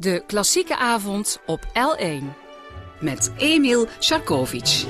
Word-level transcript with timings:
De 0.00 0.22
klassieke 0.26 0.76
avond 0.76 1.40
op 1.46 1.64
L1 1.64 2.24
met 3.00 3.32
Emil 3.36 3.86
Sharkovic. 4.00 4.84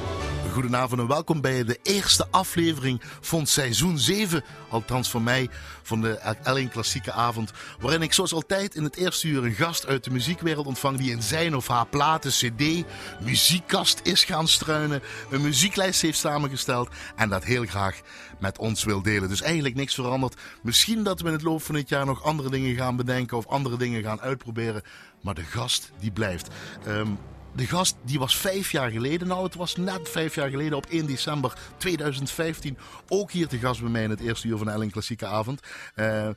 Goedenavond 0.58 1.00
en 1.00 1.06
welkom 1.06 1.40
bij 1.40 1.64
de 1.64 1.78
eerste 1.82 2.26
aflevering 2.30 3.02
van 3.20 3.46
seizoen 3.46 3.98
7, 3.98 4.44
althans 4.68 5.10
van 5.10 5.22
mij, 5.22 5.48
van 5.82 6.00
de 6.00 6.36
L1 6.42 6.70
Klassieke 6.72 7.12
Avond. 7.12 7.52
Waarin 7.80 8.02
ik 8.02 8.12
zoals 8.12 8.32
altijd 8.32 8.74
in 8.74 8.82
het 8.82 8.96
eerste 8.96 9.28
uur 9.28 9.44
een 9.44 9.54
gast 9.54 9.86
uit 9.86 10.04
de 10.04 10.10
muziekwereld 10.10 10.66
ontvang 10.66 10.98
die 10.98 11.10
in 11.10 11.22
zijn 11.22 11.56
of 11.56 11.68
haar 11.68 11.86
platen, 11.86 12.30
cd, 12.30 12.84
muziekkast 13.20 14.00
is 14.02 14.24
gaan 14.24 14.48
struinen, 14.48 15.02
een 15.30 15.42
muzieklijst 15.42 16.02
heeft 16.02 16.18
samengesteld 16.18 16.88
en 17.16 17.28
dat 17.28 17.44
heel 17.44 17.64
graag 17.64 18.00
met 18.40 18.58
ons 18.58 18.84
wil 18.84 19.02
delen. 19.02 19.28
Dus 19.28 19.42
eigenlijk 19.42 19.74
niks 19.74 19.94
veranderd. 19.94 20.40
Misschien 20.62 21.02
dat 21.02 21.20
we 21.20 21.26
in 21.26 21.32
het 21.32 21.42
loop 21.42 21.62
van 21.62 21.74
dit 21.74 21.88
jaar 21.88 22.06
nog 22.06 22.22
andere 22.22 22.50
dingen 22.50 22.76
gaan 22.76 22.96
bedenken 22.96 23.36
of 23.36 23.46
andere 23.46 23.76
dingen 23.76 24.02
gaan 24.02 24.20
uitproberen. 24.20 24.82
Maar 25.22 25.34
de 25.34 25.44
gast 25.44 25.92
die 25.98 26.10
blijft. 26.10 26.48
Ehm, 26.86 27.08
de 27.58 27.66
gast 27.66 27.96
die 28.02 28.18
was 28.18 28.36
vijf 28.36 28.70
jaar 28.70 28.90
geleden, 28.90 29.28
nou 29.28 29.44
het 29.44 29.54
was 29.54 29.76
net 29.76 30.08
vijf 30.08 30.34
jaar 30.34 30.50
geleden 30.50 30.76
op 30.76 30.86
1 30.86 31.06
december 31.06 31.58
2015 31.76 32.78
ook 33.08 33.30
hier 33.30 33.48
te 33.48 33.58
gast 33.58 33.80
bij 33.80 33.90
mij 33.90 34.02
in 34.02 34.10
het 34.10 34.20
eerste 34.20 34.48
uur 34.48 34.58
van 34.58 34.68
Ellen 34.68 34.90
Klassieke 34.90 35.26
Avond. 35.26 35.60
Uh, 35.96 36.28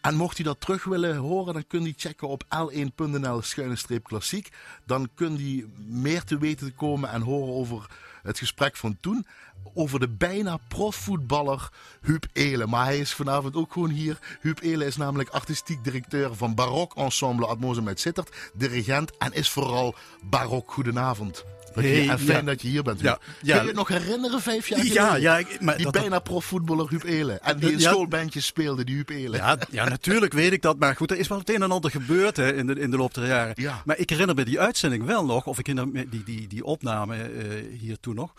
en 0.00 0.14
mocht 0.14 0.38
u 0.38 0.42
dat 0.42 0.60
terug 0.60 0.84
willen 0.84 1.16
horen, 1.16 1.54
dan 1.54 1.66
kunt 1.66 1.86
u 1.86 1.94
checken 1.96 2.28
op 2.28 2.44
l1.nl-klassiek. 2.44 4.48
Dan 4.86 5.08
kunt 5.14 5.40
u 5.40 5.70
meer 5.76 6.24
te 6.24 6.38
weten 6.38 6.74
komen 6.74 7.10
en 7.10 7.20
horen 7.20 7.54
over 7.54 7.86
het 8.22 8.38
gesprek 8.38 8.76
van 8.76 8.96
toen 9.00 9.26
over 9.74 10.00
de 10.00 10.08
bijna 10.08 10.58
profvoetballer 10.68 11.68
Huub 12.00 12.26
Elen. 12.32 12.68
Maar 12.68 12.84
hij 12.84 12.98
is 12.98 13.12
vanavond 13.12 13.56
ook 13.56 13.72
gewoon 13.72 13.90
hier. 13.90 14.18
Huub 14.40 14.60
Elen 14.62 14.86
is 14.86 14.96
namelijk 14.96 15.28
artistiek 15.28 15.84
directeur 15.84 16.34
van 16.34 16.54
Barok 16.54 16.96
Ensemble 16.96 17.46
Atmosem 17.46 17.88
uit 17.88 18.00
Sittard. 18.00 18.36
Dirigent 18.54 19.16
en 19.16 19.32
is 19.32 19.48
vooral 19.48 19.94
barok. 20.22 20.72
Goedenavond. 20.72 21.44
Hey, 21.74 22.08
en 22.08 22.18
fijn 22.18 22.44
dat 22.44 22.62
je 22.62 22.68
hier 22.68 22.82
bent. 22.82 23.00
Ja, 23.00 23.18
ja. 23.42 23.52
Kun 23.54 23.62
je 23.62 23.68
het 23.68 23.76
nog 23.76 23.88
herinneren, 23.88 24.40
vijf 24.40 24.68
jaar 24.68 24.78
geleden? 24.78 25.02
Ja, 25.02 25.16
ja, 25.16 25.38
ik, 25.38 25.60
maar 25.60 25.76
die 25.76 25.90
bijna 25.90 26.18
profvoetballer 26.18 26.88
Huub 26.88 27.04
Elen. 27.04 27.42
En 27.42 27.58
die 27.58 27.72
in 27.72 27.80
schoolbandjes 27.80 28.46
speelde, 28.46 28.84
die 28.84 28.94
Huub 28.94 29.08
Elen. 29.08 29.40
Ja, 29.40 29.58
ja, 29.70 29.88
natuurlijk 29.88 30.32
weet 30.32 30.52
ik 30.52 30.62
dat. 30.62 30.78
Maar 30.78 30.96
goed, 30.96 31.10
er 31.10 31.18
is 31.18 31.28
wel 31.28 31.38
het 31.38 31.50
een 31.50 31.62
en 31.62 31.70
ander 31.70 31.90
gebeurd 31.90 32.36
hè, 32.36 32.54
in, 32.54 32.66
de, 32.66 32.80
in 32.80 32.90
de 32.90 32.96
loop 32.96 33.14
der 33.14 33.26
jaren. 33.26 33.54
Maar 33.84 33.98
ik 33.98 34.10
herinner 34.10 34.34
me 34.34 34.44
die 34.44 34.60
uitzending 34.60 35.04
wel 35.04 35.24
nog. 35.24 35.46
Of 35.46 35.58
ik 35.58 35.66
herinner 35.66 35.92
me 35.92 36.08
die, 36.08 36.22
die, 36.24 36.46
die 36.46 36.64
opname 36.64 37.30
uh, 37.30 37.78
hier 37.78 38.00
toen 38.00 38.14
nog. 38.14 38.32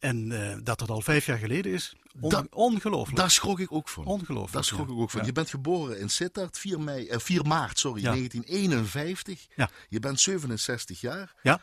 En 0.00 0.30
uh, 0.30 0.56
dat 0.62 0.78
dat 0.78 0.90
al 0.90 1.00
vijf 1.00 1.26
jaar 1.26 1.38
geleden 1.38 1.72
is, 1.72 1.96
on 2.20 2.46
ongelooflijk. 2.50 3.16
Daar 3.16 3.30
schrok 3.30 3.60
ik 3.60 3.72
ook 3.72 3.88
van. 3.88 4.04
Ongelooflijk. 4.04 4.52
Daar 4.52 4.64
schrok 4.64 4.88
ik 4.88 4.98
ook 4.98 5.10
van. 5.10 5.24
Je 5.24 5.32
bent 5.32 5.50
geboren 5.50 5.98
in 5.98 6.08
Sittard 6.08 6.58
4, 6.58 6.80
mei, 6.80 7.08
uh, 7.10 7.18
4 7.18 7.46
maart 7.46 7.78
sorry, 7.78 8.02
ja. 8.02 8.10
1951. 8.10 9.46
Ja. 9.56 9.70
Je 9.88 10.00
bent 10.00 10.20
67 10.20 11.00
jaar. 11.00 11.34
Ja. 11.42 11.60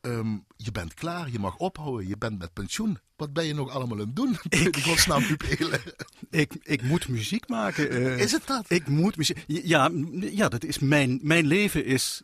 Um, 0.00 0.44
je 0.56 0.72
bent 0.72 0.94
klaar, 0.94 1.30
je 1.30 1.38
mag 1.38 1.56
ophouden, 1.56 2.08
je 2.08 2.16
bent 2.16 2.38
met 2.38 2.52
pensioen. 2.52 2.98
Wat 3.16 3.32
ben 3.32 3.46
je 3.46 3.54
nog 3.54 3.70
allemaal 3.70 3.98
aan 3.98 4.06
het 4.06 4.16
doen? 4.16 4.38
Ik, 4.48 4.76
godsnaam 4.76 5.26
pupelen. 5.26 5.80
ik, 6.30 6.54
ik 6.62 6.82
moet 6.82 7.08
muziek 7.08 7.48
maken. 7.48 7.92
Uh, 7.92 8.18
is 8.18 8.32
het 8.32 8.46
dat? 8.46 8.64
Ik 8.68 8.86
moet 8.86 9.16
muziek. 9.16 9.44
Ja, 9.46 9.90
ja 10.20 10.48
dat 10.48 10.64
is 10.64 10.78
mijn, 10.78 11.20
mijn 11.22 11.46
leven 11.46 11.84
is. 11.84 12.22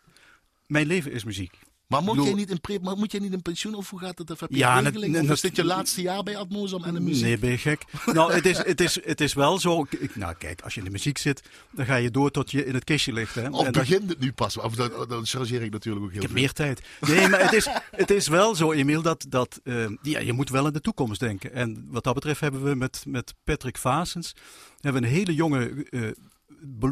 Mijn 0.66 0.86
leven 0.86 1.12
is 1.12 1.24
muziek. 1.24 1.58
Maar 1.94 2.14
moet, 2.14 2.24
jij 2.24 2.34
niet 2.34 2.50
in 2.50 2.80
moet 2.80 3.12
jij 3.12 3.20
niet 3.20 3.32
in 3.32 3.42
pensioen 3.42 3.74
of 3.74 3.90
hoe 3.90 4.00
gaat 4.00 4.18
het? 4.18 4.30
Of 4.30 4.40
heb 4.40 4.50
je 4.50 4.56
ja, 4.56 4.78
of 4.80 5.30
is 5.30 5.40
dit 5.40 5.56
je 5.56 5.64
laatste 5.64 6.02
jaar 6.02 6.22
bij 6.22 6.36
Atmosam 6.36 6.84
en 6.84 6.94
de 6.94 7.00
muziek? 7.00 7.24
Nee, 7.24 7.38
ben 7.38 7.50
je 7.50 7.58
gek? 7.58 7.84
nou, 8.06 8.32
het 8.32 8.46
is, 8.46 8.56
het, 8.58 8.80
is, 8.80 9.04
het 9.04 9.20
is 9.20 9.34
wel 9.34 9.58
zo. 9.58 9.86
Nou, 10.14 10.34
kijk, 10.34 10.60
als 10.62 10.74
je 10.74 10.78
in 10.78 10.86
de 10.86 10.92
muziek 10.92 11.18
zit, 11.18 11.42
dan 11.70 11.86
ga 11.86 11.96
je 11.96 12.10
door 12.10 12.30
tot 12.30 12.50
je 12.50 12.64
in 12.64 12.74
het 12.74 12.84
kistje 12.84 13.12
ligt. 13.12 13.34
Hè? 13.34 13.48
Of 13.48 13.66
en 13.66 13.72
begint 13.72 14.08
het 14.08 14.20
nu 14.20 14.32
pas? 14.32 14.58
Of 14.58 14.74
dan, 14.74 14.90
dan 15.08 15.26
chargeer 15.26 15.62
ik 15.62 15.70
natuurlijk 15.70 16.04
ook 16.04 16.12
heel 16.12 16.20
Ik 16.22 16.26
heb 16.26 16.36
meer 16.36 16.52
tijd. 16.52 16.82
Nee, 17.00 17.28
maar 17.28 17.42
het 17.42 17.52
is, 17.52 17.68
het 17.90 18.10
is 18.10 18.28
wel 18.28 18.54
zo, 18.54 18.72
Emiel, 18.72 19.02
dat, 19.02 19.26
dat 19.28 19.60
uh, 19.64 19.86
ja, 20.02 20.18
je 20.18 20.32
moet 20.32 20.50
wel 20.50 20.66
in 20.66 20.72
de 20.72 20.80
toekomst 20.80 21.20
denken. 21.20 21.52
En 21.52 21.86
wat 21.90 22.04
dat 22.04 22.14
betreft 22.14 22.40
hebben 22.40 22.64
we 22.64 22.74
met, 22.74 23.02
met 23.06 23.34
Patrick 23.44 23.78
Vasens 23.78 24.34
hebben 24.80 25.04
een 25.04 25.08
hele 25.08 25.34
jonge, 25.34 25.86
uh, 25.90 26.10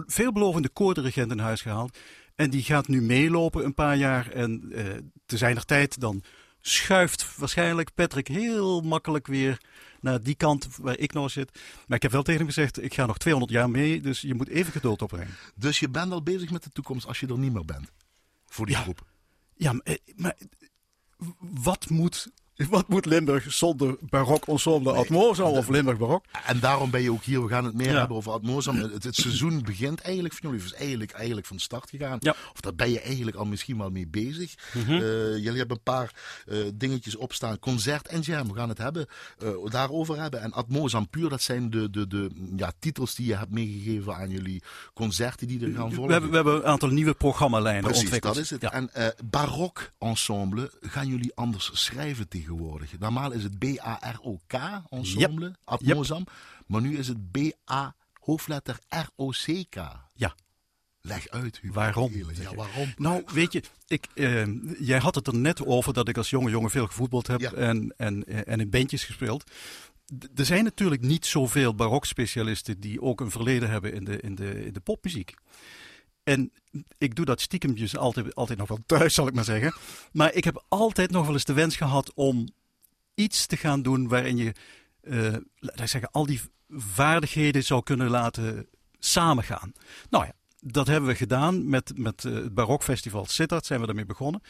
veelbelovende 0.06 0.68
koordirigent 0.68 1.30
in 1.30 1.38
huis 1.38 1.60
gehaald. 1.60 1.98
En 2.34 2.50
die 2.50 2.62
gaat 2.62 2.88
nu 2.88 3.02
meelopen 3.02 3.64
een 3.64 3.74
paar 3.74 3.96
jaar. 3.96 4.30
En 4.30 4.62
uh, 4.68 4.84
te 5.26 5.36
zijner 5.36 5.64
tijd 5.64 6.00
dan 6.00 6.22
schuift 6.60 7.36
waarschijnlijk 7.36 7.94
Patrick 7.94 8.28
heel 8.28 8.80
makkelijk 8.80 9.26
weer 9.26 9.60
naar 10.00 10.22
die 10.22 10.34
kant 10.34 10.76
waar 10.76 10.98
ik 10.98 11.12
nou 11.12 11.28
zit. 11.28 11.60
Maar 11.86 11.96
ik 11.96 12.02
heb 12.02 12.12
wel 12.12 12.22
tegen 12.22 12.40
hem 12.40 12.48
gezegd, 12.48 12.82
ik 12.82 12.94
ga 12.94 13.06
nog 13.06 13.18
200 13.18 13.52
jaar 13.52 13.70
mee, 13.70 14.00
dus 14.00 14.20
je 14.20 14.34
moet 14.34 14.48
even 14.48 14.72
geduld 14.72 15.02
opbrengen. 15.02 15.34
Dus 15.54 15.78
je 15.78 15.88
bent 15.88 16.12
al 16.12 16.22
bezig 16.22 16.50
met 16.50 16.62
de 16.62 16.70
toekomst 16.70 17.06
als 17.06 17.20
je 17.20 17.26
er 17.26 17.38
niet 17.38 17.52
meer 17.52 17.64
bent? 17.64 17.92
Voor 18.46 18.66
die 18.66 18.74
ja. 18.74 18.82
groep? 18.82 19.06
Ja, 19.56 19.72
maar, 19.72 19.98
maar 20.16 20.36
wat 21.38 21.90
moet 21.90 22.30
wat 22.70 22.88
moet 22.88 23.06
Limburg 23.06 23.52
zonder 23.52 23.96
barok 24.00 24.46
ensemble 24.46 24.92
nee, 24.92 25.00
Atmosam 25.00 25.46
of 25.46 25.68
Limburg 25.68 25.98
barok? 25.98 26.24
En 26.46 26.60
daarom 26.60 26.90
ben 26.90 27.02
je 27.02 27.12
ook 27.12 27.22
hier. 27.22 27.42
We 27.42 27.48
gaan 27.48 27.64
het 27.64 27.74
meer 27.74 27.90
ja. 27.90 27.98
hebben 27.98 28.16
over 28.16 28.32
Atmosam. 28.32 28.76
Het, 28.92 29.04
het, 29.04 29.14
seizoen 29.14 29.62
begint 29.62 30.00
eigenlijk 30.00 30.34
van 30.34 30.50
jullie. 30.50 30.64
is 30.64 30.74
eigenlijk, 30.74 31.10
eigenlijk 31.10 31.46
van 31.46 31.58
start 31.58 31.90
gegaan. 31.90 32.16
Ja. 32.20 32.34
Of 32.52 32.60
daar 32.60 32.74
ben 32.74 32.90
je 32.90 33.00
eigenlijk 33.00 33.36
al 33.36 33.44
misschien 33.44 33.78
wel 33.78 33.90
mee 33.90 34.06
bezig. 34.06 34.54
Mm 34.72 34.84
-hmm. 34.84 34.94
uh, 34.94 35.00
jullie 35.36 35.58
hebben 35.58 35.76
een 35.76 35.82
paar 35.82 36.14
uh, 36.46 36.64
dingetjes 36.74 37.16
opstaan. 37.16 37.58
Concert 37.58 38.08
en 38.08 38.20
jam. 38.20 38.48
We 38.48 38.54
gaan 38.54 38.68
het 38.68 38.78
hebben, 38.78 39.06
uh, 39.42 39.48
daarover 39.64 40.20
hebben. 40.20 40.40
En 40.40 40.52
Atmosam 40.52 41.08
puur, 41.08 41.28
dat 41.28 41.42
zijn 41.42 41.70
de, 41.70 41.90
de, 41.90 42.06
de 42.06 42.30
ja, 42.56 42.72
titels 42.78 43.14
die 43.14 43.26
je 43.26 43.36
hebt 43.36 43.50
meegegeven 43.50 44.14
aan 44.14 44.30
jullie 44.30 44.62
concerten 44.94 45.46
die 45.46 45.60
er 45.60 45.74
gaan 45.74 45.92
volgen. 45.92 46.06
We 46.06 46.12
hebben, 46.12 46.30
we 46.30 46.36
hebben 46.36 46.54
een 46.54 46.64
aantal 46.64 46.88
nieuwe 46.88 47.14
programmalijnen 47.14 47.82
Precies, 47.82 48.02
ontwikkeld. 48.02 48.34
dat 48.34 48.42
is 48.42 48.50
het. 48.50 48.60
Ja. 48.60 48.72
En 48.72 48.90
barok 49.30 49.92
ensemble 49.98 50.70
gaan 50.80 51.06
jullie 51.06 51.32
anders 51.34 51.70
schrijven 51.72 52.28
tegenwoordig. 52.42 52.98
Normaal 52.98 53.32
is 53.32 53.42
het 53.42 53.58
B-A-R-O-K, 53.58 54.52
ensemble, 54.88 55.46
yep. 55.46 55.56
Atmosam. 55.64 56.18
Yep. 56.18 56.32
Maar 56.66 56.80
nu 56.80 56.98
is 56.98 57.08
het 57.08 57.30
B-A, 57.30 57.94
hoofdletter 58.12 58.78
R-O-C-K. 58.88 59.76
Ja. 60.14 60.34
Leg 61.00 61.28
uit. 61.28 61.58
Hugo. 61.58 61.74
Waarom? 61.74 62.12
Ja, 62.14 62.54
waarom? 62.54 62.92
Nou, 62.96 63.22
weet 63.32 63.52
je, 63.52 63.62
ik, 63.86 64.06
uh, 64.14 64.46
jij 64.78 64.98
had 64.98 65.14
het 65.14 65.26
er 65.26 65.36
net 65.36 65.66
over 65.66 65.92
dat 65.92 66.08
ik 66.08 66.16
als 66.16 66.30
jonge 66.30 66.50
jongen 66.50 66.70
veel 66.70 66.86
gevoetbald 66.86 67.26
heb 67.26 67.40
ja. 67.40 67.52
en, 67.52 67.94
en, 67.96 68.24
en 68.46 68.60
in 68.60 68.70
bandjes 68.70 69.04
gespeeld. 69.04 69.44
D 70.18 70.38
er 70.38 70.44
zijn 70.44 70.64
natuurlijk 70.64 71.02
niet 71.02 71.26
zoveel 71.26 71.74
barokspecialisten 71.74 72.80
die 72.80 73.00
ook 73.00 73.20
een 73.20 73.30
verleden 73.30 73.70
hebben 73.70 73.92
in 73.92 74.04
de, 74.04 74.20
in 74.20 74.34
de, 74.34 74.64
in 74.64 74.72
de 74.72 74.80
popmuziek. 74.80 75.34
En 76.24 76.52
ik 76.98 77.14
doe 77.14 77.24
dat 77.24 77.40
stiekemjes 77.40 77.96
altijd, 77.96 78.34
altijd 78.34 78.58
nog 78.58 78.68
wel 78.68 78.78
thuis, 78.86 79.14
zal 79.14 79.26
ik 79.26 79.34
maar 79.34 79.44
zeggen. 79.44 79.74
Maar 80.12 80.34
ik 80.34 80.44
heb 80.44 80.64
altijd 80.68 81.10
nog 81.10 81.24
wel 81.24 81.34
eens 81.34 81.44
de 81.44 81.52
wens 81.52 81.76
gehad 81.76 82.12
om 82.14 82.48
iets 83.14 83.46
te 83.46 83.56
gaan 83.56 83.82
doen 83.82 84.08
waarin 84.08 84.36
je, 84.36 84.54
uh, 85.02 85.36
laat 85.58 85.80
ik 85.80 85.86
zeggen, 85.86 86.10
al 86.10 86.26
die 86.26 86.40
vaardigheden 86.68 87.64
zou 87.64 87.82
kunnen 87.82 88.10
laten 88.10 88.66
samengaan. 88.98 89.72
Nou 90.10 90.24
ja, 90.24 90.32
dat 90.60 90.86
hebben 90.86 91.10
we 91.10 91.16
gedaan 91.16 91.68
met, 91.68 91.92
met 91.96 92.24
uh, 92.24 92.34
het 92.34 92.54
Barokfestival 92.54 93.26
Sittard, 93.26 93.66
zijn 93.66 93.80
we 93.80 93.86
daarmee 93.86 94.06
begonnen. 94.06 94.42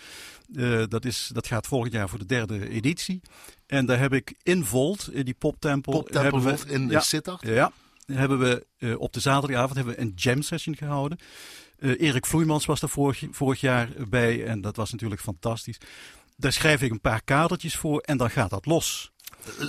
Uh, 0.52 0.84
dat, 0.88 1.04
is, 1.04 1.30
dat 1.32 1.46
gaat 1.46 1.66
volgend 1.66 1.92
jaar 1.92 2.08
voor 2.08 2.18
de 2.18 2.26
derde 2.26 2.68
editie. 2.68 3.20
En 3.66 3.86
daar 3.86 3.98
heb 3.98 4.12
ik 4.12 4.34
in 4.42 4.64
Volt, 4.64 5.08
in 5.12 5.24
die 5.24 5.34
poptempel... 5.34 5.92
Poptempel 5.92 6.54
in 6.66 6.88
ja, 6.88 7.00
Sittard? 7.00 7.42
Ja, 7.42 7.72
hebben 8.06 8.38
we 8.38 8.66
uh, 8.78 9.00
op 9.00 9.12
de 9.12 9.20
zaterdagavond 9.20 9.74
hebben 9.74 9.94
we 9.94 10.00
een 10.00 10.12
jam 10.14 10.42
session 10.42 10.76
gehouden. 10.76 11.18
Uh, 11.78 12.00
Erik 12.00 12.26
Vloeimans 12.26 12.66
was 12.66 12.82
er 12.82 12.88
vorig, 12.88 13.24
vorig, 13.30 13.60
jaar 13.60 13.88
bij 14.08 14.44
en 14.46 14.60
dat 14.60 14.76
was 14.76 14.92
natuurlijk 14.92 15.20
fantastisch. 15.20 15.78
Daar 16.36 16.52
schrijf 16.52 16.82
ik 16.82 16.90
een 16.90 17.00
paar 17.00 17.22
kadertjes 17.22 17.76
voor 17.76 18.00
en 18.00 18.16
dan 18.16 18.30
gaat 18.30 18.50
dat 18.50 18.66
los. 18.66 19.11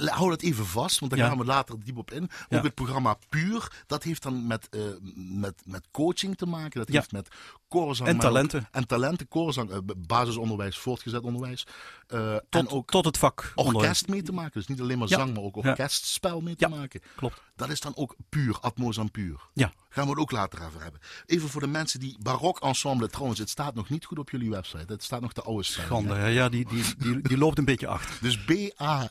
Hou 0.06 0.30
dat 0.30 0.42
even 0.42 0.66
vast, 0.66 1.00
want 1.00 1.12
daar 1.12 1.20
ja. 1.20 1.28
gaan 1.28 1.38
we 1.38 1.46
later 1.46 1.76
diep 1.84 1.98
op 1.98 2.12
in. 2.12 2.24
Ook 2.24 2.30
ja. 2.50 2.62
het 2.62 2.74
programma 2.74 3.18
Puur, 3.30 3.84
dat 3.88 4.04
heeft 4.04 4.24
dan 4.24 4.48
met, 4.48 4.68
uh, 4.72 4.82
met, 5.16 5.62
met 5.66 5.88
coaching 5.92 6.38
te 6.38 6.46
maken. 6.46 6.80
Dat 6.80 6.88
ja. 6.88 6.94
heeft 6.94 7.12
met 7.12 7.28
koorzang 7.68 8.10
en 8.10 8.18
talenten. 8.18 8.60
Ook, 8.60 8.68
en 8.72 8.88
talenten, 8.88 9.28
koorzang, 9.28 9.72
uh, 9.72 9.78
basisonderwijs, 9.98 10.78
voortgezet 10.78 11.22
onderwijs. 11.22 11.68
Uh, 12.10 12.36
tot, 12.36 12.44
en 12.50 12.70
ook 12.70 12.92
tot 12.92 13.06
het 13.06 13.18
vak. 13.18 13.52
Orkest 13.56 14.08
mee 14.08 14.22
te 14.22 14.34
maken. 14.34 14.52
Dus 14.54 14.68
niet 14.68 14.82
alleen 14.82 14.98
maar 14.98 15.08
zang, 15.08 15.34
maar 15.34 15.44
ook 15.44 15.56
orkestspel 15.56 16.42
mee 16.42 16.56
te 16.56 16.68
maken. 16.68 17.02
Klopt. 17.16 17.42
Dat 17.56 17.70
is 17.70 17.80
dan 17.80 17.96
ook 17.96 18.16
puur, 18.30 18.60
Atmosam 18.60 19.12
puur. 19.12 19.42
Ja. 19.54 19.74
Gaan 19.90 20.04
we 20.04 20.10
het 20.10 20.20
ook 20.20 20.32
later 20.32 20.66
over 20.66 20.82
hebben. 20.82 21.02
Even 21.26 21.50
voor 21.50 21.62
de 21.62 21.68
mensen 21.68 22.00
die 22.00 22.18
barok 22.20 22.60
ensemble, 22.60 23.10
trouwens, 23.10 23.40
het 23.40 23.50
staat 23.50 23.76
nog 23.76 23.90
niet 23.90 24.06
goed 24.06 24.20
op 24.20 24.30
jullie 24.30 24.50
website. 24.50 24.94
Het 24.94 25.04
staat 25.04 25.22
nog 25.22 25.34
de 25.34 25.42
oude. 25.42 25.64
Schande, 25.64 26.16
ja, 26.16 26.50
die, 26.50 26.68
die, 26.70 26.84
die, 26.98 27.22
die 27.22 27.38
loopt 27.38 27.58
een 27.58 27.66
beetje 27.66 27.88
achter. 27.88 28.18
Dus 28.22 28.44
B-A, 28.46 29.10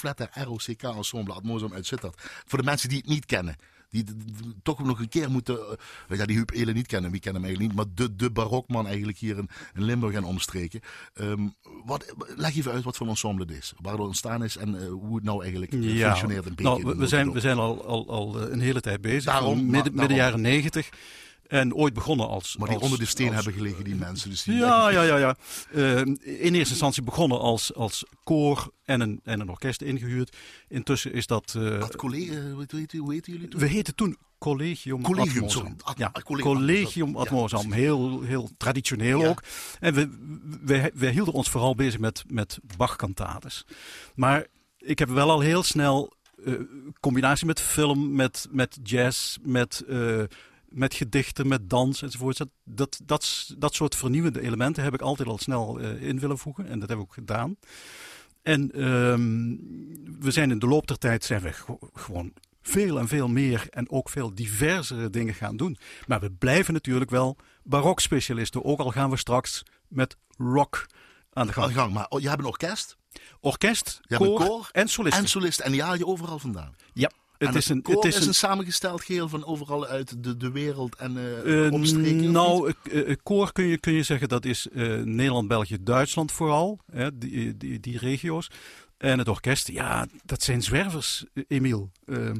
hoofdletter 0.00 0.42
R-O-C-K 0.44 0.82
ensemble, 0.82 1.34
Atmosam 1.34 1.72
uit 1.72 1.86
Sittard. 1.86 2.20
Voor 2.46 2.58
de 2.58 2.64
mensen 2.64 2.88
die 2.88 2.98
het 2.98 3.06
niet 3.06 3.26
kennen. 3.26 3.56
Die, 3.88 4.04
toch 4.62 4.84
nog 4.84 4.98
een 4.98 5.08
keer 5.08 5.30
moeten. 5.30 5.58
Uh, 6.08 6.18
ja, 6.18 6.26
die 6.26 6.36
Huub 6.36 6.50
Elen 6.50 6.74
niet 6.74 6.86
kennen, 6.86 7.10
wie 7.10 7.20
kennen 7.20 7.42
hem 7.42 7.50
eigenlijk 7.50 7.76
niet. 7.76 7.96
Maar 7.96 8.08
de, 8.08 8.16
de 8.16 8.30
barokman 8.30 8.86
eigenlijk 8.86 9.18
hier 9.18 9.38
in, 9.38 9.48
in 9.74 9.82
Limburg 9.82 10.14
en 10.14 10.24
omstreken. 10.24 10.80
Um, 11.14 11.54
wat, 11.84 12.14
leg 12.36 12.56
even 12.56 12.72
uit 12.72 12.84
wat 12.84 12.96
voor 12.96 13.06
ensemble 13.06 13.44
het 13.44 13.56
is. 13.56 13.72
Waar 13.76 13.92
het 13.92 14.02
ontstaan 14.02 14.44
is 14.44 14.56
en 14.56 14.74
uh, 14.74 14.88
hoe 14.88 15.14
het 15.14 15.24
nou 15.24 15.42
eigenlijk 15.42 15.72
ja, 15.72 16.06
functioneert. 16.06 16.46
Een 16.46 16.54
beetje 16.54 16.72
nou, 16.72 16.84
we, 16.84 16.96
we 16.96 17.06
zijn, 17.06 17.32
we 17.32 17.40
zijn 17.40 17.58
al, 17.58 17.84
al, 17.84 18.08
al 18.08 18.50
een 18.50 18.60
hele 18.60 18.80
tijd 18.80 19.00
bezig. 19.00 19.24
Daarom, 19.24 19.66
midden, 19.66 19.94
midden 19.94 20.16
jaren 20.16 20.40
negentig. 20.40 20.88
En 21.50 21.74
ooit 21.74 21.94
begonnen 21.94 22.28
als... 22.28 22.56
Maar 22.56 22.66
die 22.66 22.76
als- 22.76 22.84
onder 22.84 22.98
de 22.98 23.04
steen 23.06 23.26
als- 23.26 23.34
hebben 23.34 23.52
gelegen, 23.54 23.84
die 23.84 23.94
mensen. 23.94 24.30
Dus 24.30 24.42
die 24.42 24.54
Ja, 24.54 24.90
ja, 24.90 25.02
ja. 25.02 25.16
ja. 25.16 25.36
Eh, 25.72 25.96
in 26.00 26.54
eerste 26.54 26.70
instantie 26.70 27.02
begonnen 27.02 27.38
als, 27.40 27.74
als 27.74 28.04
koor 28.24 28.72
en 28.84 29.00
een, 29.00 29.20
en 29.24 29.40
een 29.40 29.48
orkest 29.50 29.82
ingehuurd. 29.82 30.36
Intussen 30.68 31.12
is 31.12 31.26
dat... 31.26 31.54
eh, 31.58 31.88
collega, 31.88 32.56
weet, 32.56 32.72
weet, 32.72 32.92
hoe 32.92 33.12
heten 33.12 33.32
jullie 33.32 33.48
toen? 33.48 33.60
we 33.60 33.66
heten 33.66 33.94
toen 33.94 34.16
Collegium 34.38 35.02
Collegium. 35.02 35.76
At- 35.82 35.98
ja, 35.98 36.12
Collegium 36.22 37.16
Atmosam. 37.16 37.72
Heel, 37.72 38.22
heel 38.22 38.50
traditioneel 38.56 39.20
Ja. 39.20 39.28
ook. 39.28 39.42
En 39.80 39.94
we, 39.94 40.08
we, 40.64 40.90
we 40.94 41.10
hielden 41.10 41.34
ons 41.34 41.50
vooral 41.50 41.74
bezig 41.74 42.00
met, 42.00 42.24
met 42.28 42.58
Bach-cantates. 42.76 43.64
Maar 44.14 44.46
ik 44.78 44.98
heb 44.98 45.08
wel 45.08 45.30
al 45.30 45.40
heel 45.40 45.62
snel 45.62 46.12
eh, 46.44 46.54
combinatie 47.00 47.46
met 47.46 47.60
film, 47.60 48.14
met, 48.14 48.46
met 48.50 48.78
jazz, 48.82 49.36
met, 49.42 49.84
eh, 49.88 50.22
met 50.70 50.94
gedichten, 50.94 51.48
met 51.48 51.70
dans 51.70 52.02
enzovoort. 52.02 52.36
Dat, 52.38 52.48
dat, 52.64 53.00
dat, 53.04 53.54
dat 53.58 53.74
soort 53.74 53.96
vernieuwende 53.96 54.40
elementen 54.40 54.82
heb 54.84 54.94
ik 54.94 55.00
altijd 55.00 55.28
al 55.28 55.38
snel 55.38 55.80
eh, 55.80 56.02
in 56.02 56.18
willen 56.20 56.38
voegen. 56.38 56.66
En 56.66 56.78
dat 56.78 56.88
heb 56.88 56.98
ik 56.98 57.04
ook 57.04 57.12
gedaan. 57.14 57.56
En 58.42 58.70
ehm, 58.72 59.56
we 60.20 60.30
zijn 60.30 60.50
in 60.50 60.58
de 60.58 60.66
loop 60.66 60.86
der 60.86 60.98
tijd 60.98 61.24
zijn 61.24 61.42
we 61.42 61.52
ge- 61.52 61.78
gewoon 61.94 62.32
veel 62.62 62.98
en 62.98 63.08
veel 63.08 63.28
meer 63.28 63.66
en 63.70 63.90
ook 63.90 64.08
veel 64.08 64.34
diversere 64.34 65.10
dingen 65.10 65.34
gaan 65.34 65.56
doen. 65.56 65.76
Maar 66.06 66.20
we 66.20 66.30
blijven 66.30 66.74
natuurlijk 66.74 67.10
wel 67.10 67.36
barokspecialisten. 67.62 68.64
Ook 68.64 68.78
al 68.78 68.90
gaan 68.90 69.10
we 69.10 69.16
straks 69.16 69.62
met 69.88 70.16
rock 70.36 70.86
aan 70.86 70.86
de 71.32 71.38
Aan 71.40 71.46
de 71.46 71.52
gang. 71.52 71.72
gang. 71.74 71.92
Maar 71.92 72.06
oh, 72.08 72.20
je 72.20 72.28
hebt 72.28 72.40
een 72.40 72.46
orkest 72.46 72.98
Orkest, 73.40 74.00
koor, 74.08 74.44
koor 74.46 74.68
en 74.72 74.88
solisten. 74.88 75.22
en 75.22 75.28
solisten. 75.28 75.64
En 75.64 75.72
die 75.72 75.82
haal 75.82 75.94
je 75.94 76.06
overal 76.06 76.38
vandaan. 76.38 76.74
ja, 76.92 77.10
het 77.46 77.54
is 77.54 77.68
een, 77.68 77.84
het 77.88 78.04
is 78.04 78.16
een, 78.16 78.26
een, 78.28 78.34
samengesteld 78.34 79.04
geheel 79.04 79.28
van 79.28 79.44
overal 79.44 79.86
uit 79.86 80.24
de, 80.24 80.36
de 80.36 80.50
wereld 80.50 80.94
en 80.96 81.16
Eh, 81.44 81.72
omstreken. 81.72 82.30
nou, 82.30 82.72
eh, 82.90 83.14
koor 83.22 83.52
kun 83.52 83.64
je, 83.64 83.78
kun 83.78 83.92
je 83.92 84.02
zeggen 84.02 84.28
dat 84.28 84.44
is 84.44 84.66
Nederland, 85.04 85.48
België, 85.48 85.76
Duitsland 85.80 86.32
vooral. 86.32 86.78
Hè, 86.92 87.18
die, 87.18 87.56
die, 87.56 87.80
die 87.80 87.98
regio's. 87.98 88.50
En 89.00 89.18
het 89.18 89.28
orkest, 89.28 89.68
ja, 89.68 90.06
dat 90.24 90.42
zijn 90.42 90.62
zwervers, 90.62 91.24
Emiel. 91.48 91.90
Eh, 92.06 92.30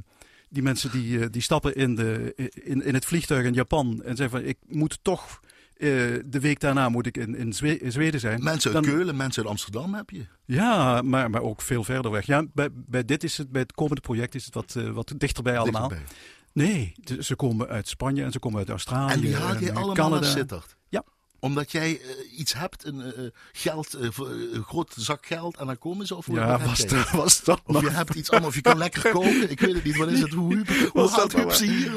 die 0.49 0.63
mensen 0.63 0.91
die, 0.91 1.31
die 1.31 1.43
stappen 1.43 1.75
in, 1.75 1.95
de, 1.95 2.35
in, 2.65 2.85
in 2.85 2.95
het 2.95 3.05
vliegtuig 3.05 3.45
in 3.47 3.53
Japan 3.53 4.03
en 4.05 4.17
zeggen 4.17 4.41
van 4.41 4.49
ik 4.49 4.57
moet 4.67 4.99
toch, 5.03 5.41
eh, 5.81 5.89
de 6.27 6.41
week 6.41 6.61
daarna 6.61 6.89
moet 6.89 7.07
ik 7.07 7.17
in, 7.17 7.35
in, 7.35 7.53
Zwe- 7.53 7.69
in 7.81 7.93
Zweden 7.93 8.21
zijn. 8.21 8.43
Mensen 8.43 8.75
uit 8.75 8.85
Dan- 8.85 8.95
Keulen, 8.95 9.17
mensen 9.17 9.43
uit 9.43 9.51
Amsterdam 9.51 9.95
heb 9.95 10.11
je. 10.11 10.27
Ja, 10.45 11.03
maar, 11.03 11.31
maar 11.31 11.43
ook 11.43 11.63
veel 11.63 11.85
verder 11.85 12.11
weg. 12.11 12.27
Ja, 12.27 12.45
bij, 12.55 12.69
bij, 12.73 13.05
dit 13.05 13.25
is 13.25 13.39
het, 13.39 13.51
bij 13.51 13.61
het 13.61 13.73
komende 13.73 14.01
project 14.01 14.35
is 14.35 14.45
het 14.45 14.55
wat, 14.55 14.75
eh, 14.77 14.91
wat 14.91 15.13
dichterbij 15.17 15.59
allemaal. 15.59 15.89
Dichterbij. 15.89 16.15
Nee, 16.53 16.95
ze 17.21 17.37
komen 17.37 17.69
uit 17.69 17.89
Spanje 17.89 18.23
en 18.25 18.33
ze 18.33 18.39
komen 18.39 18.59
uit 18.59 18.69
Australië. 18.69 19.13
En 19.13 19.21
die 19.21 19.35
haal 19.37 19.59
je 19.59 19.69
en 19.69 19.77
allemaal 19.77 19.95
Canada. 19.95 20.21
naar 20.21 20.31
Sittard. 20.31 20.77
Ja. 20.89 21.05
Omdat 21.41 21.73
jij 21.73 22.01
eh, 22.01 22.39
iets 22.39 22.53
hebt, 22.53 22.85
een 22.85 23.01
eh, 23.03 23.25
geld, 23.53 23.93
een 23.95 24.63
groot 24.63 24.93
zak 24.97 25.27
geld, 25.27 25.57
en 25.57 25.67
dan 25.67 25.79
komen 25.79 26.07
ze? 26.07 26.15
Of 26.15 26.27
Ja, 26.27 26.59
was, 26.59 26.87
dat, 26.87 27.11
was 27.11 27.45
dat 27.45 27.61
Of 27.65 27.81
je 27.81 27.91
hebt 27.91 28.15
iets 28.15 28.31
anders, 28.31 28.49
of 28.49 28.55
je 28.55 28.61
kan 28.61 28.79
lekker 28.79 29.11
koken. 29.13 29.51
Ik 29.51 29.61
weet 29.61 29.75
het 29.75 29.85
niet, 29.85 29.97
wat 29.97 30.09
is 30.09 30.21
het? 30.21 30.33
Hoe, 30.33 30.55
hoe, 30.55 30.91
Was 30.93 31.17
dat 31.17 31.35
u 31.35 31.37
wel 31.37 31.51
ze 31.51 31.65
hier? 31.67 31.93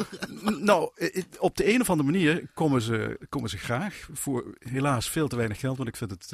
Nou, 0.59 0.91
op 1.39 1.57
de 1.57 1.73
een 1.73 1.81
of 1.81 1.89
andere 1.89 2.11
manier 2.11 2.49
komen 2.53 2.81
ze, 2.81 3.19
komen 3.29 3.49
ze 3.49 3.57
graag. 3.57 4.07
Voor 4.13 4.55
helaas 4.59 5.09
veel 5.09 5.27
te 5.27 5.35
weinig 5.35 5.59
geld. 5.59 5.77
Want 5.77 5.89
ik 5.89 5.95
vind 5.95 6.11
het, 6.11 6.31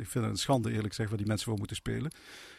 ik 0.00 0.08
vind 0.08 0.24
het 0.24 0.32
een 0.32 0.36
schande 0.36 0.68
eerlijk 0.70 0.88
gezegd 0.88 1.08
waar 1.08 1.18
die 1.18 1.26
mensen 1.26 1.46
voor 1.48 1.58
moeten 1.58 1.76
spelen. 1.76 2.12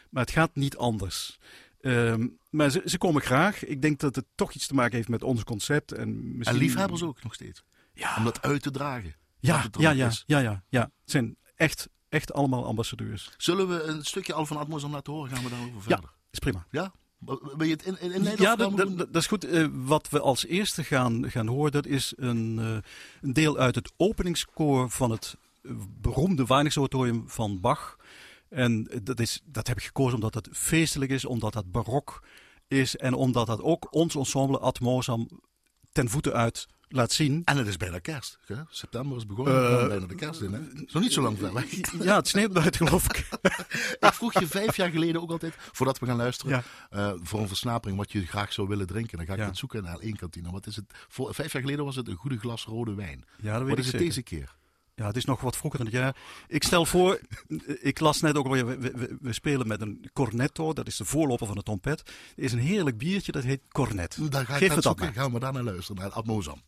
Maar 0.10 0.24
het 0.24 0.34
gaat 0.34 0.56
niet 0.56 0.78
anders. 0.78 1.38
Ehm, 1.82 2.28
maar 2.50 2.70
ze, 2.70 2.82
ze 2.86 2.98
komen 2.98 3.22
graag. 3.22 3.66
Ik 3.66 3.82
denk 3.82 4.00
dat 4.00 4.16
het 4.16 4.26
toch 4.36 4.54
iets 4.54 4.68
te 4.68 4.74
maken 4.74 4.96
heeft 4.96 5.10
met 5.10 5.24
ons 5.24 5.44
concept. 5.44 5.92
En, 5.92 6.02
En 6.02 6.38
misschien... 6.38 6.60
liefhebbers 6.60 7.04
ook 7.04 7.24
nog 7.24 7.34
steeds. 7.34 7.64
Ja, 7.94 8.16
Om 8.18 8.24
dat 8.24 8.42
uit 8.42 8.62
te 8.62 8.72
dragen. 8.72 9.16
Ja, 9.46 9.66
ja, 9.72 9.92
ja, 9.92 10.08
is. 10.08 10.24
ja, 10.26 10.40
ja, 10.40 10.64
ja. 10.70 10.82
Het 10.82 11.12
zijn 11.12 11.38
echt, 11.56 11.90
echt 12.10 12.34
allemaal 12.34 12.66
ambassadeurs. 12.66 13.32
Zullen 13.38 13.68
we 13.68 13.84
een 13.84 14.06
stukje 14.06 14.34
al 14.34 14.46
van 14.46 14.58
Atmos 14.58 14.84
om 14.84 14.92
laten 14.92 15.14
horen? 15.14 15.32
Gaan 15.32 15.44
we 15.44 15.50
daarover 15.50 15.82
verder? 15.82 16.10
Is 16.32 16.40
prima. 16.40 16.66
Ja? 16.72 16.94
Wil 17.26 17.68
je 17.68 17.72
het 17.72 17.86
in, 17.86 17.98
in, 18.00 18.12
in 18.12 18.22
Nederland 18.22 18.40
Ja, 18.40 18.56
dat, 18.56 18.98
dat, 18.98 19.16
is 19.22 19.28
goed. 19.28 19.44
Eh, 19.44 19.68
wat 19.72 20.10
we 20.10 20.20
als 20.20 20.46
eerste 20.46 20.84
gaan, 20.84 21.32
gaan 21.32 21.48
horen, 21.48 21.72
dat 21.72 21.86
is 21.86 22.14
een, 22.16 22.60
eh, 22.60 22.78
een 23.22 23.34
deel 23.34 23.58
uit 23.58 23.76
het 23.76 23.92
openingskoor 23.98 24.90
van 24.90 25.12
het 25.12 25.38
eh, 25.62 25.72
beroemde 26.02 26.46
Weihnachtsoratorium 26.46 27.24
van 27.30 27.60
Bach. 27.60 27.98
En 28.50 28.90
dat, 29.04 29.20
is, 29.20 29.42
dat 29.46 29.68
heb 29.68 29.78
ik 29.78 29.84
gekozen 29.84 30.16
omdat 30.16 30.34
het 30.34 30.50
feestelijk 30.52 31.12
is, 31.12 31.26
omdat 31.26 31.54
dat 31.54 31.72
barok 31.72 32.24
is 32.68 32.96
en 32.96 33.14
omdat 33.14 33.48
dat 33.48 33.62
ook 33.62 33.88
ons 33.94 34.16
ensemble 34.16 34.60
Atmosam 34.60 35.30
ten 35.92 36.10
voeten 36.10 36.34
uit 36.34 36.68
laat 36.90 37.12
zien. 37.12 37.42
En 37.46 37.58
het 37.58 37.68
is 37.68 37.78
bijna 37.78 38.00
kerst. 38.00 38.40
Hè? 38.46 38.56
September 38.70 39.18
is 39.18 39.26
begonnen. 39.26 39.54
Eh, 39.56 39.70
we 39.72 39.78
gaan 39.78 39.88
bijna 39.88 40.06
de 40.06 40.16
kerst 40.16 40.42
in. 40.42 40.54
Hè? 40.54 40.60
Is 40.86 40.94
nog 40.94 41.04
niet 41.04 41.14
zo 41.14 41.22
lang 41.22 41.38
ver 41.38 41.54
weg. 41.54 41.66
Ja, 42.04 42.16
het 42.16 42.28
sneeuwt 42.28 42.54
buiten, 42.54 42.88
geloof 42.88 43.06
ik. 43.06 43.18
Ik 44.08 44.14
vroeg 44.14 44.40
je 44.40 44.48
vijf 44.48 44.76
jaar 44.76 44.90
geleden 44.90 45.22
ook 45.22 45.32
altijd, 45.32 45.54
voordat 45.72 46.00
we 46.00 46.06
gaan 46.06 46.18
luisteren, 46.18 46.64
Ja. 46.90 47.10
eh, 47.10 47.14
voor 47.24 47.40
een 47.40 47.48
versnapering 47.48 47.98
wat 47.98 48.12
je 48.12 48.26
graag 48.26 48.54
zou 48.54 48.68
willen 48.68 48.88
drinken. 48.88 49.18
Dan 49.18 49.26
ga 49.26 49.34
ik 49.34 49.40
Ja. 49.40 49.46
het 49.46 49.58
zoeken 49.58 49.84
naar 49.84 49.98
één 50.00 50.16
kantine. 50.16 50.52
Wat 50.52 50.68
is 50.68 50.76
het? 50.76 50.86
Voor, 51.08 51.34
vijf 51.34 51.52
jaar 51.54 51.62
geleden 51.62 51.86
was 51.86 51.96
het 51.96 52.08
een 52.08 52.16
goede 52.16 52.38
glas 52.38 52.66
rode 52.66 52.94
wijn. 52.96 53.26
Ja, 53.42 53.52
dat 53.58 53.60
weet 53.62 53.70
Wat 53.70 53.78
ik 53.78 53.78
is 53.78 53.92
het 53.92 54.02
zeker. 54.02 54.06
deze 54.06 54.22
keer? 54.22 54.56
Ja, 54.96 55.08
het 55.08 55.16
is 55.16 55.26
nog 55.26 55.42
wat 55.42 55.58
vroeger 55.58 55.80
in 55.80 55.86
het 55.86 55.96
jaar. 55.96 56.16
Ik 56.48 56.64
stel 56.64 56.86
voor, 56.86 57.20
ik 57.82 58.00
las 58.00 58.22
net 58.22 58.38
ook 58.38 58.46
alweer, 58.46 58.66
we, 58.66 58.78
we, 58.78 59.18
we 59.22 59.34
spelen 59.34 59.68
met 59.68 59.82
een 59.82 60.10
cornetto, 60.14 60.74
dat 60.74 60.88
is 60.88 60.98
de 60.98 61.06
voorloper 61.06 61.48
van 61.48 61.56
de 61.56 61.64
trompet. 61.64 62.00
Er 62.36 62.44
is 62.44 62.52
een 62.52 62.60
heerlijk 62.60 62.98
biertje, 62.98 63.32
dat 63.32 63.44
heet 63.44 63.62
cornet. 63.72 64.18
Dan 64.30 64.46
ga 64.46 64.54
ik 64.54 64.60
Geef 64.60 64.74
het 64.74 64.84
dat 64.84 65.00
maar. 65.00 65.14
Gaan 65.14 65.34
we 65.34 65.40
daar 65.40 65.54
naar 65.54 65.64
luisteren, 65.64 66.02
naar 66.02 66.12
Atmosam. 66.12 66.62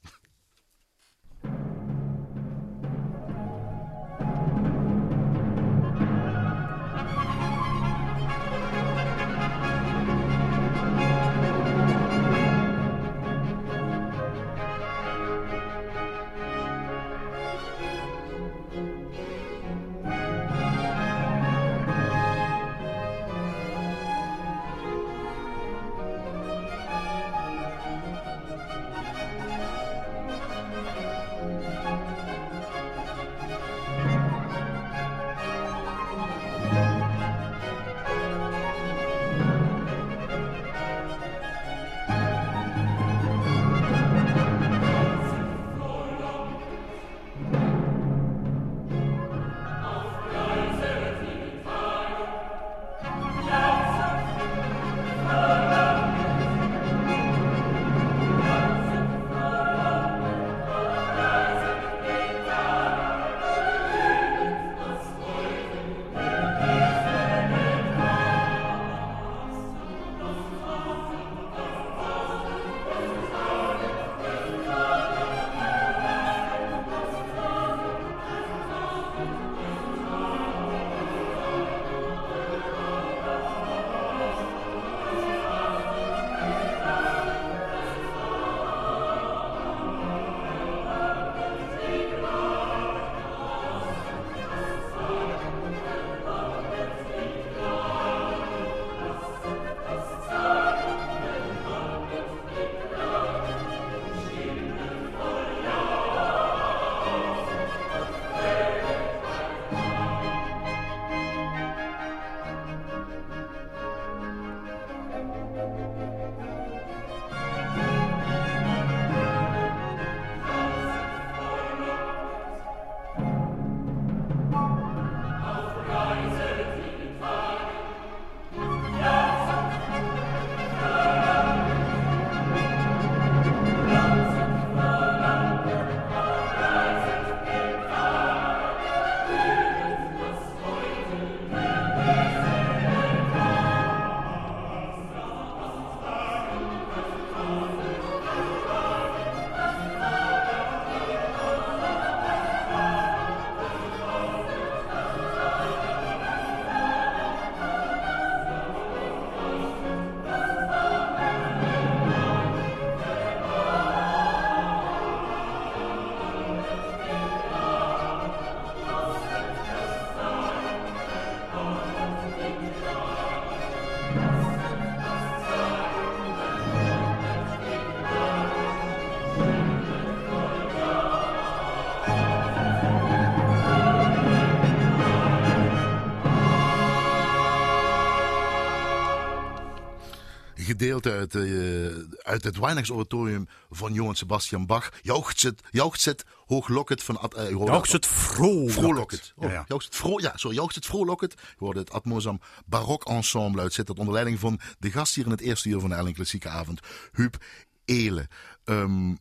Gedeelte 190.78 191.12
uit, 191.12 191.34
uh, 191.34 191.96
uit 192.18 192.44
het 192.44 192.58
Weihnachtsoratorium 192.58 193.48
van 193.70 193.94
Johann 193.94 194.16
Sebastian 194.16 194.66
Bach. 194.66 194.92
Jaucht 195.02 195.40
zit, 195.40 195.62
jaucht 195.72 196.02
zit 196.02 196.26
hooglocket 196.46 197.04
van... 197.04 197.32
Uh, 197.38 197.50
jaucht 197.50 197.90
zit 197.90 198.08
vroolokket. 198.08 199.34
Oh, 199.36 199.52
ja, 199.52 199.66
ja. 199.68 199.80
Vro, 199.90 200.20
ja, 200.20 200.32
sorry, 200.36 200.56
jaucht 200.56 200.74
zit. 200.74 200.86
Je 200.86 201.36
hoorde 201.58 201.80
het 201.80 201.92
Atmosam 201.92 202.42
Barok 202.66 203.06
Ensemble 203.06 203.62
uit. 203.62 203.74
Zit 203.74 203.88
dat 203.88 204.00
onder 204.00 204.14
leiding 204.14 204.40
van 204.40 204.60
de 204.80 204.92
gast 204.92 205.16
hier 205.16 205.26
in 205.26 205.32
het 205.32 205.42
eerste 205.42 205.70
uur 205.70 205.80
van 205.80 205.90
de 205.90 205.96
Ellen 205.96 206.14
Klassieke 206.14 206.50
Avond. 206.50 206.80
Huub 207.12 207.38
Elen. 207.86 208.28
Um, 208.66 209.18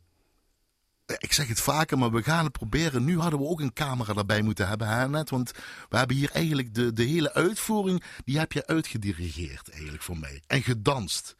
ik 1.17 1.33
zeg 1.33 1.47
het 1.47 1.59
vaker, 1.59 1.97
maar 1.97 2.11
we 2.11 2.23
gaan 2.23 2.43
het 2.43 2.51
proberen. 2.51 3.05
Nu 3.05 3.19
hadden 3.19 3.39
we 3.39 3.45
ook 3.45 3.59
een 3.59 3.73
camera 3.73 4.15
erbij 4.15 4.41
moeten 4.41 4.67
hebben, 4.67 4.87
hè, 4.87 5.09
net. 5.09 5.29
Want 5.29 5.51
we 5.89 5.97
hebben 5.97 6.15
hier 6.15 6.31
eigenlijk 6.31 6.73
de, 6.73 6.93
de 6.93 7.03
hele 7.03 7.33
uitvoering, 7.33 8.03
die 8.25 8.37
heb 8.37 8.51
je 8.51 8.67
uitgedirigeerd 8.67 9.69
eigenlijk 9.69 10.03
voor 10.03 10.17
mij. 10.17 10.41
En 10.47 10.63
gedanst. 10.63 11.35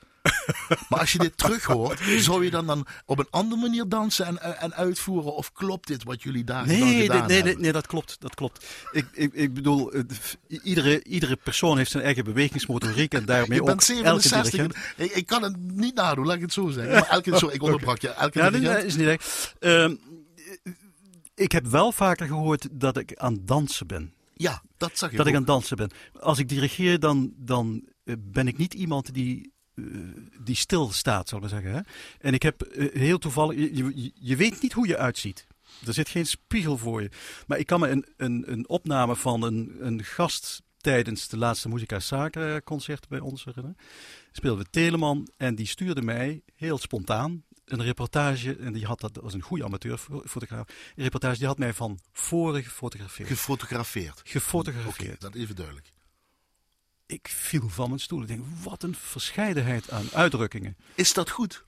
maar 0.89 0.99
als 0.99 1.11
je 1.11 1.17
dit 1.17 1.37
terug 1.37 1.63
hoort, 1.63 1.99
zou 2.17 2.43
je 2.43 2.49
dan, 2.49 2.67
dan 2.67 2.85
op 3.05 3.19
een 3.19 3.27
andere 3.29 3.61
manier 3.61 3.89
dansen 3.89 4.25
en, 4.25 4.59
en 4.59 4.73
uitvoeren? 4.73 5.35
Of 5.35 5.51
klopt 5.51 5.87
dit 5.87 6.03
wat 6.03 6.23
jullie 6.23 6.43
daar 6.43 6.67
nee, 6.67 6.77
gedaan 6.77 7.27
nee, 7.27 7.35
hebben? 7.35 7.43
Nee, 7.43 7.61
nee, 7.61 7.71
dat 7.71 7.87
klopt. 7.87 8.15
Dat 8.19 8.35
klopt. 8.35 8.65
Ik, 8.91 9.05
ik, 9.13 9.33
ik 9.33 9.53
bedoel, 9.53 9.93
iedere, 10.47 11.03
iedere 11.03 11.35
persoon 11.35 11.77
heeft 11.77 11.91
zijn 11.91 12.03
eigen 12.03 12.23
bewegingsmotoriek 12.23 13.13
en 13.13 13.25
daarmee 13.25 13.61
ook 13.61 13.81
67, 13.81 14.59
elke 14.59 14.75
ik, 14.95 15.11
ik, 15.11 15.25
kan 15.25 15.43
het 15.43 15.57
niet 15.57 15.95
nadoen, 15.95 16.25
laat 16.25 16.35
ik 16.35 16.41
het 16.41 16.53
zo 16.53 16.69
zeggen. 16.69 16.93
Maar 16.93 17.07
elke, 17.09 17.37
zo, 17.37 17.47
ik 17.47 17.63
onderbrak 17.67 18.01
je. 18.01 18.09
Elke 18.09 18.59
ja, 18.59 18.77
is 18.77 18.95
niet 18.95 19.07
echt. 19.07 19.55
Uh, 19.59 19.91
ik 21.35 21.51
heb 21.51 21.65
wel 21.65 21.91
vaker 21.91 22.27
gehoord 22.27 22.67
dat 22.71 22.97
ik 22.97 23.15
aan 23.15 23.41
dansen 23.45 23.87
ben. 23.87 24.13
Ja, 24.33 24.61
dat 24.77 24.91
zag 24.93 25.11
ik 25.11 25.17
Dat 25.17 25.27
ik 25.27 25.35
aan 25.35 25.45
dansen 25.45 25.77
ben. 25.77 25.91
Als 26.19 26.39
ik 26.39 26.49
dirigeer, 26.49 26.99
dan, 26.99 27.33
dan 27.37 27.83
ben 28.17 28.47
ik 28.47 28.57
niet 28.57 28.73
iemand 28.73 29.13
die 29.13 29.51
die 30.43 30.55
stilstaat, 30.55 31.29
zullen 31.29 31.43
we 31.43 31.49
zeggen. 31.49 31.71
Hè? 31.71 31.79
En 32.19 32.33
ik 32.33 32.41
heb 32.41 32.67
uh, 32.67 32.93
heel 32.93 33.17
toevallig, 33.17 33.55
je, 33.57 33.93
je, 33.95 34.11
je, 34.13 34.35
weet 34.35 34.61
niet 34.61 34.73
hoe 34.73 34.87
je 34.87 34.97
uitziet. 34.97 35.47
Er 35.85 35.93
zit 35.93 36.09
geen 36.09 36.25
spiegel 36.25 36.77
voor 36.77 37.01
je. 37.01 37.09
Maar 37.47 37.57
ik 37.57 37.65
kan 37.65 37.79
me 37.79 37.89
een, 37.89 38.05
een, 38.17 38.43
een 38.51 38.69
opname 38.69 39.15
van 39.15 39.43
een, 39.43 39.77
een 39.79 40.03
gast 40.03 40.61
tijdens 40.77 41.27
de 41.27 41.37
laatste 41.37 41.69
Musica 41.69 41.99
Sacra 41.99 42.61
concert 42.61 43.07
bij 43.07 43.19
ons 43.19 43.43
herinneren. 43.43 43.77
Speelden 44.31 44.63
we 44.63 44.69
Teleman 44.69 45.27
en 45.37 45.55
die 45.55 45.67
stuurde 45.67 46.01
mij 46.01 46.41
heel 46.55 46.77
spontaan 46.77 47.43
een 47.65 47.83
reportage. 47.83 48.55
En 48.55 48.73
die 48.73 48.85
had 48.85 48.99
dat, 48.99 49.13
dat 49.13 49.23
was 49.23 49.33
een 49.33 49.41
goede 49.41 49.63
amateurfotograaf. 49.63 50.67
Een 50.95 51.03
reportage 51.03 51.37
die 51.37 51.47
had 51.47 51.57
mij 51.57 51.73
van 51.73 51.99
voren 52.11 52.63
gefotografeerd. 52.63 53.29
Gefotografeerd? 53.29 54.21
Gefotografeerd. 54.23 54.99
Okay, 54.99 55.31
dat 55.31 55.35
even 55.35 55.55
duidelijk 55.55 55.95
ik 57.07 57.27
viel 57.27 57.69
van 57.69 57.87
mijn 57.87 57.99
stoel. 57.99 58.21
Ik 58.21 58.27
denk, 58.27 58.45
wat 58.63 58.83
een 58.83 58.95
verscheidenheid 58.95 59.89
aan 59.91 60.07
uitdrukkingen. 60.13 60.77
Is 60.95 61.13
dat 61.13 61.29
goed? 61.29 61.63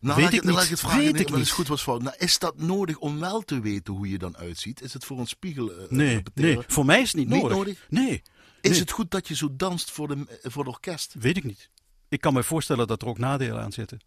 Nou, 0.00 0.20
weet 0.20 0.32
ik, 0.32 0.44
niet. 0.44 0.68
het 0.68 0.80
vragen, 0.80 0.98
weet 0.98 1.20
ik 1.20 1.34
niet. 1.34 1.50
goed 1.50 1.68
was 1.68 1.82
fout. 1.82 2.02
Nou, 2.02 2.16
is 2.18 2.38
dat 2.38 2.58
nodig 2.58 2.98
om 2.98 3.20
wel 3.20 3.40
te 3.40 3.60
weten 3.60 3.94
hoe 3.94 4.08
je 4.08 4.18
dan 4.18 4.36
uitziet? 4.36 4.82
Is 4.82 4.92
het 4.92 5.04
voor 5.04 5.18
een 5.18 5.26
spiegel 5.26 5.72
uh, 5.72 5.88
Nee, 5.88 6.22
nee, 6.34 6.58
voor 6.66 6.84
mij 6.84 7.00
is 7.00 7.08
het 7.08 7.16
niet, 7.16 7.28
niet 7.28 7.42
nodig. 7.42 7.56
nodig. 7.56 7.86
Nee. 7.88 8.22
Is 8.60 8.70
nee. 8.70 8.80
het 8.80 8.90
goed 8.90 9.10
dat 9.10 9.28
je 9.28 9.34
zo 9.36 9.48
danst 9.56 9.90
voor, 9.90 10.08
de, 10.08 10.38
voor 10.42 10.64
het 10.64 10.74
orkest? 10.74 11.14
Weet 11.18 11.36
ik 11.36 11.44
niet. 11.44 11.70
Ik 12.08 12.20
kan 12.20 12.34
me 12.34 12.42
voorstellen 12.42 12.86
dat 12.86 13.02
er 13.02 13.08
ook 13.08 13.18
nadelen 13.18 13.62
aan 13.62 13.72
zitten. 13.72 14.00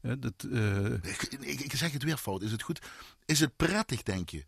dat, 0.00 0.46
uh... 0.46 0.92
ik, 0.92 1.22
ik, 1.40 1.60
ik, 1.60 1.76
zeg 1.76 1.92
het 1.92 2.02
weer 2.02 2.16
fout. 2.16 2.42
Is 2.42 2.52
het 2.52 2.62
goed? 2.62 2.78
Is 3.24 3.40
het 3.40 3.56
prettig, 3.56 4.02
denk 4.02 4.30
je? 4.30 4.44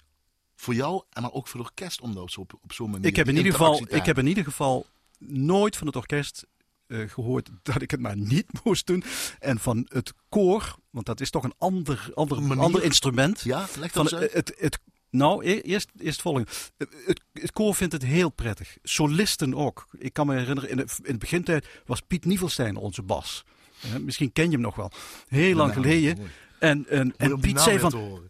Voor 0.55 0.75
jou, 0.75 1.03
maar 1.21 1.33
ook 1.33 1.49
voor 1.49 1.61
het 1.61 1.69
orkest 1.69 2.01
om 2.01 2.15
dat 2.15 2.39
op, 2.39 2.59
op 2.63 2.73
zo'n 2.73 2.91
manier 2.91 3.07
ik 3.07 3.17
heb, 3.17 3.29
in 3.29 3.37
ieder 3.37 3.53
geval, 3.53 3.87
ik 3.89 4.07
heb 4.07 4.19
in 4.19 4.27
ieder 4.27 4.45
geval 4.45 4.87
nooit 5.19 5.77
van 5.77 5.87
het 5.87 5.97
orkest 5.97 6.47
uh, 6.87 7.11
gehoord 7.11 7.51
dat 7.63 7.83
ik 7.83 7.91
het 7.91 8.01
maar 8.01 8.17
niet 8.17 8.47
moest 8.65 8.87
doen. 8.87 9.05
En 9.39 9.59
van 9.59 9.87
het 9.89 10.13
koor, 10.29 10.77
want 10.91 11.07
dat 11.07 11.21
is 11.21 11.31
toch 11.31 11.45
een 11.45 11.55
ander, 11.59 12.11
ander, 12.15 12.59
ander 12.59 12.83
instrument. 12.83 13.41
Ja, 13.41 13.67
leg 13.79 13.93
van. 13.93 14.07
Het, 14.07 14.55
het, 14.59 14.79
nou, 15.11 15.45
eerst, 15.45 15.91
eerst 15.99 16.13
het 16.13 16.21
volgende. 16.21 16.49
Het, 16.77 17.21
het, 17.33 17.53
koor 17.53 17.75
vindt 17.75 17.93
het 17.93 18.03
heel 18.03 18.31
prettig. 18.31 18.77
Solisten 18.83 19.55
ook. 19.55 19.87
Ik 19.99 20.13
kan 20.13 20.27
me 20.27 20.37
herinneren, 20.37 20.71
in 20.71 20.77
de, 20.77 20.87
in 21.03 21.13
de 21.13 21.19
begintijd 21.19 21.67
was 21.87 22.01
Piet 22.01 22.25
Nievelstein 22.25 22.77
onze 22.77 23.03
bas. 23.03 23.45
Uh, 23.85 23.97
misschien 23.97 24.33
ken 24.33 24.45
je 24.45 24.51
hem 24.51 24.61
nog 24.61 24.77
wel. 24.77 24.91
Heel 25.29 25.57
lang 25.57 25.73
geleden. 25.73 26.19
En, 26.59 26.89
en, 26.89 27.15
en 27.17 27.41
Piet 27.41 27.61
zei 27.61 27.79
van, 27.79 28.21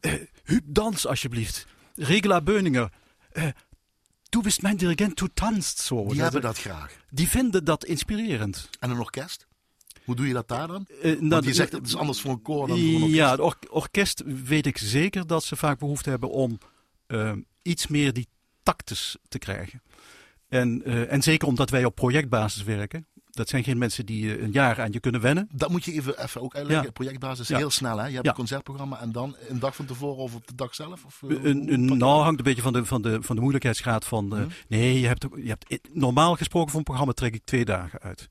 uh, 0.00 0.12
Huub, 0.44 0.62
dans 0.64 1.06
alsjeblieft. 1.06 1.66
Regela 1.94 2.40
Beuninger, 2.40 2.92
Du 4.32 4.40
bist 4.40 4.62
mijn 4.62 4.76
dirigent, 4.76 5.16
du 5.16 5.28
tanzt 5.34 5.78
zo. 5.78 6.06
Die 6.06 6.22
hebben 6.22 6.40
dat 6.40 6.58
graag. 6.58 6.96
Die 7.10 7.28
vinden 7.28 7.64
dat 7.64 7.84
inspirerend. 7.84 8.68
En 8.80 8.90
een 8.90 8.98
orkest? 8.98 9.46
Hoe 10.04 10.16
doe 10.16 10.26
je 10.26 10.32
dat 10.32 10.48
daar 10.48 10.66
dan? 10.66 10.86
Uh, 10.88 11.02
Want 11.02 11.20
nou, 11.20 11.46
je 11.46 11.54
zegt 11.54 11.72
het 11.72 11.86
is 11.86 11.96
anders 11.96 12.20
voor 12.20 12.30
een 12.30 12.42
koor 12.42 12.66
dan 12.66 12.78
voor 12.78 12.86
een 12.86 12.94
orkest. 12.94 13.14
Ja, 13.14 13.30
het 13.30 13.40
or 13.40 13.56
orkest 13.70 14.22
weet 14.44 14.66
ik 14.66 14.78
zeker 14.78 15.26
dat 15.26 15.44
ze 15.44 15.56
vaak 15.56 15.78
behoefte 15.78 16.10
hebben 16.10 16.30
om 16.30 16.58
uh, 17.06 17.32
iets 17.62 17.86
meer 17.86 18.12
die 18.12 18.28
tactus 18.62 19.16
te 19.28 19.38
krijgen. 19.38 19.82
En, 20.48 20.82
uh, 20.84 21.12
en 21.12 21.22
zeker 21.22 21.48
omdat 21.48 21.70
wij 21.70 21.84
op 21.84 21.94
projectbasis 21.94 22.62
werken. 22.62 23.06
Dat 23.32 23.48
zijn 23.48 23.64
geen 23.64 23.78
mensen 23.78 24.06
die 24.06 24.42
een 24.42 24.50
jaar 24.50 24.80
aan 24.80 24.92
je 24.92 25.00
kunnen 25.00 25.20
wennen. 25.20 25.48
Dat 25.52 25.70
moet 25.70 25.84
je 25.84 25.92
even, 25.92 26.22
even 26.22 26.40
ook 26.40 26.54
uitleggen. 26.54 26.86
Ja. 26.86 26.92
Projectbasis 26.92 27.48
heel 27.48 27.70
snel. 27.70 27.98
Hè? 27.98 28.06
Je 28.06 28.14
hebt 28.14 28.26
een 28.26 28.34
concertprogramma 28.34 29.00
en 29.00 29.12
dan 29.12 29.36
een 29.48 29.58
dag 29.58 29.76
van 29.76 29.84
tevoren 29.84 30.22
of 30.22 30.34
op 30.34 30.46
de 30.46 30.54
dag 30.54 30.74
zelf? 30.74 31.04
Of, 31.04 31.22
een, 31.22 31.72
een, 31.72 31.84
nou, 31.98 32.22
hangt 32.22 32.38
een 32.38 32.44
beetje 32.44 32.62
van 32.62 32.72
de, 32.72 32.84
van 32.84 33.02
de, 33.02 33.22
van 33.22 33.34
de 33.34 33.42
moeilijkheidsgraad 33.42 34.04
van. 34.04 34.38
Uh, 34.38 34.44
nee, 34.68 35.00
je 35.00 35.06
hebt, 35.06 35.26
je 35.36 35.48
hebt 35.48 35.88
normaal 35.92 36.36
gesproken 36.36 36.70
voor 36.70 36.78
een 36.78 36.84
programma 36.84 37.12
trek 37.12 37.34
ik 37.34 37.44
twee 37.44 37.64
dagen 37.64 38.00
uit. 38.00 38.28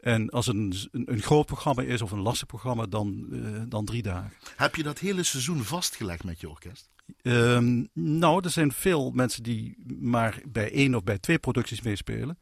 En 0.00 0.30
als 0.30 0.46
een, 0.46 0.74
een, 0.90 1.12
een 1.12 1.22
groot 1.22 1.46
programma 1.46 1.82
is 1.82 2.02
of 2.02 2.10
een 2.10 2.20
lastig 2.20 2.46
programma, 2.46 2.86
dan, 2.86 3.26
uh, 3.30 3.62
dan 3.68 3.84
drie 3.84 4.02
dagen. 4.02 4.32
Heb 4.56 4.74
je 4.74 4.82
dat 4.82 4.98
hele 4.98 5.22
seizoen 5.22 5.62
vastgelegd 5.62 6.24
met 6.24 6.40
je 6.40 6.50
orkest? 6.50 6.90
Um, 7.22 7.88
nou, 7.92 8.44
er 8.44 8.50
zijn 8.50 8.72
veel 8.72 9.10
mensen 9.10 9.42
die 9.42 9.76
maar 10.00 10.40
bij 10.48 10.72
één 10.72 10.94
of 10.94 11.04
bij 11.04 11.18
twee 11.18 11.38
producties 11.38 11.82
meespelen. 11.82 12.38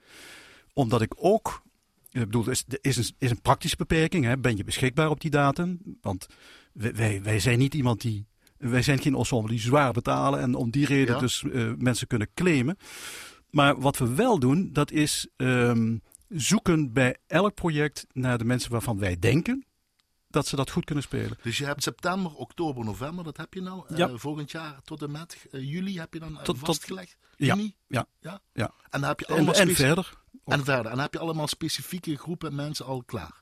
Omdat 0.73 1.03
ik 1.03 1.13
ook 1.17 1.63
ik 2.13 2.21
bedoel, 2.21 2.45
er 2.45 2.51
is, 2.51 2.65
is, 2.81 2.97
een, 2.97 3.15
is 3.19 3.31
een 3.31 3.41
praktische 3.41 3.77
beperking. 3.77 4.25
Hè? 4.25 4.39
Ben 4.39 4.57
je 4.57 4.65
beschikbaar 4.65 5.11
op 5.11 5.21
die 5.21 5.31
datum? 5.31 5.81
Want 6.01 6.27
wij, 6.73 7.23
wij, 7.23 7.41
zijn 7.41 7.59
niet 7.59 7.75
iemand 7.75 8.01
die. 8.01 8.27
Wij 8.59 8.83
zijn 8.83 8.99
geen 8.99 9.15
ensemble 9.15 9.51
die 9.51 9.61
zwaar 9.61 9.93
betalen 9.93 10.41
en 10.41 10.55
om 10.55 10.71
die 10.71 10.87
reden 10.87 11.15
Ja. 11.15 11.21
dus 11.21 11.43
uh, 11.43 11.73
mensen 11.79 12.07
kunnen 12.07 12.29
claimen. 12.35 12.77
Maar 13.51 13.81
wat 13.81 13.99
we 13.99 14.15
wel 14.15 14.39
doen, 14.39 14.71
dat 14.73 14.91
is 14.91 15.29
um, 15.37 16.03
zoeken 16.29 16.93
bij 16.93 17.17
elk 17.27 17.55
project 17.55 18.07
naar 18.13 18.39
de 18.39 18.45
mensen 18.45 18.71
waarvan 18.71 18.99
wij 18.99 19.19
denken 19.19 19.65
dat 20.33 20.47
ze 20.47 20.57
dat 20.57 20.71
goed 20.71 20.85
kunnen 20.85 21.05
spelen. 21.05 21.39
Dus 21.43 21.59
je 21.59 21.65
hebt 21.65 21.83
september, 21.83 22.35
oktober, 22.35 22.85
november, 22.85 23.25
dat 23.25 23.37
heb 23.37 23.55
je 23.55 23.63
nou. 23.63 23.85
Ja. 23.97 24.09
Uh, 24.09 24.15
volgend 24.17 24.51
jaar 24.51 24.81
tot 24.85 25.03
en 25.03 25.11
met 25.11 25.47
uh, 25.51 25.71
juli 25.71 25.99
heb 25.99 26.15
je 26.15 26.21
dan 26.21 26.35
Tot- 26.35 26.45
tot- 26.45 26.59
vastgelegd? 26.59 27.17
Ja, 27.37 27.55
Juni? 27.55 27.75
ja, 27.89 28.07
ja. 28.21 28.41
ja. 28.53 28.73
En 28.91 29.01
dan 29.01 29.09
heb 29.09 29.21
je 29.21 29.27
allemaal 29.27 29.55
en 29.55 29.75
verder. 29.75 30.13
En 30.45 30.65
verder. 30.65 30.85
En 30.85 30.91
dan 30.91 31.01
heb 31.01 31.13
je 31.13 31.19
allemaal 31.19 31.49
specifieke 31.49 32.17
groepen 32.17 32.55
mensen 32.55 32.85
al 32.87 33.03
klaar. 33.03 33.41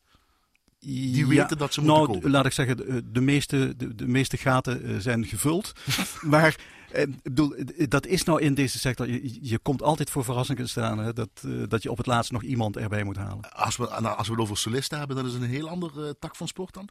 Die 0.79 1.27
weten 1.27 1.59
dat 1.59 1.75
ze 1.75 1.81
moeten 1.81 1.99
nou, 1.99 2.13
komen. 2.13 2.31
laat 2.31 2.47
ik 2.47 2.53
zeggen, 2.53 2.77
de, 2.77 3.11
de, 3.11 3.21
meeste, 3.21 3.75
de, 3.77 3.95
de 3.95 4.07
meeste 4.07 4.37
gaten 4.37 5.03
zijn 5.03 5.27
gevuld. 5.27 5.73
maar 6.21 6.47
eh, 6.57 6.65
ik 6.93 7.23
bedoel, 7.23 7.55
dat 7.89 8.07
is 8.07 8.25
nou 8.25 8.41
in 8.41 8.55
deze 8.55 8.79
sector. 8.79 9.09
Je, 9.09 9.39
je 9.49 9.59
komt 9.59 9.83
altijd 9.83 10.11
voor 10.11 10.25
verrassingen 10.25 10.69
staan. 10.69 10.99
Hè, 10.99 11.13
dat, 11.13 11.31
uh, 11.47 11.63
dat 11.69 11.83
je 11.83 11.91
op 11.91 11.97
het 11.97 12.07
laatst 12.07 12.33
nog 12.33 12.43
iemand 12.43 12.77
erbij 12.77 13.05
moet 13.05 13.17
halen. 13.17 13.53
Als 13.53 13.77
we, 13.77 13.97
nou, 14.01 14.17
als 14.17 14.27
we 14.27 14.33
het 14.33 14.43
over 14.43 14.57
solisten 14.57 14.99
hebben, 14.99 15.17
dan 15.17 15.27
is 15.27 15.33
het 15.33 15.43
een 15.43 15.49
heel 15.49 15.69
ander 15.69 15.91
uh, 15.97 16.11
tak 16.19 16.37
van 16.37 16.49
sport 16.49 16.75
dan? 16.75 16.89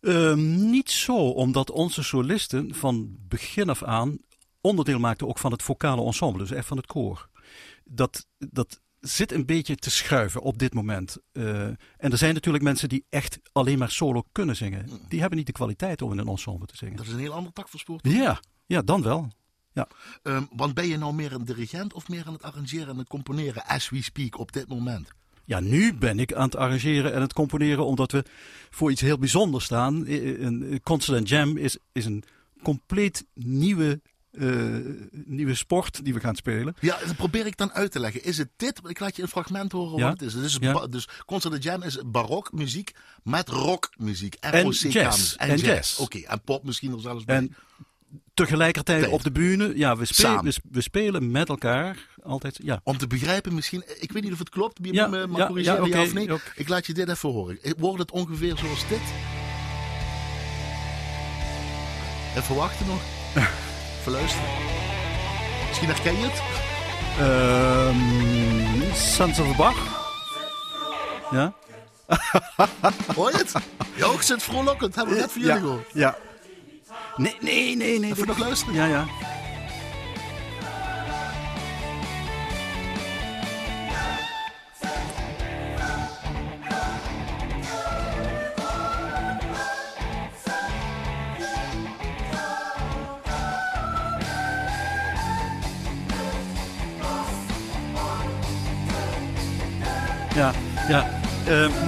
Uh, 0.00 0.34
niet 0.70 0.90
zo, 0.90 1.16
omdat 1.16 1.70
onze 1.70 2.02
solisten 2.02 2.74
van 2.74 3.16
begin 3.28 3.68
af 3.68 3.82
aan 3.82 4.18
onderdeel 4.60 4.98
maakten 4.98 5.28
ook 5.28 5.38
van 5.38 5.52
het 5.52 5.62
vocale 5.62 6.04
ensemble. 6.04 6.38
Dus 6.38 6.50
echt 6.50 6.66
van 6.66 6.76
het 6.76 6.86
koor. 6.86 7.28
Dat, 7.84 8.26
dat 8.38 8.80
zit 9.00 9.32
een 9.32 9.46
beetje 9.46 9.76
te 9.76 9.90
schuiven 9.90 10.40
op 10.40 10.58
dit 10.58 10.74
moment. 10.74 11.16
Uh, 11.32 11.60
en 11.66 11.78
er 11.98 12.18
zijn 12.18 12.34
natuurlijk 12.34 12.64
mensen 12.64 12.88
die 12.88 13.04
echt 13.08 13.38
alleen 13.52 13.78
maar 13.78 13.90
solo 13.90 14.24
kunnen 14.32 14.56
zingen. 14.56 14.88
Die 15.08 15.20
hebben 15.20 15.38
niet 15.38 15.46
de 15.46 15.52
kwaliteit 15.52 16.02
om 16.02 16.12
in 16.12 16.18
een 16.18 16.28
ensemble 16.28 16.66
te 16.66 16.76
zingen. 16.76 16.96
Dat 16.96 17.06
is 17.06 17.12
een 17.12 17.18
heel 17.18 17.32
ander 17.32 17.52
tak 17.52 17.68
van 17.68 17.78
sport. 17.78 18.08
Ja, 18.08 18.40
ja 18.66 18.82
dan 18.82 19.02
wel. 19.02 19.32
Ja. 19.72 19.88
Um, 20.22 20.48
want 20.50 20.74
ben 20.74 20.86
je 20.86 20.98
nou 20.98 21.14
meer 21.14 21.32
een 21.32 21.44
dirigent 21.44 21.92
of 21.92 22.08
meer 22.08 22.26
aan 22.26 22.32
het 22.32 22.42
arrangeren 22.42 22.88
en 22.88 22.98
het 22.98 23.08
componeren 23.08 23.66
as 23.66 23.88
we 23.88 24.02
speak 24.02 24.38
op 24.38 24.52
dit 24.52 24.68
moment? 24.68 25.08
Ja, 25.44 25.60
nu 25.60 25.94
ben 25.94 26.18
ik 26.18 26.32
aan 26.32 26.44
het 26.44 26.56
arrangeren 26.56 27.12
en 27.12 27.20
het 27.20 27.32
componeren 27.32 27.86
omdat 27.86 28.12
we 28.12 28.24
voor 28.70 28.90
iets 28.90 29.00
heel 29.00 29.18
bijzonders 29.18 29.64
staan. 29.64 30.06
Een 30.06 30.80
Concert 30.82 31.18
and 31.18 31.28
Jam 31.28 31.56
is, 31.56 31.78
is 31.92 32.04
een 32.04 32.24
compleet 32.62 33.26
nieuwe 33.34 34.00
uh, 34.36 34.76
nieuwe 35.24 35.54
sport 35.54 36.04
die 36.04 36.14
we 36.14 36.20
gaan 36.20 36.36
spelen. 36.36 36.76
Ja, 36.80 36.98
dat 37.06 37.16
probeer 37.16 37.46
ik 37.46 37.56
dan 37.56 37.72
uit 37.72 37.92
te 37.92 38.00
leggen. 38.00 38.24
Is 38.24 38.38
het 38.38 38.48
dit? 38.56 38.80
Ik 38.86 39.00
laat 39.00 39.16
je 39.16 39.22
een 39.22 39.28
fragment 39.28 39.72
horen 39.72 39.98
ja? 39.98 40.08
wat 40.08 40.20
het 40.20 40.28
is. 40.28 40.34
Dus, 40.34 40.56
ja. 40.60 40.86
dus 40.86 41.08
Concert 41.26 41.62
Jam 41.62 41.82
is 41.82 41.98
barok 42.06 42.52
muziek 42.52 42.92
met 43.22 43.48
rockmuziek. 43.48 44.34
En 44.34 44.70
jazz. 44.70 45.34
En, 45.34 45.48
en 45.48 45.56
jazz. 45.56 45.62
jazz. 45.62 45.98
Oké, 45.98 46.16
okay. 46.16 46.30
en 46.30 46.40
pop 46.40 46.64
misschien 46.64 46.90
nog 46.90 47.00
zelfs 47.00 47.24
bij. 47.24 47.36
En 47.36 47.54
tegelijkertijd 48.34 49.00
Tijd. 49.00 49.12
op 49.12 49.22
de 49.22 49.30
bühne. 49.32 49.72
Ja, 49.76 49.96
we 49.96 50.04
spelen, 50.04 50.44
we, 50.44 50.50
sp- 50.50 50.64
we 50.70 50.80
spelen 50.80 51.30
met 51.30 51.48
elkaar 51.48 51.96
altijd. 52.22 52.58
Ja, 52.62 52.80
Om 52.84 52.98
te 52.98 53.06
begrijpen 53.06 53.54
misschien, 53.54 53.82
ik 54.00 54.12
weet 54.12 54.22
niet 54.22 54.32
of 54.32 54.38
het 54.38 54.48
klopt, 54.48 54.78
je 54.82 54.92
Ja, 54.92 55.06
me 55.06 55.26
corrigeren 55.28 55.62
ja, 55.62 55.72
ja, 55.74 55.82
oké, 55.82 55.98
of 56.00 56.12
nee. 56.14 56.32
ook. 56.32 56.40
Ik 56.54 56.68
laat 56.68 56.86
je 56.86 56.92
dit 56.94 57.08
even 57.08 57.28
horen. 57.30 57.58
Wordt 57.78 57.98
het 57.98 58.10
ongeveer 58.10 58.56
zoals 58.56 58.88
dit? 58.88 59.00
Even 62.36 62.54
wachten 62.54 62.86
nog. 62.86 63.00
Even 64.00 64.12
luisteren. 64.12 64.48
Misschien 65.68 65.88
herken 65.88 66.18
je 66.18 66.24
het? 66.30 66.42
Ehm 67.18 68.94
Sons 68.94 69.38
of 69.38 69.56
Bach. 69.56 70.04
Ja? 71.30 71.52
Hoor 73.16 73.30
je 73.30 73.36
het? 73.36 73.52
Ja, 73.96 74.06
ik 74.12 74.22
zit 74.22 74.42
vrolijkend. 74.42 74.94
Hebben 74.94 75.14
we 75.14 75.20
net 75.20 75.32
voor 75.32 75.40
jullie 75.42 75.60
gehoord. 75.60 75.90
Ja. 75.92 76.16
Nee, 77.16 77.36
nee, 77.40 77.76
nee, 77.76 77.98
nee. 77.98 78.10
Even 78.10 78.26
nog 78.26 78.38
luisteren. 78.38 78.74
Ja, 78.74 78.86
ja. 78.86 79.04
Ja, 79.20 79.35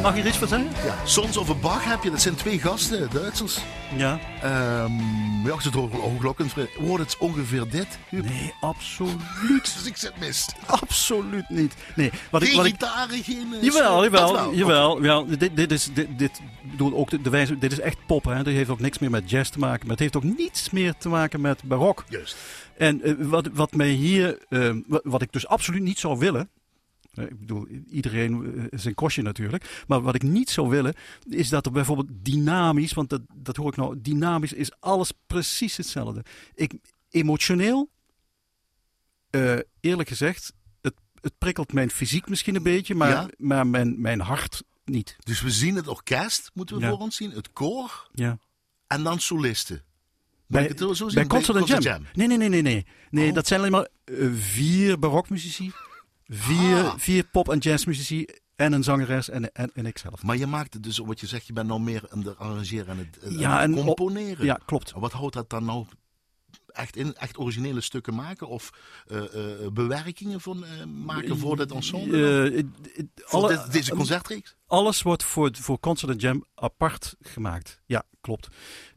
mag 0.08 0.16
je 0.16 0.22
er 0.22 0.28
iets 0.28 0.38
van 0.38 0.48
zeggen? 0.48 0.70
Ja, 0.84 1.06
Sons 1.06 1.36
of 1.36 1.50
a 1.50 1.54
Bach 1.54 1.84
heb 1.84 2.02
je. 2.02 2.10
Dat 2.10 2.20
zijn 2.20 2.34
twee 2.34 2.58
gasten, 2.58 3.08
Duitsers. 3.12 3.58
Ja. 3.96 4.18
Ehm 4.42 4.92
ja, 5.46 5.54
ik 5.54 5.60
zit 5.60 5.76
ook 5.76 6.02
ongelokkend. 6.04 6.52
Wordt 6.78 7.04
het 7.04 7.18
ongeveer 7.18 7.70
dit? 7.70 7.98
Nee, 8.10 8.54
absoluut. 8.60 9.74
Dus 9.74 9.84
ik 9.86 9.96
zit 9.96 10.12
mis. 10.18 10.48
Absoluut 10.66 11.48
niet. 11.48 11.74
Nee, 11.94 12.10
wat 12.30 12.42
ik, 12.42 12.48
Geen 12.48 12.56
wat 12.56 12.66
ik, 12.66 12.72
gitaren, 12.72 13.22
geen... 13.22 13.54
eh, 13.54 13.62
Jawel, 13.62 14.02
jawel, 14.04 14.32
wel. 14.32 14.54
jawel. 14.54 14.96
jawel. 14.96 15.26
Dit, 15.38 15.56
dit 15.56 15.72
is, 15.72 15.88
dit, 15.92 16.18
dit, 16.18 16.40
ik 16.62 16.70
bedoel, 16.70 16.94
ook 16.94 17.10
de, 17.10 17.20
de 17.20 17.30
wijze, 17.30 17.58
dit 17.58 17.72
is 17.72 17.80
echt 17.80 17.96
pop. 18.06 18.24
Hè. 18.24 18.42
Dit 18.42 18.54
heeft 18.54 18.70
ook 18.70 18.80
niks 18.80 18.98
meer 18.98 19.10
met 19.10 19.30
jazz 19.30 19.50
te 19.50 19.58
maken. 19.58 19.80
Maar 19.80 19.90
het 19.90 19.98
heeft 19.98 20.16
ook 20.16 20.36
niets 20.36 20.70
meer 20.70 20.94
te 20.98 21.08
maken 21.08 21.40
met 21.40 21.62
barok. 21.62 22.04
Juist. 22.08 22.36
En 22.76 23.02
eh, 23.02 23.14
wat, 23.18 23.48
wat 23.52 23.72
mij 23.72 23.90
hier, 23.90 24.38
eh, 24.48 24.74
wat, 24.86 25.00
wat 25.04 25.22
ik 25.22 25.32
dus 25.32 25.46
absoluut 25.46 25.82
niet 25.82 25.98
zou 25.98 26.18
willen. 26.18 26.48
Eh, 27.18 27.24
ik 27.30 27.38
bedoel, 27.38 27.66
iedereen 27.90 28.54
eh, 28.70 28.78
zijn 28.78 28.94
kostje 28.94 29.22
natuurlijk. 29.22 29.84
Maar 29.86 30.00
wat 30.00 30.14
ik 30.14 30.22
niet 30.22 30.50
zou 30.50 30.68
willen, 30.68 30.94
is 31.28 31.48
dat 31.48 31.66
er 31.66 31.72
bijvoorbeeld 31.72 32.08
dynamisch, 32.12 32.92
want 32.92 33.10
dat, 33.10 33.20
dat 33.34 33.56
hoor 33.56 33.68
ik 33.68 33.76
nou, 33.76 34.00
dynamisch 34.00 34.52
is 34.52 34.80
alles 34.80 35.12
precies 35.26 35.76
hetzelfde. 35.76 36.24
Ik, 36.54 36.74
emotioneel, 37.10 37.90
eh, 39.30 39.58
eerlijk 39.80 40.08
gezegd, 40.08 40.52
het, 40.80 40.94
het 41.20 41.32
prikkelt 41.38 41.72
mijn 41.72 41.90
fysiek 41.90 42.28
misschien 42.28 42.54
een 42.54 42.62
beetje, 42.62 42.94
maar, 42.94 43.08
Ja. 43.10 43.28
maar 43.38 43.66
mijn, 43.66 44.00
mijn 44.00 44.20
hart 44.20 44.62
niet. 44.84 45.16
Dus 45.18 45.40
we 45.40 45.50
zien 45.50 45.76
het 45.76 45.88
orkest, 45.88 46.50
moeten 46.54 46.76
we 46.76 46.82
Ja. 46.82 46.88
voor 46.88 46.98
ons 46.98 47.16
zien. 47.16 47.30
Het 47.30 47.52
koor 47.52 48.08
Ja. 48.12 48.38
en 48.86 49.02
dan 49.02 49.20
solisten. 49.20 49.82
Bij, 50.46 50.62
ik 50.62 50.68
het 50.68 50.78
zo 50.78 50.92
zien? 51.08 51.14
bij 51.14 51.26
Concert 51.26 51.82
Jam. 51.82 52.06
Nee, 52.14 52.26
nee, 52.26 52.36
nee, 52.36 52.48
nee. 52.48 52.62
Nee, 52.62 52.84
nee 53.10 53.28
Oh. 53.28 53.34
dat 53.34 53.46
zijn 53.46 53.60
alleen 53.60 53.72
maar 53.72 53.88
eh, 54.04 54.28
vier 54.34 54.98
barokmuzici, 54.98 55.72
vier, 56.28 56.84
Ah. 56.84 56.94
vier 56.98 57.24
pop- 57.24 57.48
en 57.48 57.58
jazzmuzici 57.58 58.26
en 58.56 58.72
een 58.72 58.84
zangeres 58.84 59.28
en, 59.30 59.52
en, 59.52 59.70
en 59.74 59.86
ikzelf. 59.86 60.22
Maar 60.22 60.36
je 60.36 60.46
maakt 60.46 60.74
het 60.74 60.82
dus, 60.82 60.98
wat 60.98 61.20
je 61.20 61.26
zegt, 61.26 61.46
je 61.46 61.52
bent 61.52 61.68
nou 61.68 61.80
meer 61.80 62.02
aan 62.10 62.18
het 62.24 62.38
arrangeren 62.38 62.86
en 62.88 62.98
het, 62.98 63.18
en 63.18 63.38
Ja, 63.38 63.52
het 63.52 63.60
en 63.60 63.74
op- 63.78 63.84
componeren. 63.96 64.44
Ja, 64.44 64.58
klopt. 64.66 64.92
Wat 64.96 65.12
houdt 65.12 65.34
dat 65.34 65.50
dan 65.50 65.64
nou 65.64 65.86
echt 66.66 66.96
in? 66.96 67.14
Echt 67.14 67.38
originele 67.38 67.80
stukken 67.80 68.14
maken 68.14 68.48
of 68.48 68.70
eh, 69.06 69.18
eh, 69.64 69.72
bewerkingen 69.72 70.40
van 70.40 70.64
eh, 70.64 70.84
maken 70.84 71.38
voor 71.38 71.56
dit 71.56 71.72
ensemble? 71.72 72.16
Eh, 72.16 72.46
eh, 72.46 72.58
eh, 72.58 72.64
voor 73.14 73.40
alle- 73.42 73.48
dit- 73.62 73.72
deze 73.72 73.94
concertreeks? 73.94 74.56
Alles 74.66 75.02
wordt 75.02 75.24
voor, 75.24 75.50
voor 75.52 75.80
Concert 75.80 76.20
Jam 76.20 76.44
apart 76.54 77.14
gemaakt. 77.20 77.80
Ja, 77.86 78.02
klopt. 78.20 78.48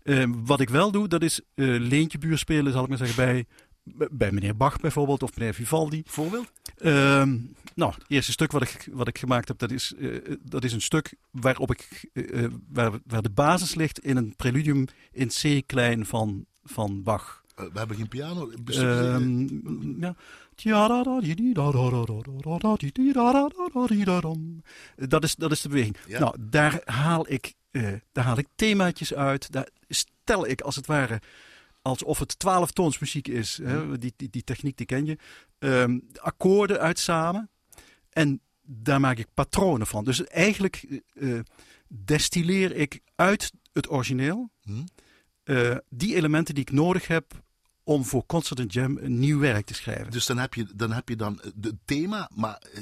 Eh, 0.03 0.23
wat 0.35 0.59
ik 0.59 0.69
wel 0.69 0.91
doe, 0.91 1.07
dat 1.07 1.21
is 1.21 1.39
eh 1.55 1.65
leentje 1.79 2.17
buur 2.17 2.37
spelen, 2.37 2.71
zal 2.73 2.83
ik 2.83 2.89
maar 2.89 2.97
zeggen, 2.97 3.15
bij, 3.15 3.45
bij 4.11 4.31
meneer 4.31 4.57
Bach 4.57 4.79
bijvoorbeeld 4.79 5.23
of 5.23 5.35
meneer 5.37 5.53
Vivaldi. 5.53 6.01
Voorbeeld? 6.05 6.51
Ehm, 6.81 7.37
nou, 7.75 7.93
het 7.93 8.03
eerste 8.07 8.31
stuk 8.31 8.51
wat 8.51 8.61
ik, 8.61 8.87
wat 8.91 9.07
ik 9.07 9.17
gemaakt 9.17 9.47
heb, 9.47 9.57
dat 9.57 9.71
is, 9.71 9.93
eh, 9.99 10.35
dat 10.43 10.63
is 10.63 10.73
een 10.73 10.81
stuk 10.81 11.13
waarop 11.31 11.71
ik, 11.71 12.09
eh, 12.13 12.43
eh, 12.43 12.51
waar, 12.69 12.91
waar 13.05 13.21
de 13.21 13.29
basis 13.29 13.75
ligt 13.75 13.99
in 13.99 14.17
een 14.17 14.35
preludium 14.35 14.87
in 15.11 15.27
C-klein 15.27 16.05
van, 16.05 16.45
van 16.63 17.03
Bach. 17.03 17.43
We 17.55 17.69
hebben 17.73 17.97
geen 17.97 18.07
piano. 18.07 18.51
Ehm, 18.65 19.47
ja. 20.01 20.15
Dat 24.95 25.23
is, 25.23 25.35
dat 25.35 25.51
is 25.51 25.61
de 25.61 25.69
beweging. 25.69 25.97
Ja. 26.07 26.19
Nou, 26.19 26.35
daar 26.39 26.81
haal 26.85 27.31
ik, 27.31 27.53
daar 28.11 28.23
haal 28.23 28.37
ik 28.37 28.47
themaatjes 28.55 29.13
uit. 29.13 29.51
Daar 29.51 29.69
stel 29.87 30.47
ik 30.47 30.61
als 30.61 30.75
het 30.75 30.85
ware 30.85 31.21
alsof 31.81 32.19
het 32.19 32.39
twaalftoonsmuziek 32.39 33.27
is. 33.27 33.59
Hè? 33.63 33.97
Die, 33.97 34.13
die, 34.15 34.29
die 34.29 34.43
techniek 34.43 34.77
die 34.77 34.85
ken 34.85 35.05
je. 35.05 35.17
Ehm, 35.59 35.99
akkoorden 36.15 36.79
uit 36.79 36.99
samen. 36.99 37.49
En 38.09 38.41
daar 38.61 38.99
maak 38.99 39.17
ik 39.17 39.27
patronen 39.33 39.87
van. 39.87 40.03
Dus 40.03 40.23
eigenlijk 40.23 41.01
eh, 41.13 41.37
eh, 41.37 41.43
destilleer 41.87 42.75
ik 42.75 43.01
uit 43.15 43.51
het 43.73 43.91
origineel 43.91 44.49
Hm? 44.61 44.83
eh, 45.43 45.75
die 45.89 46.15
elementen 46.15 46.55
die 46.55 46.63
ik 46.63 46.71
nodig 46.71 47.07
heb 47.07 47.43
om 47.83 48.05
voor 48.05 48.25
Concert 48.25 48.59
and 48.59 48.73
Jam 48.73 48.97
een 48.97 49.19
nieuw 49.19 49.39
werk 49.39 49.65
te 49.65 49.73
schrijven. 49.73 50.11
Dus 50.11 50.25
dan 50.25 50.37
heb 50.37 50.53
je 50.53 50.65
dan, 50.75 50.91
heb 50.91 51.09
je 51.09 51.15
dan 51.15 51.41
het 51.61 51.73
thema, 51.85 52.29
maar 52.35 52.61
eh, 52.73 52.81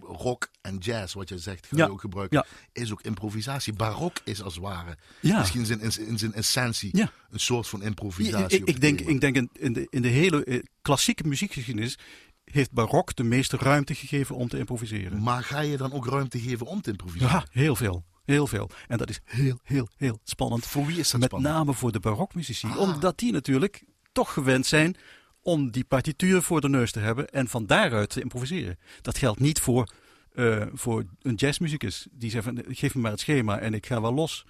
rock 0.00 0.50
en 0.60 0.76
jazz, 0.76 1.14
wat 1.14 1.28
je 1.28 1.38
zegt, 1.38 1.66
ga 1.66 1.76
Ja, 1.76 1.84
je 1.84 1.90
ook 1.90 2.00
gebruiken, 2.00 2.44
ja. 2.72 2.82
is 2.82 2.92
ook 2.92 3.02
improvisatie. 3.02 3.72
Barok 3.72 4.16
is 4.24 4.42
als 4.42 4.54
het 4.54 4.62
ware, 4.62 4.96
ja. 5.20 5.38
misschien 5.38 5.60
in 5.60 5.92
zijn, 5.92 6.08
in 6.08 6.18
zijn 6.18 6.34
essentie, 6.34 7.08
een 7.30 7.40
soort 7.40 7.68
van 7.68 7.82
improvisatie. 7.82 8.58
ik, 8.58 8.68
ik 8.68 8.80
denk, 8.80 8.98
thema. 8.98 9.10
ik 9.10 9.20
denk 9.20 9.36
in, 9.36 9.50
in 9.52 9.72
de, 9.72 9.86
in 9.90 10.02
de 10.02 10.08
hele 10.08 10.44
eh, 10.44 10.62
klassieke 10.82 11.24
muziekgeschiedenis 11.26 11.98
heeft 12.44 12.72
barok 12.72 13.16
de 13.16 13.22
meeste 13.22 13.56
ruimte 13.56 13.94
gegeven 13.94 14.36
om 14.36 14.48
te 14.48 14.58
improviseren. 14.58 15.22
Maar 15.22 15.44
ga 15.44 15.60
je 15.60 15.76
dan 15.76 15.92
ook 15.92 16.06
ruimte 16.06 16.40
geven 16.40 16.66
om 16.66 16.80
te 16.80 16.90
improviseren? 16.90 17.32
Ja, 17.32 17.46
heel 17.50 17.76
veel. 17.76 18.04
Heel 18.32 18.46
veel. 18.46 18.70
En 18.88 18.98
dat 18.98 19.10
is 19.10 19.20
heel, 19.24 19.58
heel, 19.62 19.88
heel 19.96 20.18
spannend. 20.24 20.66
Voor 20.66 20.86
wie 20.86 20.98
is 20.98 21.10
dat 21.10 21.20
Met 21.20 21.28
spannend? 21.28 21.54
name 21.54 21.72
voor 21.74 21.92
de 21.92 22.00
barokmuzici. 22.00 22.66
Ah. 22.66 22.78
Omdat 22.78 23.18
die 23.18 23.32
natuurlijk 23.32 23.82
toch 24.12 24.32
gewend 24.32 24.66
zijn 24.66 24.96
om 25.42 25.70
die 25.70 25.84
partituur 25.84 26.42
voor 26.42 26.60
de 26.60 26.68
neus 26.68 26.92
te 26.92 26.98
hebben 26.98 27.28
en 27.28 27.48
van 27.48 27.66
daaruit 27.66 28.10
te 28.10 28.20
improviseren. 28.20 28.78
Dat 29.00 29.18
geldt 29.18 29.40
niet 29.40 29.60
voor, 29.60 29.92
eh, 30.34 30.66
voor 30.72 31.04
een 31.22 31.34
jazzmuzikus. 31.34 32.06
Die 32.10 32.30
zegt 32.30 32.44
van 32.44 32.64
geef 32.68 32.94
me 32.94 33.00
maar 33.00 33.10
het 33.10 33.20
schema 33.20 33.58
en 33.58 33.74
ik 33.74 33.86
ga 33.86 34.00
wel 34.00 34.14
los. 34.14 34.44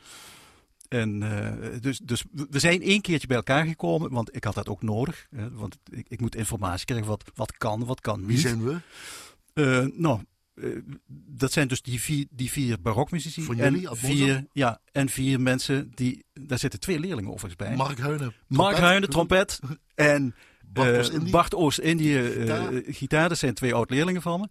En, 0.88 1.22
eh, 1.22 1.80
dus, 1.80 1.98
dus 1.98 2.24
we 2.50 2.58
zijn 2.58 2.82
één 2.82 3.00
keertje 3.00 3.26
bij 3.26 3.36
elkaar 3.36 3.66
gekomen, 3.66 4.10
want 4.10 4.36
ik 4.36 4.44
had 4.44 4.54
dat 4.54 4.68
ook 4.68 4.82
nodig. 4.82 5.26
Hè, 5.36 5.50
want 5.50 5.78
ik, 5.90 6.06
ik 6.08 6.20
moet 6.20 6.34
informatie 6.36 6.86
krijgen 6.86 7.08
wat, 7.08 7.24
wat 7.34 7.56
kan, 7.56 7.84
wat 7.84 8.00
kan 8.00 8.18
Wie 8.20 8.26
niet. 8.28 8.40
zijn 8.40 8.64
we? 8.64 8.80
Eh, 9.52 9.86
nou, 10.00 10.20
eh, 10.54 10.68
dat 11.06 11.52
zijn 11.52 11.68
dus 11.68 11.82
die 11.82 12.00
vier, 12.00 12.26
die 12.30 12.50
vier 12.50 12.80
barokmuzici. 12.80 13.42
Van 13.42 13.58
en 13.58 13.72
jullie, 13.72 13.88
uit 13.88 13.98
vier, 13.98 14.46
ja, 14.52 14.80
en 14.92 15.08
vier 15.08 15.40
mensen 15.40 15.90
die. 15.94 16.24
Daar 16.32 16.58
zitten 16.58 16.80
twee 16.80 16.98
leerlingen 16.98 17.30
overigens 17.30 17.56
bij. 17.56 17.76
Mark 17.76 17.98
Huinen. 17.98 18.34
Mark. 18.46 18.76
Huijnen, 18.76 19.10
trompet. 19.10 19.60
En 19.94 20.34
Bart 20.66 21.08
eh. 21.10 21.30
Bart 21.30 21.54
Oost-Indië, 21.54 22.16
eh, 22.16 22.30
Gitaar. 22.30 22.82
gitaar. 22.86 23.28
Dat 23.28 23.38
zijn 23.38 23.54
twee 23.54 23.74
oud-leerlingen 23.74 24.22
van 24.22 24.40
me. 24.40 24.48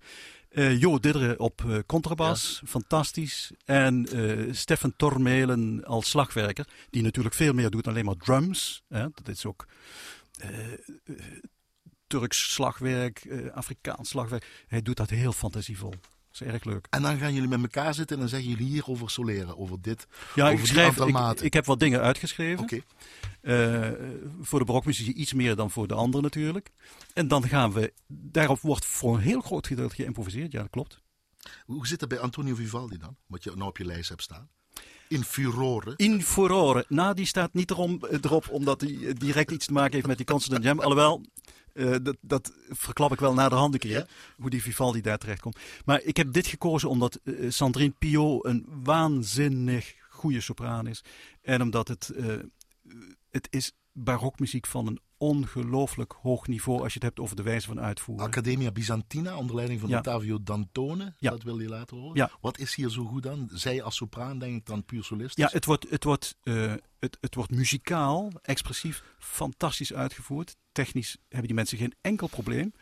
Eh 0.50 0.80
Jo 0.80 1.00
Didderen 1.00 1.40
op 1.40 1.84
contrabas, 1.86 2.62
fantastisch. 2.66 3.52
En 3.66 4.08
Stefan 4.52 4.94
Tormelen 4.96 5.86
als 5.86 6.10
slagwerker, 6.10 6.68
die 6.90 7.02
natuurlijk 7.02 7.36
veel 7.36 7.54
meer 7.54 7.70
doet 7.70 7.84
dan 7.84 7.94
alleen 7.94 8.06
maar 8.06 8.16
drums. 8.16 8.84
Hè. 8.88 9.02
Dat 9.14 9.28
is 9.28 9.46
ook 9.46 9.66
Turks 12.12 12.54
slagwerk, 12.54 13.26
eh, 13.26 13.52
Afrikaans 13.54 14.10
slagwerk. 14.10 14.64
Hij 14.68 14.82
doet 14.82 14.98
dat 14.98 15.10
heel 15.10 15.32
fantasievol. 15.32 15.90
Dat 15.90 16.42
is 16.42 16.42
erg 16.42 16.64
leuk. 16.64 16.88
En 16.90 17.02
dan 17.02 17.18
gaan 17.18 17.34
jullie 17.34 17.50
met 17.50 17.62
elkaar 17.62 17.94
zitten 17.94 18.16
en 18.16 18.22
dan 18.22 18.30
zeggen 18.32 18.50
jullie 18.50 18.68
hier 18.68 18.84
over 18.88 19.10
soleren, 19.10 19.58
over 19.58 19.82
dit. 19.82 20.08
Ja, 20.36 20.46
Over 20.46 20.60
ik, 20.60 20.66
schrijf, 20.66 20.98
ik, 20.98 21.42
ik 21.42 21.54
heb 21.54 21.66
wat 21.66 21.80
dingen 21.80 22.02
uitgeschreven. 22.02 22.64
Oké. 22.64 22.82
Eh, 23.42 23.90
voor 24.42 24.60
de 24.60 24.66
barokmuziek 24.66 25.16
iets 25.16 25.34
meer 25.34 25.56
dan 25.56 25.72
voor 25.72 25.88
de 25.88 25.94
anderen 25.94 26.24
natuurlijk. 26.24 26.72
En 27.14 27.28
dan 27.28 27.48
gaan 27.48 27.72
we, 27.72 27.94
daarop 28.08 28.60
wordt 28.60 28.86
voor 28.86 29.16
een 29.16 29.22
heel 29.22 29.42
groot 29.42 29.68
gedeelte 29.68 29.96
geïmproviseerd. 29.96 30.52
Ja, 30.52 30.62
dat 30.62 30.70
klopt. 30.70 31.02
Hoe 31.66 31.88
zit 31.88 32.00
dat 32.00 32.10
bij 32.10 32.20
Antonio 32.20 32.56
Vivaldi 32.56 32.98
dan? 32.98 33.16
Wat 33.28 33.44
je 33.44 33.52
nou 33.56 33.70
op 33.70 33.78
je 33.78 33.86
lijst 33.86 34.10
hebt 34.10 34.22
staan. 34.22 34.50
In 35.08 35.24
Furore. 35.24 35.94
In 35.96 36.24
Furore. 36.24 36.86
Nou, 36.88 37.16
die 37.16 37.26
staat 37.26 37.54
niet 37.54 37.72
erom, 37.72 38.00
erop 38.22 38.50
omdat 38.50 38.82
hij 38.82 38.98
eh, 39.02 39.14
direct 39.18 39.52
iets 39.52 39.66
te 39.66 39.74
maken 39.74 39.94
heeft 39.94 40.08
met 40.08 40.18
die 40.18 40.26
Constant 40.26 40.56
and 40.56 40.64
Jam. 40.64 40.80
Alhoewel, 40.80 41.26
eh, 41.74 41.96
dat, 42.02 42.18
dat 42.22 42.54
verklap 42.70 43.12
ik 43.12 43.20
wel 43.20 43.34
na 43.34 43.50
de 43.50 43.56
hand 43.56 43.74
een 43.74 43.80
keer. 43.80 43.92
Ja. 43.92 44.06
Hoe 44.38 44.50
die 44.50 44.62
Vivaldi 44.62 45.02
daar 45.02 45.18
terecht 45.18 45.42
komt. 45.42 45.60
Maar 45.86 46.02
ik 46.02 46.18
heb 46.18 46.34
dit 46.34 46.48
gekozen 46.48 46.90
omdat 46.90 47.20
eh, 47.24 47.34
Sandrine 47.50 47.94
Pio 47.98 48.40
een 48.42 48.66
waanzinnig 48.84 49.96
goede 50.10 50.42
sopraan 50.42 50.88
is. 50.88 51.04
En 51.42 51.62
omdat 51.62 51.88
het, 51.88 52.10
eh, 52.10 52.26
het 53.30 53.48
is 53.50 53.72
barokmuziek 53.92 54.68
van 54.68 54.88
een 54.88 55.00
ongelooflijk 55.22 56.16
hoog 56.22 56.48
niveau 56.48 56.82
als 56.82 56.88
je 56.94 57.00
het 57.00 57.04
hebt 57.08 57.20
over 57.20 57.36
de 57.36 57.42
wijze 57.44 57.68
van 57.68 57.80
uitvoeren. 57.80 58.26
Academia 58.26 58.72
Byzantina 58.72 59.38
onder 59.38 59.56
leiding 59.56 59.80
van 59.80 59.90
Ja. 59.90 59.98
Ottavio 59.98 60.38
Dantone, 60.44 61.14
Ja. 61.18 61.30
dat 61.30 61.44
wil 61.44 61.60
je 61.60 61.68
laten 61.70 61.98
horen. 61.98 62.16
Ja. 62.16 62.32
Wat 62.42 62.58
is 62.60 62.76
hier 62.76 62.90
zo 62.90 63.04
goed 63.06 63.28
aan? 63.28 63.50
Zij 63.54 63.82
als 63.84 63.96
sopraan 63.96 64.40
denk 64.40 64.56
ik 64.56 64.66
dan 64.66 64.86
puur 64.86 65.04
solist. 65.04 65.38
Ja, 65.38 65.50
het 65.52 65.66
wordt, 65.66 65.90
het, 65.90 66.04
wordt, 66.04 66.36
eh, 66.44 66.74
het, 67.00 67.18
het 67.22 67.36
wordt 67.36 67.52
muzikaal, 67.52 68.32
expressief, 68.42 69.04
fantastisch 69.20 69.94
uitgevoerd. 69.94 70.56
Technisch 70.72 71.18
hebben 71.28 71.48
die 71.48 71.56
mensen 71.56 71.78
geen 71.78 71.94
enkel 72.02 72.28
probleem. 72.28 72.74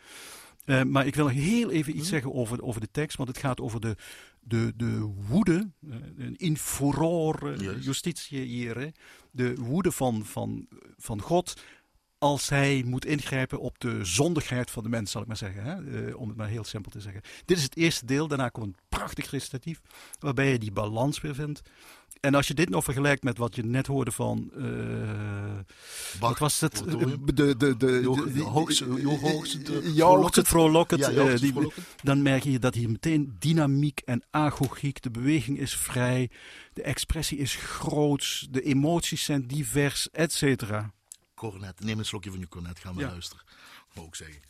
Eh, 0.66 0.84
maar 0.84 1.06
ik 1.08 1.16
wil 1.16 1.28
heel 1.28 1.70
even 1.72 1.92
iets 1.92 2.02
Mhm. 2.02 2.10
zeggen 2.10 2.34
over, 2.34 2.62
over 2.64 2.82
de 2.82 2.92
tekst, 2.92 3.18
want 3.18 3.30
het 3.30 3.38
gaat 3.38 3.60
over 3.62 3.80
de, 3.80 3.96
de, 4.40 4.74
de 4.76 5.00
woede, 5.28 5.72
eh, 5.90 5.96
een 6.18 6.36
in 6.36 6.58
furore 6.58 7.80
justitie 7.80 8.42
hier, 8.42 8.78
hè. 8.78 8.88
de 9.32 9.56
woede 9.56 9.92
van, 9.92 10.26
van, 10.26 10.68
van 10.98 11.22
God 11.22 11.62
als 12.20 12.50
hij 12.50 12.84
moet 12.86 13.06
ingrijpen 13.06 13.60
op 13.60 13.80
de 13.80 14.06
zondigheid 14.06 14.72
van 14.72 14.84
de 14.84 14.90
mens, 14.90 15.12
zal 15.12 15.22
ik 15.22 15.28
maar 15.28 15.38
zeggen. 15.38 15.64
Hè? 15.64 16.08
Eh, 16.08 16.16
om 16.20 16.28
het 16.28 16.38
maar 16.38 16.48
heel 16.48 16.64
simpel 16.64 16.92
te 16.92 17.02
zeggen. 17.02 17.22
Dit 17.46 17.58
is 17.58 17.64
het 17.64 17.76
eerste 17.78 18.06
deel, 18.06 18.28
daarna 18.28 18.50
komt 18.50 18.66
een 18.66 18.76
prachtig 18.90 19.32
recitatief, 19.32 19.82
waarbij 20.20 20.52
je 20.52 20.60
die 20.60 20.72
balans 20.72 21.22
weer 21.22 21.36
vindt. 21.36 21.62
En 22.20 22.36
als 22.36 22.48
je 22.48 22.54
dit 22.54 22.70
nog 22.70 22.84
vergelijkt 22.84 23.24
met 23.24 23.38
wat 23.38 23.56
je 23.56 23.64
net 23.64 23.88
hoorde 23.88 24.12
van. 24.12 24.52
eh, 24.58 24.64
Bach, 26.20 26.30
wat 26.30 26.40
was 26.40 26.60
het? 26.60 26.84
De, 27.34 27.34
de, 27.34 27.58
de, 27.58 27.78
de, 27.78 28.02
hoogste- 28.44 28.86
Ja, 31.00 31.06
Vrolijkend. 31.52 31.98
dan 32.04 32.22
merk 32.22 32.44
je 32.44 32.60
dat 32.60 32.76
hier 32.76 32.90
meteen 32.90 33.36
dynamiek 33.40 34.02
en 34.06 34.24
agogiek, 34.32 35.02
de 35.02 35.12
beweging 35.12 35.60
is 35.60 35.76
vrij, 35.76 36.30
de 36.74 36.82
expressie 36.82 37.38
is 37.38 37.56
groots, 37.56 38.48
de 38.52 38.62
emoties 38.62 39.24
zijn 39.24 39.48
divers, 39.48 40.10
et 40.12 40.34
cetera. 40.34 40.94
Cornet. 41.40 41.80
Neem 41.80 42.00
een 42.00 42.06
slokje 42.06 42.30
van 42.30 42.40
je 42.40 42.48
cornet, 42.48 42.80
gaan 42.80 42.96
we 42.96 43.02
Ja. 43.02 43.08
luisteren. 43.08 43.44
Wou 43.94 44.08
ik 44.08 44.16
zeggen. 44.16 44.42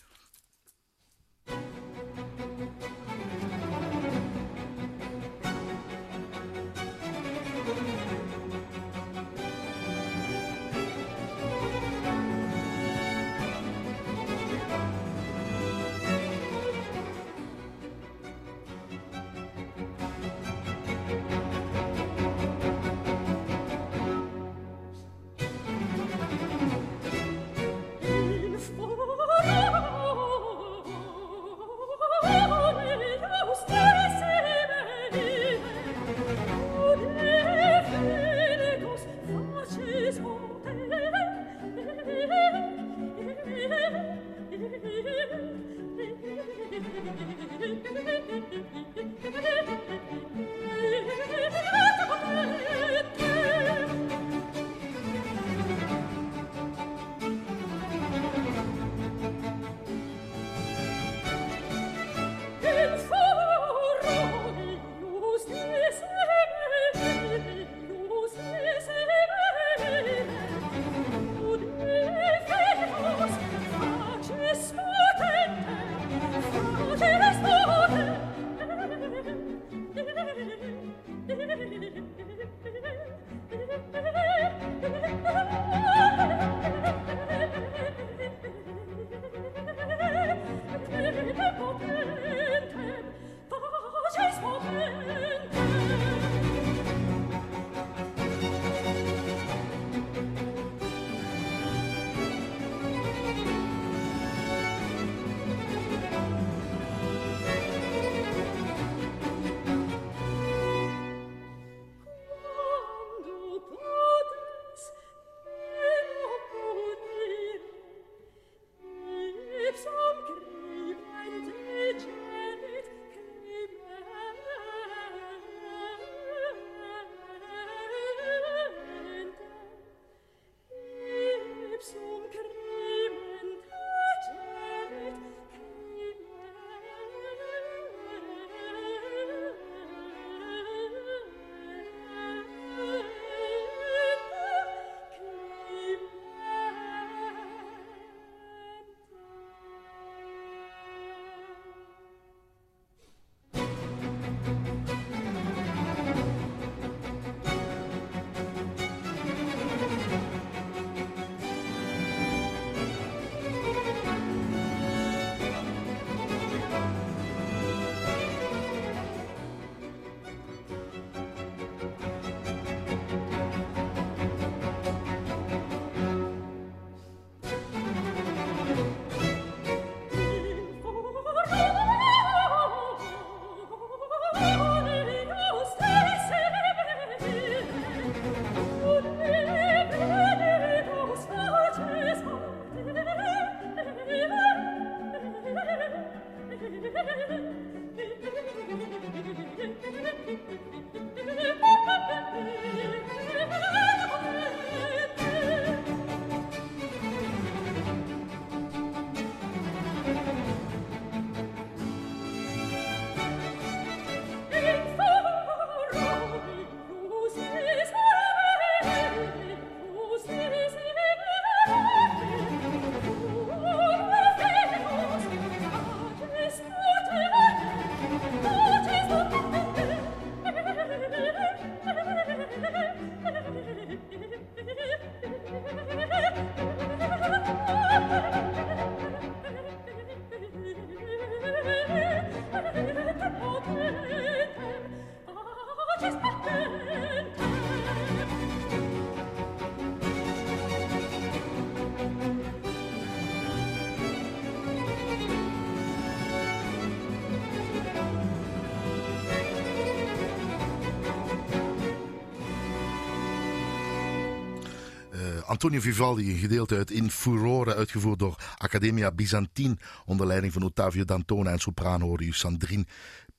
Antonio 265.60 265.82
Vivaldi, 265.82 266.32
een 266.32 266.38
gedeelte 266.38 266.76
uit 266.76 266.91
In 266.91 267.12
Furore, 267.12 267.76
uitgevoerd 267.76 268.19
door 268.19 268.36
Academia 268.58 269.12
Byzantine, 269.12 269.78
onder 270.06 270.28
leiding 270.28 270.54
van 270.54 270.63
Ottavio 270.63 271.06
Dantona 271.06 271.52
en 271.52 271.60
sopraan 271.60 272.02
hoorde 272.02 272.26
u 272.26 272.34
Sandrine 272.34 272.86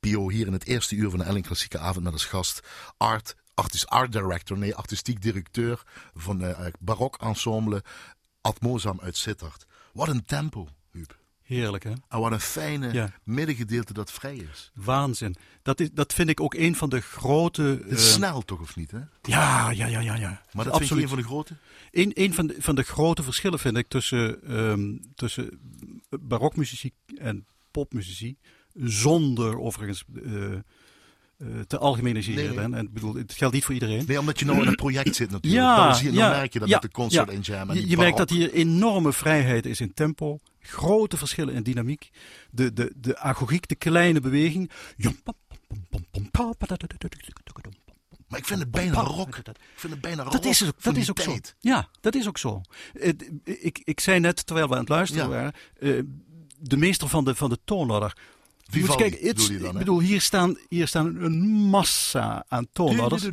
Pio 0.00 0.28
hier 0.28 0.46
in 0.46 0.52
het 0.52 0.66
eerste 0.66 0.94
uur 0.94 1.10
van 1.10 1.18
de 1.18 1.24
Elling 1.24 1.46
Klassieke 1.46 1.78
Avond 1.78 2.04
met 2.04 2.12
als 2.12 2.24
gast 2.24 2.60
art, 2.96 3.36
artist, 3.54 3.86
art 3.86 4.12
director, 4.12 4.58
nee, 4.58 4.74
artistiek 4.74 5.22
directeur 5.22 5.82
van 6.14 6.44
uh, 6.44 6.66
barok 6.78 7.16
ensemble 7.16 7.84
Atmozam 8.40 9.00
uit 9.00 9.16
Sittard. 9.16 9.66
Wat 9.92 10.08
een 10.08 10.24
tempo, 10.24 10.68
Huub. 10.90 11.19
Heerlijk, 11.50 11.84
hè? 11.84 11.92
En 12.08 12.20
wat 12.20 12.32
een 12.32 12.40
fijne 12.40 12.92
ja. 12.92 13.12
middengedeelte 13.24 13.92
dat 13.92 14.12
vrij 14.12 14.36
is. 14.36 14.70
Waanzin. 14.74 15.36
Dat, 15.62 15.80
is, 15.80 15.90
dat 15.92 16.12
vind 16.12 16.28
ik 16.28 16.40
ook 16.40 16.54
een 16.54 16.76
van 16.76 16.88
de 16.88 17.00
grote... 17.00 17.62
Het 17.62 17.98
is 17.98 18.06
uh, 18.06 18.12
snel 18.12 18.42
toch, 18.42 18.60
of 18.60 18.76
niet? 18.76 18.90
Hè? 18.90 18.98
Ja, 19.22 19.70
ja, 19.70 19.86
ja, 19.86 20.00
ja. 20.00 20.14
ja. 20.14 20.42
Maar 20.52 20.64
dat 20.64 20.80
is 20.80 20.90
een 20.90 21.08
van 21.08 21.18
de 21.18 21.24
grote? 21.24 21.56
Een, 21.90 22.10
een 22.14 22.34
van, 22.34 22.46
de, 22.46 22.56
van 22.58 22.74
de 22.74 22.82
grote 22.82 23.22
verschillen 23.22 23.58
vind 23.58 23.76
ik 23.76 23.88
tussen, 23.88 24.56
um, 24.58 25.00
tussen 25.14 25.60
barokmuziek 26.20 26.94
en 27.16 27.46
popmuziek. 27.70 28.38
Zonder 28.74 29.58
overigens... 29.58 30.04
Uh, 30.12 30.58
te 31.66 31.78
algemeniseren. 31.78 32.54
Nee, 32.54 32.68
nee. 32.68 32.78
En, 32.78 32.92
bedoel, 32.92 33.14
het 33.14 33.32
geldt 33.32 33.54
niet 33.54 33.64
voor 33.64 33.74
iedereen. 33.74 34.04
Nee, 34.06 34.18
omdat 34.18 34.38
je 34.38 34.44
nou 34.44 34.60
in 34.60 34.66
een 34.66 34.74
project 34.74 35.16
zit 35.16 35.30
natuurlijk. 35.30 35.62
Ja, 35.62 35.86
dan, 35.86 35.94
zie 35.94 36.04
je, 36.04 36.12
dan 36.12 36.30
ja, 36.30 36.36
merk 36.36 36.52
je 36.52 36.58
dat 36.58 36.68
ja, 36.68 36.74
met 36.74 36.82
de 36.82 36.90
concert 36.90 37.28
en 37.28 37.40
jam. 37.40 37.70
En 37.70 37.76
je, 37.76 37.88
je 37.88 37.96
merkt 37.96 38.16
dat 38.16 38.30
hier 38.30 38.52
enorme 38.52 39.12
vrijheid 39.12 39.66
is 39.66 39.80
in 39.80 39.94
tempo. 39.94 40.40
Grote 40.60 41.16
verschillen 41.16 41.54
in 41.54 41.62
dynamiek. 41.62 42.10
De, 42.50 42.72
de, 42.72 42.92
de 42.96 43.18
agogiek, 43.18 43.68
de 43.68 43.74
kleine 43.74 44.20
beweging. 44.20 44.70
Maar 48.28 48.38
ik 48.38 48.46
vind 48.46 48.60
het 48.60 48.70
bijna 48.70 49.00
rock. 49.00 49.36
Ik 49.36 49.52
vind 49.74 49.92
het 49.92 50.02
bijna 50.02 50.22
rock. 50.22 50.32
Dat 50.32 50.44
is, 50.44 50.64
dat 50.80 50.96
is 50.96 51.10
ook 51.10 51.20
zo. 51.20 51.36
Ja, 51.60 51.88
dat 52.00 52.14
is 52.14 52.28
ook 52.28 52.38
zo. 52.38 52.60
Ik, 53.44 53.80
ik 53.84 54.00
zei 54.00 54.20
net, 54.20 54.46
terwijl 54.46 54.68
we 54.68 54.74
aan 54.74 54.80
het 54.80 54.88
luisteren 54.88 55.28
waren, 55.28 55.54
de 56.58 56.76
meester 56.76 57.08
van 57.08 57.24
de, 57.24 57.34
van 57.34 57.50
de 57.50 57.58
toonladder 57.64 58.16
Vivaldi, 58.70 59.02
kijken, 59.02 59.28
ik 59.66 59.78
bedoel, 59.78 60.00
hier 60.00 60.20
staan, 60.20 60.58
hier 60.68 60.86
staan 60.86 61.16
een 61.16 61.40
massa 61.48 62.44
aan 62.48 62.66
toonladders. 62.72 63.28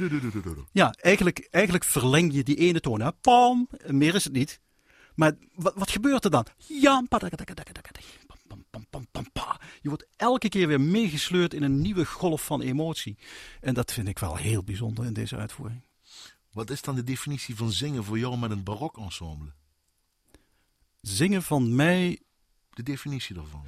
Ja, 0.72 0.92
eigenlijk, 0.92 1.48
eigenlijk 1.52 1.84
verleng 1.84 2.34
je 2.34 2.44
die 2.44 2.56
ene 2.56 2.80
toon. 2.80 3.02
Hè. 3.02 3.12
Pam, 3.14 3.70
meer 3.88 4.16
is 4.16 4.24
het 4.24 4.34
niet. 4.34 4.60
Maar 5.16 5.34
wat, 5.56 5.74
wat 5.76 5.92
gebeurt 5.92 6.24
er 6.24 6.32
dan? 6.32 6.46
Ja, 6.68 7.04
je 9.82 9.90
wordt 9.90 10.08
elke 10.16 10.50
keer 10.50 10.68
weer 10.68 10.82
meegesleurd 10.82 11.54
in 11.54 11.64
een 11.64 11.82
nieuwe 11.82 12.06
golf 12.06 12.46
van 12.46 12.62
emotie. 12.62 13.18
En 13.62 13.74
dat 13.74 13.94
vind 13.94 14.08
ik 14.08 14.20
wel 14.20 14.36
heel 14.36 14.64
bijzonder 14.64 15.06
in 15.06 15.14
deze 15.14 15.36
uitvoering. 15.36 15.82
Wat 16.52 16.70
is 16.70 16.82
dan 16.82 16.96
de 16.96 17.04
definitie 17.04 17.56
van 17.56 17.72
zingen 17.72 18.04
voor 18.04 18.20
jou 18.20 18.38
met 18.38 18.52
een 18.52 18.64
barok 18.64 18.98
ensemble? 18.98 19.54
Zingen 21.02 21.44
van 21.44 21.76
mij. 21.76 22.22
De 22.70 22.84
definitie 22.84 23.36
daarvan. 23.36 23.66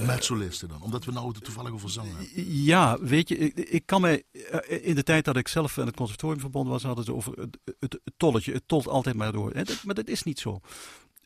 Met 0.00 0.24
solisten 0.24 0.68
dan, 0.68 0.82
omdat 0.82 1.04
we 1.04 1.12
nou 1.12 1.32
toevallig 1.32 1.72
over 1.72 1.90
zang 1.90 2.08
hebben. 2.08 2.54
Ja, 2.54 2.98
weet 3.00 3.28
je, 3.28 3.36
ik, 3.36 3.58
ik, 3.58 3.86
kan 3.86 4.00
mij. 4.00 4.22
Eh, 4.32 4.86
in 4.86 4.94
de 4.94 5.02
tijd 5.02 5.24
dat 5.24 5.36
ik 5.36 5.48
zelf 5.48 5.78
aan 5.78 5.86
het 5.86 5.96
conservatorium 5.96 6.40
verbonden 6.40 6.72
was, 6.72 6.82
hadden 6.82 7.04
ze 7.04 7.14
over 7.14 7.38
het, 7.40 7.58
het, 7.78 8.00
tolletje. 8.16 8.52
Het 8.52 8.62
tolt 8.66 8.88
altijd 8.88 9.16
maar 9.16 9.32
door. 9.32 9.52
Maar 9.84 9.94
dat 9.94 10.08
is 10.08 10.22
niet 10.22 10.38
zo. 10.38 10.60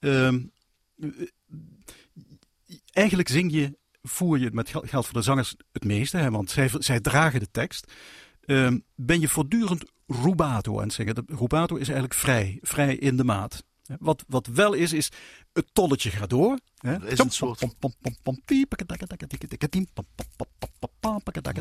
Um, 0.01 0.53
eigenlijk 2.93 3.29
zing 3.29 3.53
je, 3.53 3.79
voer 4.03 4.39
je 4.39 4.51
met 4.53 4.69
geld 4.69 5.07
voor 5.07 5.15
de 5.15 5.23
zangers 5.23 5.55
het 5.73 5.85
meeste, 5.85 6.17
hè, 6.17 6.31
want 6.31 6.51
zij, 6.51 6.71
zij 6.79 7.01
dragen 7.01 7.41
de 7.41 7.51
tekst. 7.51 7.93
Um, 8.47 8.85
ben 8.95 9.21
je 9.21 9.29
voortdurend 9.29 9.85
rubato 10.07 10.77
aan 10.77 10.85
het 10.85 10.93
zingen. 10.93 11.15
De 11.15 11.25
rubato 11.27 11.75
is 11.75 11.89
eigenlijk 11.89 12.15
vrij, 12.15 12.59
vrij 12.63 12.97
in 12.97 13.17
de 13.17 13.25
maat. 13.25 13.65
Wat, 13.99 14.25
wat 14.29 14.47
wel 14.47 14.73
is, 14.73 14.93
is 14.93 15.11
het 15.59 15.75
tolletje 15.75 16.11
gaat 16.11 16.31
door. 16.31 16.59
Hè? 16.79 17.11
is 17.11 17.19
een 17.19 17.31
soort... 17.31 17.61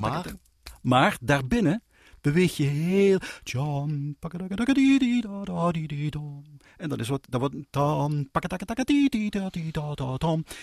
Maar? 0.01 0.33
maar 0.81 1.17
daarbinnen 1.21 1.83
beweeg 2.21 2.57
je 2.57 2.63
heel. 2.63 3.19
En 6.77 6.89
dan 6.89 6.99
is 6.99 7.07
wat. 7.07 7.25
Dan 7.29 7.39
wordt. 7.39 7.55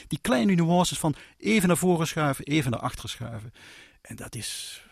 Die 0.06 0.18
kleine 0.20 0.54
nuances 0.54 0.98
van 0.98 1.14
even 1.36 1.68
naar 1.68 1.76
voren 1.76 2.06
schuiven, 2.06 2.44
even 2.44 2.70
naar 2.70 2.80
achteren 2.80 3.10
schuiven. 3.10 3.52
En 4.00 4.16
dat 4.16 4.34
is. 4.34 4.82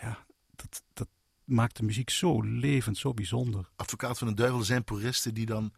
Ja, 0.00 0.18
dat, 0.56 0.82
dat 0.92 1.08
maakt 1.44 1.76
de 1.76 1.82
muziek 1.82 2.10
zo 2.10 2.40
levend, 2.40 2.98
zo 2.98 3.14
bijzonder. 3.14 3.68
Advocaat 3.76 4.18
van 4.18 4.28
de 4.28 4.34
duivel 4.34 4.62
zijn 4.62 4.84
puristen 4.84 5.34
die 5.34 5.46
dan 5.46 5.72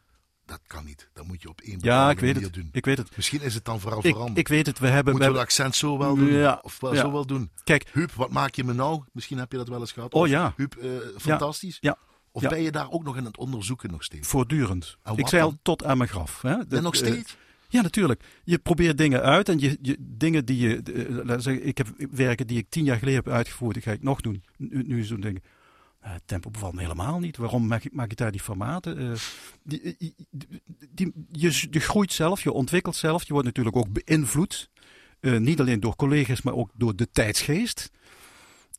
dat 0.44 0.61
kan 0.66 0.85
niet. 0.85 1.09
Dat 1.12 1.26
moet 1.26 1.42
je 1.42 1.48
op 1.48 1.61
één 1.61 1.78
ja, 1.81 2.11
ik 2.11 2.18
weet 2.18 2.40
het. 2.40 2.55
doen. 2.55 2.68
Ik 2.72 2.85
weet 2.85 2.98
het. 2.98 3.16
Misschien 3.16 3.40
is 3.40 3.55
het 3.55 3.64
dan 3.64 3.81
vooral 3.81 4.00
veranderd. 4.00 4.38
Ik 4.38 4.48
weet 4.48 4.66
het. 4.66 4.78
We 4.78 4.87
hebben, 4.87 5.12
Moeten 5.12 5.33
we, 5.33 5.38
het 5.38 5.46
accent 5.46 5.76
zo 5.76 5.98
wel 5.98 6.16
doen? 6.16 6.33
Ja, 6.33 6.59
of 6.62 6.81
wel, 6.81 6.94
zo 6.94 7.12
wel 7.12 7.26
doen? 7.26 7.50
Kijk. 7.64 7.88
Huub, 7.92 8.12
wat 8.12 8.31
maak 8.31 8.55
je 8.55 8.64
me 8.64 8.72
nou? 8.72 9.02
Misschien 9.12 9.38
heb 9.38 9.52
je 9.52 9.59
dat 9.59 9.68
wel 9.68 9.81
eens 9.81 9.92
gehad. 9.92 10.12
Oh 10.12 10.28
ja. 10.28 10.52
Huub, 10.57 10.76
uh, 10.83 10.90
fantastisch. 11.16 11.78
Ja. 11.81 11.98
Of 12.31 12.42
ben 12.42 12.62
je 12.62 12.72
daar 12.72 12.90
ook 12.90 13.05
nog 13.05 13.16
in 13.16 13.24
het 13.24 13.37
onderzoeken 13.37 13.90
nog 13.90 14.02
steeds? 14.02 14.28
Voortdurend. 14.28 14.96
Ik 15.16 15.28
zei 15.28 15.42
al 15.42 15.59
tot 15.62 15.85
aan 15.85 15.98
mijn 15.98 16.11
graf. 16.11 16.42
Hè? 16.42 16.57
en 16.68 16.83
nog 16.83 16.94
steeds? 16.94 17.33
Uh, 17.33 17.40
ja, 17.68 17.83
natuurlijk. 17.83 18.24
Je 18.44 18.59
probeert 18.59 18.98
dingen 18.98 19.22
uit 19.22 19.48
en 19.48 19.59
je, 19.59 19.78
je 19.83 19.96
dingen 19.98 20.44
die 20.44 20.59
je. 20.59 20.83
Uh, 20.94 21.35
zeggen, 21.38 21.66
ik 21.66 21.78
heb 21.78 21.88
werken 22.11 22.46
die 22.46 22.59
ik 22.59 22.66
tien 22.68 22.85
jaar 22.85 22.98
geleden 22.98 23.22
heb 23.24 23.33
uitgevoerd, 23.33 23.74
die 23.74 23.83
ga 23.83 23.92
ik 23.92 24.02
nog 24.02 24.20
doen. 24.20 24.44
Nu, 24.57 24.83
nu 24.87 25.05
zo'n 25.05 25.42
Uh, 26.04 26.10
tempo 26.24 26.50
bevalt 26.50 26.74
me 26.74 26.80
helemaal 26.80 27.18
niet. 27.18 27.36
Waarom 27.36 27.66
maak, 27.66 27.92
maak 27.92 28.10
je 28.10 28.16
daar 28.16 28.32
die 28.32 28.40
formaten? 28.40 29.00
Uh, 29.02 29.12
die, 29.62 29.96
die, 30.90 31.12
je, 31.32 31.66
je, 31.70 31.80
groeit 31.80 32.12
zelf, 32.12 32.42
je 32.42 32.52
ontwikkelt 32.52 32.96
zelf. 32.96 33.24
Je 33.24 33.32
wordt 33.32 33.46
natuurlijk 33.46 33.76
ook 33.76 33.92
beïnvloed. 33.92 34.70
Niet 35.20 35.60
alleen 35.60 35.80
door 35.80 35.96
collega's, 35.96 36.42
maar 36.42 36.54
ook 36.54 36.70
door 36.74 36.96
de 36.96 37.10
tijdsgeest. 37.10 37.90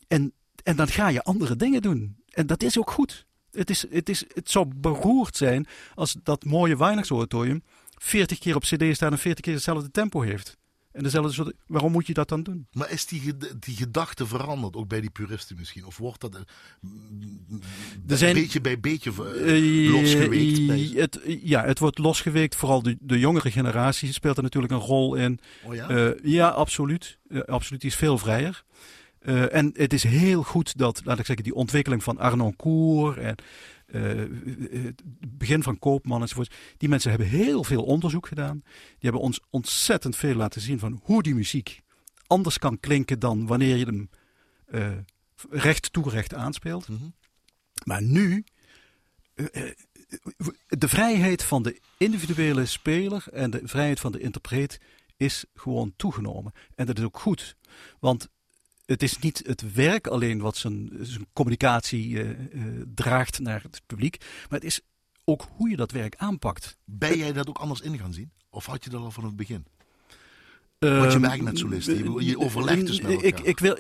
En, 0.08 0.34
en 0.64 0.76
dan 0.76 0.88
ga 0.88 1.08
je 1.08 1.24
andere 1.24 1.56
dingen 1.56 1.82
doen. 1.82 2.16
En 2.30 2.48
dat 2.48 2.64
is 2.64 2.78
ook 2.78 2.92
goed. 2.92 3.26
Het, 3.52 3.70
is, 3.70 3.86
het, 3.90 4.10
is, 4.10 4.26
het 4.34 4.52
zou 4.52 4.68
beroerd 4.76 5.38
zijn 5.38 5.68
als 5.96 6.16
dat 6.24 6.46
mooie 6.46 6.78
Weihnachtsoratorium 6.78 7.64
40 7.98 8.40
keer 8.40 8.56
op 8.56 8.62
cd 8.62 8.96
staat 8.96 9.12
en 9.12 9.18
40 9.18 9.44
keer 9.44 9.54
hetzelfde 9.54 9.92
tempo 9.92 10.22
heeft. 10.22 10.58
En 10.94 11.04
dezelfde 11.04 11.32
soort, 11.32 11.54
waarom 11.68 11.92
moet 11.92 12.08
je 12.08 12.14
dat 12.14 12.30
dan 12.30 12.44
doen? 12.44 12.68
Maar 12.72 12.92
is 12.92 13.06
die, 13.06 13.34
die 13.60 13.76
gedachte 13.76 14.28
veranderd, 14.28 14.76
ook 14.76 14.88
bij 14.88 15.02
die 15.02 15.10
puristen 15.10 15.56
misschien? 15.60 15.86
Of 15.86 15.98
wordt 15.98 16.22
dat 16.22 16.36
een 16.36 18.18
zijn, 18.18 18.34
beetje 18.34 18.62
bij 18.62 18.80
beetje 18.80 19.12
uh, 19.12 19.92
losgeweekt? 19.92 20.94
Het, 20.94 21.20
ja, 21.42 21.64
het 21.64 21.80
wordt 21.80 21.98
losgeweekt. 21.98 22.56
Vooral 22.56 22.82
de, 22.82 22.98
de 23.00 23.20
jongere 23.20 23.52
generatie 23.52 24.14
speelt 24.14 24.38
er 24.38 24.44
natuurlijk 24.44 24.74
een 24.74 24.80
rol 24.80 25.16
in. 25.16 25.40
Oh 25.64 25.76
ja? 25.76 25.90
Uh, 25.90 26.12
ja, 26.24 26.50
absoluut. 26.50 27.18
Absoluut. 27.46 27.82
Die 27.82 27.90
is 27.90 27.96
veel 27.96 28.18
vrijer. 28.18 28.64
En 29.52 29.72
het 29.74 29.94
is 29.94 30.04
heel 30.04 30.44
goed 30.44 30.78
dat, 30.78 31.02
laat 31.04 31.20
ik 31.20 31.26
zeggen, 31.26 31.46
die 31.46 31.56
ontwikkeling 31.56 32.04
van 32.04 32.18
Arnon 32.18 32.56
Koer 32.56 33.18
en 33.18 33.36
het 34.00 35.02
uh, 35.06 35.28
begin 35.28 35.64
van 35.64 35.80
Koopman 35.80 36.22
enzovoort. 36.22 36.56
Die 36.78 36.90
mensen 36.90 37.10
hebben 37.10 37.28
heel 37.28 37.64
veel 37.64 37.84
onderzoek 37.84 38.28
gedaan. 38.28 38.62
Die 38.64 39.00
hebben 39.00 39.22
ons 39.22 39.40
ontzettend 39.50 40.16
veel 40.16 40.36
laten 40.36 40.62
zien 40.62 40.80
van 40.80 41.00
hoe 41.04 41.24
die 41.24 41.36
muziek 41.36 41.82
anders 42.28 42.60
kan 42.60 42.80
klinken 42.80 43.20
dan 43.20 43.46
wanneer 43.46 43.76
je 43.76 43.86
hem 43.86 44.10
uh, 44.72 44.98
recht 45.50 45.94
toe 45.94 46.10
recht 46.10 46.34
aanspeelt. 46.34 46.88
Mm 46.88 46.98
-hmm. 46.98 47.14
Maar 47.84 48.02
nu, 48.02 48.44
uh, 49.36 49.48
de 50.68 50.88
vrijheid 50.88 51.44
van 51.44 51.64
de 51.64 51.80
individuele 51.98 52.66
speler 52.66 53.26
en 53.32 53.50
de 53.50 53.62
vrijheid 53.64 54.00
van 54.00 54.12
de 54.12 54.20
interpreet 54.20 54.80
is 55.18 55.46
gewoon 55.54 55.94
toegenomen. 55.96 56.52
En 56.76 56.86
dat 56.86 56.98
is 56.98 57.04
ook 57.04 57.20
goed. 57.20 57.56
Want 58.00 58.30
het 58.86 59.04
is 59.04 59.20
niet 59.20 59.42
het 59.46 59.74
werk 59.74 60.08
alleen 60.08 60.40
wat 60.40 60.58
zijn, 60.58 60.90
zijn 61.02 61.28
communicatie 61.34 62.10
uh, 62.10 62.30
uh, 62.30 62.82
draagt 62.96 63.40
naar 63.40 63.62
het 63.62 63.82
publiek, 63.86 64.18
maar 64.20 64.60
het 64.60 64.64
is 64.64 64.82
ook 65.24 65.48
hoe 65.52 65.70
je 65.70 65.76
dat 65.76 65.92
werk 65.92 66.16
aanpakt. 66.16 66.78
Ben 66.86 67.18
jij 67.18 67.34
dat 67.34 67.48
ook 67.48 67.58
anders 67.58 67.82
in 67.82 67.98
gaan 67.98 68.14
zien? 68.14 68.32
Of 68.50 68.66
had 68.66 68.84
je 68.84 68.90
dat 68.90 69.02
al 69.02 69.12
van 69.12 69.26
het 69.26 69.36
begin? 69.36 69.66
Uh, 70.80 71.00
Want 71.00 71.12
je 71.12 71.20
werkt 71.20 71.44
met 71.44 71.58
solisten, 71.58 72.14
je, 72.14 72.26
je 72.26 72.40
overlegt 72.40 72.86
dus 72.88 73.02
met 73.02 73.12
elkaar. 73.12 73.26
Ik, 73.26 73.40
ik 73.40 73.60
wil, 73.60 73.78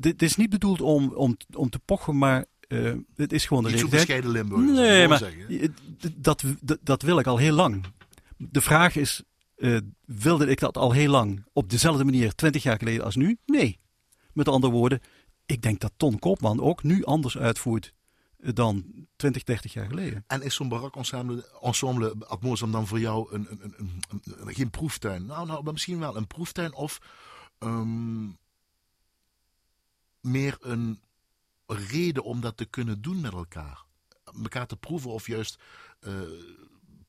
dit 0.00 0.22
is 0.22 0.36
niet 0.36 0.50
bedoeld 0.50 0.80
om, 0.80 1.12
om, 1.14 1.36
om 1.54 1.70
te 1.70 1.78
pochen, 1.78 2.18
maar 2.18 2.44
uh, 2.68 2.92
het 3.16 3.32
is 3.32 3.46
gewoon 3.46 3.62
de 3.62 3.68
realiteit. 3.68 4.00
bescheiden 4.00 4.30
Limburg. 4.30 4.62
Nee, 4.62 5.08
maar 5.08 5.18
zeggen. 5.18 5.74
Dat, 6.16 6.44
dat, 6.60 6.78
dat 6.82 7.02
wil 7.02 7.18
ik 7.18 7.26
al 7.26 7.36
heel 7.36 7.54
lang. 7.54 7.84
De 8.36 8.60
vraag 8.60 8.96
is, 8.96 9.22
uh, 9.56 9.78
wilde 10.04 10.46
ik 10.46 10.60
dat 10.60 10.76
al 10.76 10.92
heel 10.92 11.10
lang 11.10 11.44
op 11.52 11.70
dezelfde 11.70 12.04
manier, 12.04 12.34
twintig 12.34 12.62
jaar 12.62 12.78
geleden 12.78 13.04
als 13.04 13.16
nu? 13.16 13.38
Nee. 13.46 13.80
Met 14.32 14.48
andere 14.48 14.72
woorden, 14.72 15.00
ik 15.46 15.62
denk 15.62 15.80
dat 15.80 15.92
Ton 15.96 16.18
Koopman 16.18 16.60
ook 16.60 16.82
nu 16.82 17.04
anders 17.04 17.38
uitvoert 17.38 17.92
dan 18.36 19.06
20, 19.16 19.42
30 19.42 19.72
jaar 19.72 19.86
geleden. 19.86 20.24
En 20.26 20.42
is 20.42 20.54
zo'n 20.54 20.68
barak 20.68 20.96
ensemble, 20.96 22.26
dan 22.70 22.86
voor 22.86 23.00
jou 23.00 23.34
een, 23.34 23.46
een, 23.50 23.74
een, 23.76 24.02
een, 24.24 24.54
geen 24.54 24.70
proeftuin? 24.70 25.26
Nou, 25.26 25.46
nou, 25.46 25.72
misschien 25.72 25.98
wel 25.98 26.16
een 26.16 26.26
proeftuin 26.26 26.74
of 26.74 26.98
um, 27.58 28.38
meer 30.20 30.56
een 30.60 31.00
reden 31.66 32.24
om 32.24 32.40
dat 32.40 32.56
te 32.56 32.64
kunnen 32.64 33.02
doen 33.02 33.20
met 33.20 33.32
elkaar? 33.32 33.84
elkaar 34.42 34.66
te 34.66 34.76
proeven 34.76 35.10
of 35.10 35.26
juist 35.26 35.58
uh, 36.00 36.14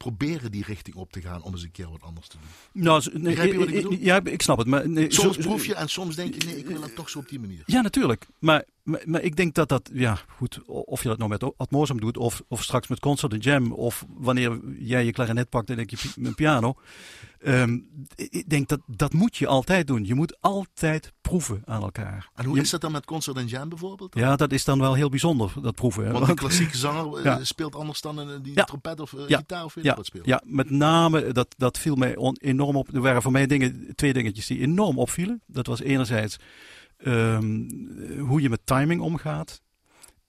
proberen 0.04 0.52
die 0.52 0.64
richting 0.68 0.96
op 0.96 1.12
te 1.12 1.22
gaan 1.22 1.42
om 1.44 1.52
eens 1.54 1.64
een 1.64 1.72
keer 1.72 1.90
wat 1.90 2.02
anders 2.02 2.28
te 2.28 2.38
doen. 2.38 2.84
Nou, 2.84 3.04
nee, 3.14 3.22
Begrijp 3.22 3.52
je 3.52 3.58
wat 3.58 3.68
ik 3.68 3.74
bedoel? 3.74 3.98
Ja, 4.00 4.24
ik 4.24 4.42
snap 4.42 4.58
het. 4.58 4.68
Maar 4.68 4.90
nee, 4.90 5.12
soms 5.14 5.36
zo- 5.36 5.42
proef 5.42 5.66
je 5.66 5.76
en 5.76 5.90
soms 5.90 6.16
denk 6.16 6.34
je, 6.34 6.46
nee, 6.48 6.58
ik 6.58 6.66
wil 6.68 6.82
het 6.82 6.96
toch 6.96 7.10
zo 7.10 7.20
op 7.20 7.30
die 7.30 7.40
manier. 7.40 7.64
Ja, 7.66 7.82
natuurlijk. 7.82 8.28
Maar, 8.40 8.64
maar, 8.84 9.02
maar 9.06 9.22
ik 9.22 9.36
denk 9.36 9.54
dat 9.56 9.70
dat, 9.70 9.90
ja, 9.94 10.20
goed, 10.28 10.60
of 10.66 11.02
je 11.04 11.08
dat 11.10 11.18
nou 11.18 11.30
met 11.30 11.58
Atmosum 11.58 12.00
doet, 12.00 12.18
of, 12.18 12.42
of 12.48 12.64
straks 12.64 12.88
met 12.88 13.00
Concert 13.00 13.34
en 13.34 13.40
Jam, 13.40 13.72
of 13.72 14.06
wanneer 14.10 14.60
jij 14.80 15.06
je 15.06 15.12
klarinet 15.12 15.50
pakt 15.50 15.70
en 15.70 15.80
ik 15.80 15.90
je 15.90 15.98
mijn 16.16 16.36
piano. 16.36 16.76
Ehm, 17.44 17.80
ik 18.16 18.50
denk 18.50 18.68
dat 18.68 18.80
dat 18.88 19.14
moet 19.14 19.38
je 19.38 19.48
altijd 19.48 19.88
doen. 19.88 20.06
Je 20.06 20.14
moet 20.16 20.38
altijd 20.42 21.12
proeven 21.22 21.62
aan 21.66 21.82
elkaar. 21.82 22.30
En 22.36 22.46
hoe 22.46 22.56
Je- 22.56 22.62
is 22.62 22.70
dat 22.70 22.82
dan 22.82 22.92
met 22.92 23.06
Concert 23.06 23.38
en 23.38 23.48
Jam 23.48 23.70
bijvoorbeeld? 23.70 24.16
Ja, 24.16 24.36
dat 24.36 24.52
is 24.52 24.64
dan 24.66 24.80
wel 24.80 24.94
heel 24.94 25.10
bijzonder, 25.10 25.54
dat 25.62 25.76
proeven. 25.76 26.12
Want 26.12 26.28
een 26.28 26.36
klassieke 26.36 26.78
zanger 26.78 27.18
eh, 27.18 27.24
Ja. 27.24 27.44
speelt 27.44 27.76
anders 27.76 28.02
dan 28.02 28.18
een, 28.18 28.42
die 28.44 28.56
Ja. 28.56 28.64
trompet 28.64 29.00
of 29.00 29.14
eh, 29.14 29.28
Ja. 29.28 29.38
gitaar 29.38 29.64
of 29.64 29.76
Ja, 29.82 29.98
speelt. 30.02 30.26
ja, 30.26 30.42
met 30.46 30.70
name, 30.70 31.32
dat, 31.32 31.48
dat 31.58 31.78
viel 31.78 31.96
mij 31.96 32.16
on- 32.16 32.38
enorm 32.42 32.76
op. 32.76 32.94
Er 32.94 33.02
waren 33.02 33.22
voor 33.22 33.32
mij 33.32 33.46
dingen, 33.48 33.96
twee 33.96 34.14
dingetjes 34.14 34.48
die 34.48 34.60
enorm 34.60 34.98
opvielen. 34.98 35.42
Dat 35.48 35.68
was 35.68 35.80
enerzijds 35.82 36.38
ehm, 36.98 37.70
hoe 38.20 38.42
je 38.42 38.50
met 38.50 38.62
timing 38.66 39.02
omgaat. 39.02 39.62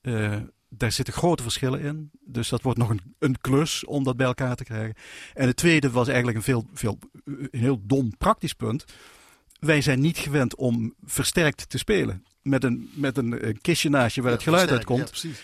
Eh, 0.00 0.36
daar 0.76 0.92
zitten 0.92 1.14
grote 1.14 1.42
verschillen 1.42 1.80
in. 1.80 2.10
Dus 2.24 2.48
dat 2.48 2.62
wordt 2.62 2.78
nog 2.78 2.90
een, 2.90 3.00
een 3.18 3.40
klus 3.40 3.84
om 3.84 4.04
dat 4.04 4.16
bij 4.16 4.26
elkaar 4.26 4.56
te 4.56 4.64
krijgen. 4.64 4.94
En 5.34 5.46
het 5.46 5.56
tweede 5.56 5.90
was 5.90 6.06
eigenlijk 6.06 6.36
een, 6.36 6.42
veel, 6.42 6.66
veel, 6.72 6.98
een 7.24 7.48
heel 7.50 7.80
dom 7.82 8.16
praktisch 8.16 8.52
punt. 8.52 8.84
Wij 9.60 9.80
zijn 9.80 10.00
niet 10.00 10.18
gewend 10.18 10.54
om 10.54 10.94
versterkt 11.04 11.68
te 11.68 11.78
spelen. 11.78 12.24
Met 12.42 12.64
een, 12.64 12.90
met 12.94 13.16
een, 13.16 13.40
eh, 13.40 13.54
kistje 13.60 13.88
naast 13.88 14.14
je 14.14 14.20
waar 14.20 14.30
Ja, 14.30 14.36
het 14.36 14.46
geluid 14.46 14.70
uitkomt 14.70 15.00
Ja, 15.00 15.06
precies. 15.06 15.42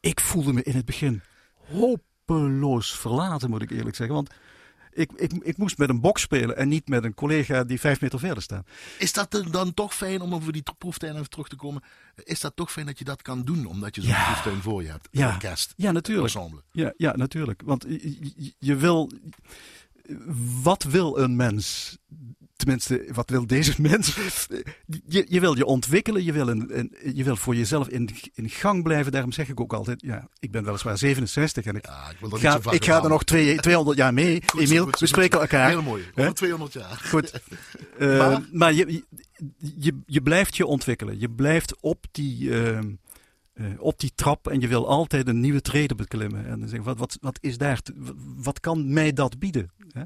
ik 0.00 0.20
voelde 0.20 0.52
me 0.52 0.62
in 0.62 0.74
het 0.74 0.84
begin 0.84 1.22
hopeloos 1.54 2.98
verlaten, 2.98 3.50
moet 3.50 3.62
ik 3.62 3.70
eerlijk 3.70 3.96
zeggen. 3.96 4.14
Want 4.14 4.30
ik, 4.92 5.10
ik, 5.16 5.32
ik 5.32 5.56
moest 5.56 5.78
met 5.78 5.88
een 5.88 6.00
box 6.00 6.22
spelen 6.22 6.56
en 6.56 6.68
niet 6.68 6.88
met 6.88 7.04
een 7.04 7.14
collega 7.14 7.64
die 7.64 7.80
vijf 7.80 8.00
meter 8.00 8.18
verder 8.18 8.42
staat. 8.42 8.66
Is 8.98 9.12
dat 9.12 9.44
dan- 9.50 9.74
toch 9.74 9.94
fijn 9.94 10.20
om 10.20 10.34
over 10.34 10.52
die 10.52 10.62
proeftuin 10.78 11.14
even 11.14 11.30
terug 11.30 11.48
te 11.48 11.56
komen? 11.56 11.82
Is 12.24 12.40
dat 12.40 12.56
toch 12.56 12.72
fijn 12.72 12.86
dat 12.86 12.98
je 12.98 13.04
dat 13.04 13.22
kan 13.22 13.42
doen, 13.44 13.66
omdat 13.66 13.94
je 13.94 14.00
zo'n 14.00 14.10
Ja. 14.10 14.24
proeftuin 14.24 14.62
voor 14.62 14.82
je 14.82 14.88
hebt? 14.88 15.08
Ja. 15.10 15.32
orkest, 15.32 15.72
Ja, 15.76 15.92
natuurlijk. 15.92 16.34
ensemble. 16.34 16.62
Ja, 16.72 16.92
ja 16.96 17.16
natuurlijk. 17.16 17.62
Want 17.64 17.86
je 18.58 18.76
wil. 18.76 19.10
Wat 20.62 20.82
wil 20.82 21.18
een 21.18 21.36
mens? 21.36 21.96
Tenminste, 22.60 23.04
wat 23.12 23.30
wil 23.30 23.46
deze 23.46 23.74
mens? 23.90 24.16
Je, 25.06 25.26
je 25.28 25.40
wil 25.40 25.56
je 25.56 25.64
ontwikkelen, 25.64 26.24
je 26.24 26.32
wil, 26.32 26.48
een, 26.48 26.78
een- 26.78 26.92
je 27.14 27.24
wil 27.24 27.36
voor 27.36 27.54
jezelf 27.56 27.88
in, 27.88 28.08
in 28.34 28.48
gang 28.50 28.82
blijven. 28.82 29.12
Daarom 29.12 29.32
zeg 29.32 29.48
ik 29.48 29.60
ook 29.60 29.72
altijd: 29.72 30.02
ja, 30.02 30.28
ik 30.38 30.50
ben 30.50 30.64
weliswaar 30.64 30.98
67 30.98 31.64
en 31.64 31.76
ik 31.76 31.86
Ja, 31.86 32.10
ik 32.10 32.16
wil 32.20 32.30
ga, 32.30 32.70
ik 32.70 32.84
ga 32.84 33.02
er 33.02 33.08
nog 33.08 33.24
twee, 33.24 33.56
200 33.56 33.98
jaar 33.98 34.14
mee. 34.14 34.42
Goed 34.46 34.60
Emiel, 34.60 34.88
we 34.98 35.06
spreken 35.06 35.40
elkaar. 35.40 35.68
Heel 35.68 35.82
mooi. 35.82 36.04
Hè? 36.14 36.22
Over 36.22 36.34
200 36.34 36.72
jaar. 36.72 37.00
Goed. 37.08 37.32
Eh, 37.98 38.18
Maar- 38.18 38.42
maar 38.52 38.72
je, 38.72 39.02
je, 39.58 39.98
je 40.06 40.22
blijft 40.22 40.56
je 40.56 40.66
ontwikkelen. 40.66 41.20
Je 41.20 41.30
blijft 41.30 41.80
op 41.80 42.04
die, 42.12 42.62
ehm, 42.64 42.90
eh, 43.52 43.66
op 43.78 43.98
die 44.00 44.12
trap 44.14 44.48
en 44.48 44.60
je 44.60 44.68
wil 44.68 44.88
altijd 44.88 45.28
een 45.28 45.40
nieuwe 45.40 45.60
trede 45.60 45.94
beklimmen. 45.94 46.46
En 46.46 46.60
dan 46.60 46.68
zeggen, 46.68 46.86
wat, 46.86 46.98
wat, 46.98 47.18
wat 47.20 47.38
is 47.40 47.58
daar? 47.58 47.80
te- 47.82 47.94
wat 48.36 48.60
kan 48.60 48.92
mij 48.92 49.12
dat 49.12 49.38
bieden? 49.38 49.70
Hè? 49.92 50.02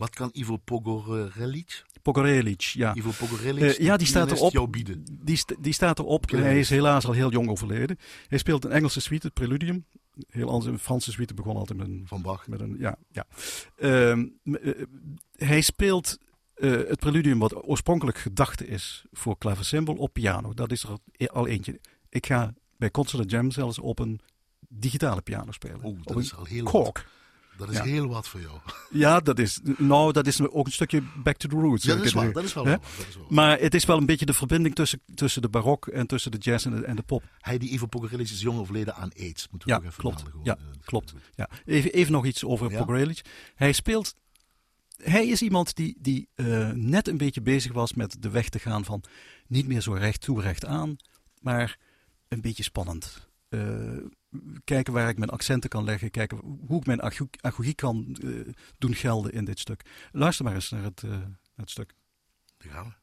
Wat 0.00 0.14
kan 0.14 0.30
Ivo 0.32 0.56
Pogorelic, 0.56 1.84
Pogorelic, 2.02 2.60
ja. 2.60 2.94
Ivo 2.94 3.10
Pogorelic, 3.18 3.62
Eh, 3.62 3.78
ja, 3.78 3.96
die 3.96 4.06
staat 4.06 4.30
erop. 4.38 4.52
Die, 5.12 5.36
st- 5.36 5.54
die 5.60 5.72
staat 5.72 5.98
erop. 5.98 6.30
Hij 6.30 6.58
is 6.58 6.70
helaas 6.70 7.06
al 7.06 7.12
heel 7.12 7.30
jong 7.30 7.48
overleden. 7.48 7.98
Hij 8.28 8.38
speelt 8.38 8.64
een 8.64 8.70
Engelse 8.70 9.00
suite, 9.00 9.26
het 9.26 9.34
Preludium. 9.34 9.84
Heel 10.28 10.48
anders, 10.48 10.66
een 10.72 10.78
Franse 10.78 11.10
suite 11.12 11.34
begon 11.34 11.56
altijd 11.56 11.78
met 11.78 11.86
een 11.88 12.02
Van 12.06 12.22
Bach. 12.22 12.48
Met 12.48 12.60
een, 12.60 12.76
ja, 12.78 12.96
ja. 13.10 13.26
Ehm, 13.76 14.26
eh, 14.44 14.72
hij 15.36 15.60
speelt 15.60 16.18
eh, 16.54 16.70
het 16.70 16.98
preludium 16.98 17.38
wat 17.38 17.66
oorspronkelijk 17.68 18.18
gedacht 18.18 18.62
is 18.68 19.04
voor 19.12 19.38
klaversymbol 19.38 19.94
op 19.96 20.12
piano. 20.12 20.54
Dat 20.54 20.72
is 20.72 20.82
er 20.82 21.28
al 21.32 21.46
eentje. 21.46 21.80
Ik 22.08 22.26
ga 22.26 22.54
bij 22.76 22.90
Concert 22.90 23.30
Jam 23.30 23.50
zelfs 23.50 23.78
op 23.78 23.98
een 23.98 24.20
digitale 24.68 25.20
piano 25.22 25.52
spelen. 25.52 25.80
Oeh, 25.84 25.98
dat 26.02 26.16
is 26.18 26.34
al 26.34 26.44
heel 26.44 26.64
wat. 26.64 27.04
Dat 27.66 27.70
is 27.70 27.76
Ja. 27.76 27.84
heel 27.84 28.06
wat 28.06 28.28
voor 28.28 28.40
jou. 28.40 28.58
Ja, 28.90 29.20
dat 29.20 29.38
is, 29.38 29.60
nou, 29.76 30.12
dat 30.12 30.26
is 30.26 30.40
ook 30.40 30.66
een 30.66 30.72
stukje 30.72 31.02
back 31.22 31.36
to 31.36 31.48
the 31.48 31.54
roots. 31.56 31.84
Ja, 31.84 31.94
dat 31.94 32.04
is 32.04 32.12
het 32.12 32.14
waar. 32.14 32.24
zeggen. 32.24 32.40
Dat 32.40 32.44
is 32.44 32.54
wel 32.54 32.64
waar. 32.64 32.78
Dat 32.98 33.06
is 33.08 33.14
wel 33.14 33.24
waar. 33.24 33.32
Maar 33.34 33.58
het 33.60 33.74
is 33.74 33.84
wel 33.84 33.96
een 33.96 34.06
beetje 34.06 34.26
de 34.26 34.32
verbinding 34.34 34.74
tussen, 34.74 35.00
tussen 35.14 35.42
de 35.42 35.48
barok 35.48 35.86
en 35.86 36.06
tussen 36.06 36.30
de 36.30 36.38
jazz 36.38 36.66
en 36.66 36.76
de, 36.76 36.84
en 36.84 36.96
de 36.96 37.02
pop. 37.02 37.22
Hij, 37.38 37.58
die 37.58 37.70
Ivo 37.70 37.86
Pogorelic, 37.86 38.28
is 38.28 38.40
jong 38.40 38.58
overleden 38.58 38.94
aan 38.94 39.10
AIDS. 39.18 39.48
Moeten 39.50 39.68
we 39.68 39.74
Ja, 39.74 39.80
even 39.80 40.00
klopt. 40.00 40.22
Ja, 40.42 40.58
klopt. 40.84 41.14
Ja, 41.34 41.48
even, 41.64 41.92
even 41.92 42.12
nog 42.12 42.26
iets 42.26 42.44
over 42.44 42.70
Ja. 42.70 42.78
Pogorelic. 42.78 43.20
Hij 43.54 43.72
speelt. 43.72 44.14
Hij 45.02 45.26
is 45.26 45.42
iemand 45.42 45.76
die, 45.76 45.96
die 46.00 46.28
eh, 46.34 46.70
net 46.70 47.08
een 47.08 47.16
beetje 47.16 47.42
bezig 47.42 47.72
was 47.72 47.92
met 47.94 48.16
de 48.20 48.30
weg 48.30 48.48
te 48.48 48.58
gaan 48.58 48.84
van 48.84 49.02
niet 49.46 49.66
meer 49.66 49.80
zo 49.80 49.92
recht 49.92 50.20
toe, 50.20 50.40
recht 50.40 50.64
aan, 50.64 50.96
maar 51.40 51.78
een 52.28 52.40
beetje 52.40 52.62
spannend. 52.62 53.28
Eh, 53.48 53.60
kijken 54.64 54.92
waar 54.92 55.08
ik 55.08 55.18
mijn 55.18 55.30
accenten 55.30 55.70
kan 55.70 55.84
leggen, 55.84 56.10
kijken 56.10 56.38
hoe 56.66 56.80
ik 56.80 56.86
mijn 56.86 57.02
ago- 57.02 57.28
agogie 57.40 57.74
kan 57.74 58.16
eh, 58.22 58.52
doen 58.78 58.94
gelden 58.94 59.32
in 59.32 59.44
dit 59.44 59.58
stuk. 59.58 60.08
Luister 60.12 60.44
maar 60.44 60.54
eens 60.54 60.70
naar 60.70 60.82
het, 60.82 61.02
eh, 61.02 61.18
stuk. 61.64 61.94
Daar 62.58 62.72
gaan 62.72 62.86
we. 62.86 62.99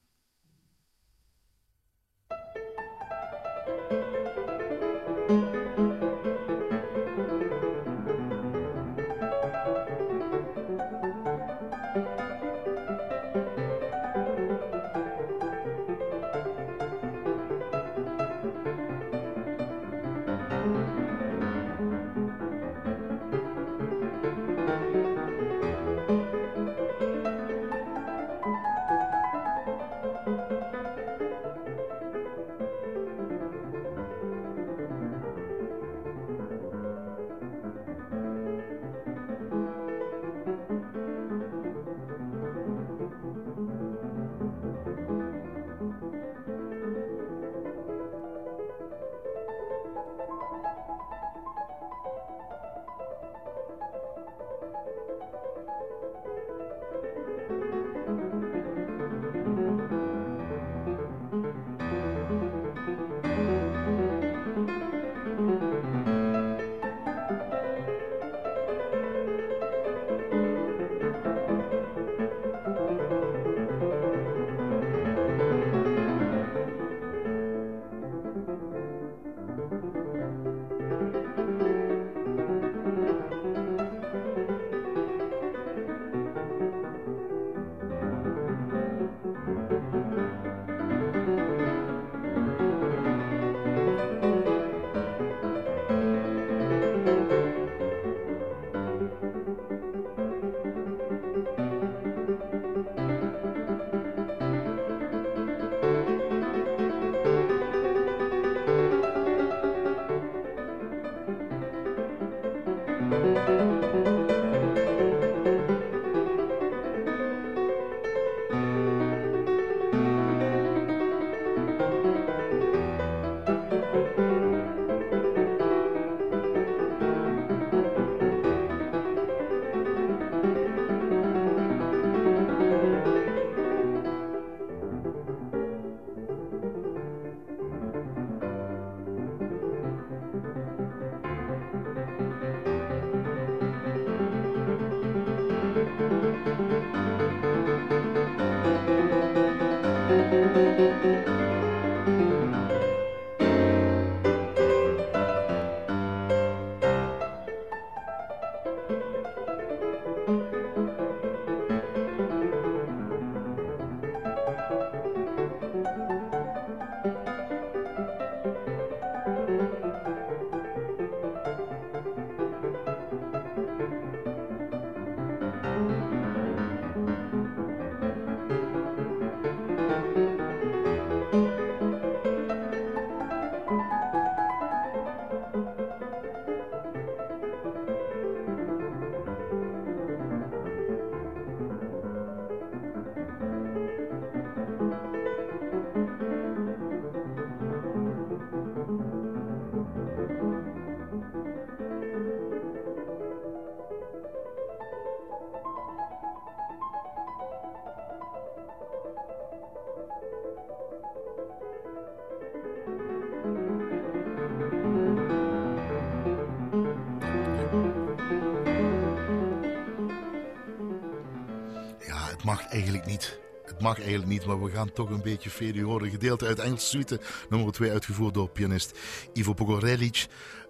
Mag 223.88 223.98
eigenlijk 223.98 224.30
niet, 224.30 224.46
maar 224.46 224.64
we 224.64 224.72
gaan 224.72 224.94
toch 224.94 225.10
een 225.10 225.22
beetje 225.22 225.50
Fede 225.50 225.82
horen. 225.82 226.10
Gedeelte 226.10 226.46
uit 226.46 226.60
Engelse 226.60 226.88
suite, 226.88 227.20
nummer 227.50 227.72
2, 227.72 227.92
uitgevoerd 227.92 228.34
door 228.34 228.50
pianist 228.50 229.00
Ivo 229.34 229.54
Pogorelic. 229.54 230.28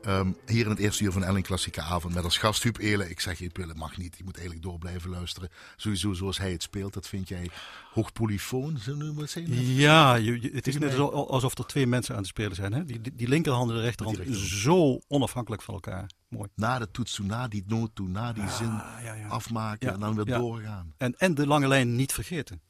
Um, 0.07 0.37
hier 0.45 0.63
in 0.63 0.69
het 0.69 0.79
eerste 0.79 1.03
uur 1.03 1.11
van 1.11 1.23
Ellen 1.23 1.41
Klassieke 1.41 1.81
Avond 1.81 2.13
met 2.13 2.23
als 2.23 2.37
gast 2.37 2.63
Huub 2.63 2.77
Elen. 2.77 3.09
Ik 3.09 3.19
zeg 3.19 3.37
je, 3.37 3.43
Huub 3.43 3.57
Elen 3.57 3.77
mag 3.77 3.97
niet. 3.97 4.17
Je 4.17 4.23
moet 4.23 4.35
eigenlijk 4.35 4.65
door 4.65 4.77
blijven 4.77 5.09
luisteren. 5.09 5.49
Sowieso 5.75 6.13
zoals 6.13 6.37
hij 6.37 6.51
het 6.51 6.63
speelt, 6.63 6.93
dat 6.93 7.07
vind 7.07 7.27
jij 7.27 7.49
hoog 7.93 8.11
polyfoon, 8.11 8.77
zo 8.77 8.95
noemen 8.95 9.15
we 9.15 9.21
het 9.21 9.29
zijn? 9.29 9.63
Ja, 9.73 10.15
je, 10.15 10.49
het 10.53 10.67
is 10.67 10.77
net 10.77 10.97
alsof 10.97 11.57
er 11.57 11.65
twee 11.65 11.87
mensen 11.87 12.13
aan 12.13 12.19
het 12.19 12.29
spelen 12.29 12.55
zijn. 12.55 12.73
Hè? 12.73 12.85
Die, 12.85 13.01
die 13.15 13.27
linkerhand 13.27 13.69
en 13.69 13.75
de 13.75 13.81
rechterhand 13.81 14.37
zo 14.37 14.99
onafhankelijk 15.07 15.61
van 15.61 15.73
elkaar. 15.73 16.09
Mooi. 16.29 16.49
Na 16.55 16.79
de 16.79 16.91
toets, 16.91 17.19
na 17.19 17.47
die 17.47 17.63
noot 17.67 17.95
toe, 17.95 18.07
na 18.07 18.33
die 18.33 18.49
zin 18.49 18.71
ja, 19.03 19.13
ja. 19.13 19.27
afmaken 19.27 19.93
en 19.93 19.99
dan 19.99 20.15
weer 20.15 20.25
doorgaan. 20.25 20.93
En, 20.97 21.15
en 21.17 21.35
de 21.35 21.47
lange 21.47 21.67
lijn 21.67 21.95
niet 21.95 22.13
vergeten. 22.13 22.61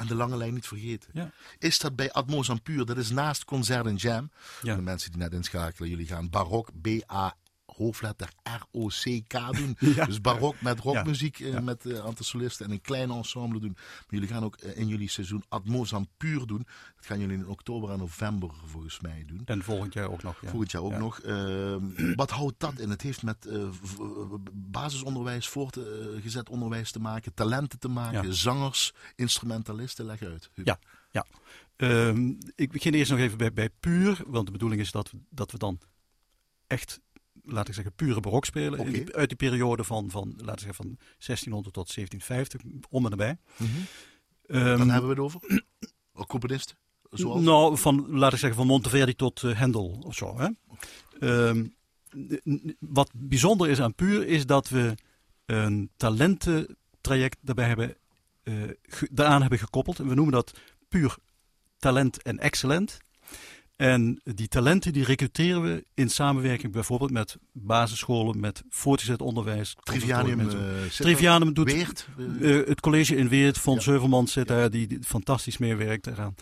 En 0.00 0.06
de 0.06 0.14
lange 0.14 0.36
lijn 0.36 0.54
niet 0.54 0.66
vergeten. 0.66 1.10
Ja. 1.12 1.30
Is 1.58 1.78
dat 1.78 1.96
bij 1.96 2.12
Atmos 2.12 2.50
Puur? 2.62 2.84
Dat 2.84 2.96
is 2.96 3.10
naast 3.10 3.44
Concert 3.44 3.86
en 3.86 3.96
Jam. 3.96 4.30
Ja. 4.62 4.74
De 4.74 4.82
mensen 4.82 5.10
die 5.10 5.20
net 5.20 5.32
inschakelen, 5.32 5.88
jullie 5.88 6.06
gaan 6.06 6.30
barok, 6.30 6.68
B-A 6.82 7.34
hoofdletter 7.80 8.28
R-O-C-K 8.42 9.56
doen. 9.56 9.76
Dus 10.10 10.20
barok 10.20 10.60
met 10.60 10.80
rockmuziek, 10.80 11.38
ja. 11.38 11.56
Eh, 11.56 11.62
met 11.62 11.84
uh, 11.84 11.98
aantal 11.98 12.24
solisten 12.24 12.66
en 12.66 12.72
een 12.72 12.80
klein 12.80 13.10
ensemble 13.10 13.60
doen. 13.60 13.72
Maar 13.72 14.06
jullie 14.08 14.28
gaan 14.28 14.44
ook 14.44 14.62
uh, 14.62 14.78
in 14.78 14.88
jullie 14.88 15.08
seizoen 15.08 15.44
Atmos 15.48 15.92
Puur 16.16 16.46
doen. 16.46 16.66
Dat 16.96 17.06
gaan 17.06 17.20
jullie 17.20 17.36
in 17.36 17.48
oktober 17.48 17.90
en 17.90 17.98
november 17.98 18.50
volgens 18.64 19.00
mij 19.00 19.24
doen. 19.26 19.42
En 19.44 19.62
volgend 19.62 19.92
jaar 19.92 20.10
ook 20.10 20.22
nog. 20.22 20.38
Volgend 20.44 20.70
jaar 20.70 20.82
ook 20.82 20.98
nog. 20.98 21.22
Uh, 21.24 21.76
wat 22.14 22.30
houdt 22.30 22.54
dat 22.58 22.78
in? 22.78 22.90
Het 22.90 23.02
heeft 23.02 23.22
met 23.22 23.48
basisonderwijs, 24.52 25.48
voortgezet 25.48 26.48
onderwijs 26.48 26.90
te 26.90 27.00
maken, 27.00 27.34
talenten 27.34 27.78
te 27.78 27.88
maken, 27.88 28.34
zangers, 28.34 28.92
instrumentalisten. 29.14 30.04
Leg 30.04 30.22
uit. 30.22 30.50
Ja, 30.54 30.78
ja. 31.10 31.26
Um, 31.76 32.38
ik 32.54 32.72
begin 32.72 32.94
eerst 32.94 33.10
nog 33.10 33.20
even 33.20 33.38
bij, 33.38 33.52
bij 33.52 33.70
Puur, 33.80 34.22
want 34.26 34.46
de 34.46 34.52
bedoeling 34.52 34.80
is 34.80 34.90
dat 34.90 35.10
we, 35.10 35.18
dat 35.30 35.52
we 35.52 35.58
dan 35.58 35.80
echt 36.66 37.00
laat 37.52 37.68
ik 37.68 37.74
zeggen, 37.74 37.94
pure 37.94 38.20
barok 38.20 38.44
spelen. 38.44 38.80
Okay. 38.80 39.06
uit 39.12 39.28
die 39.28 39.36
periode 39.36 39.84
van, 39.84 40.10
van, 40.10 40.28
laten 40.36 40.54
we 40.54 40.60
zeggen, 40.60 40.74
van 40.74 40.96
1600 41.18 41.74
tot 41.74 41.94
1750, 41.94 42.60
om 42.90 43.04
en 43.04 43.10
nabij. 43.10 43.36
Mm 43.56 43.66
-hmm. 43.66 44.56
um, 44.56 44.78
Dan 44.78 44.90
hebben 44.90 45.10
we 45.10 45.14
het 45.14 45.24
over? 45.24 45.64
Componisten? 46.26 46.76
Zoals? 47.10 47.42
Nou, 47.42 47.78
van, 47.78 48.10
laat 48.10 48.32
ik 48.32 48.38
zeggen, 48.38 48.58
van 48.58 48.66
Monteverdi 48.66 49.14
tot 49.14 49.42
uh, 49.42 49.58
Hendel 49.58 50.02
of 50.06 50.14
zo. 50.14 50.38
Hè? 50.38 50.48
Um, 51.48 51.74
wat 52.78 53.10
bijzonder 53.14 53.68
is 53.68 53.80
aan 53.80 53.94
Puur, 53.94 54.26
is 54.26 54.46
dat 54.46 54.68
we 54.68 54.94
een 55.46 55.90
talententraject 55.96 57.36
daarbij 57.40 57.66
hebben, 57.66 57.96
uh, 58.42 58.54
daaraan 59.10 59.40
hebben 59.40 59.58
gekoppeld. 59.58 59.98
En 59.98 60.08
we 60.08 60.14
noemen 60.14 60.34
dat 60.34 60.58
Puur 60.88 61.16
Talent 61.78 62.22
en 62.22 62.38
Excellent. 62.38 62.98
En 63.80 64.20
die 64.24 64.48
talenten 64.48 64.92
die 64.92 65.04
recruteren 65.04 65.62
we 65.62 65.84
in 65.94 66.10
samenwerking 66.10 66.72
bijvoorbeeld 66.72 67.10
met 67.10 67.36
basisscholen, 67.52 68.40
met 68.40 68.62
voortgezet 68.68 69.20
onderwijs. 69.20 69.76
Trivianum, 69.82 70.40
uh, 70.40 70.46
Trivianum 70.96 71.54
doet 71.54 71.72
Weert, 71.72 72.08
uh, 72.18 72.66
het 72.66 72.80
college 72.80 73.16
in 73.16 73.28
Weert. 73.28 73.58
Von 73.58 73.74
ja. 73.74 73.80
Zeuvelmans 73.80 74.32
zit 74.32 74.48
daar, 74.48 74.70
die, 74.70 74.86
die, 74.86 74.98
fantastisch 75.02 75.58
meewerkt 75.58 76.06
eraan. 76.06 76.34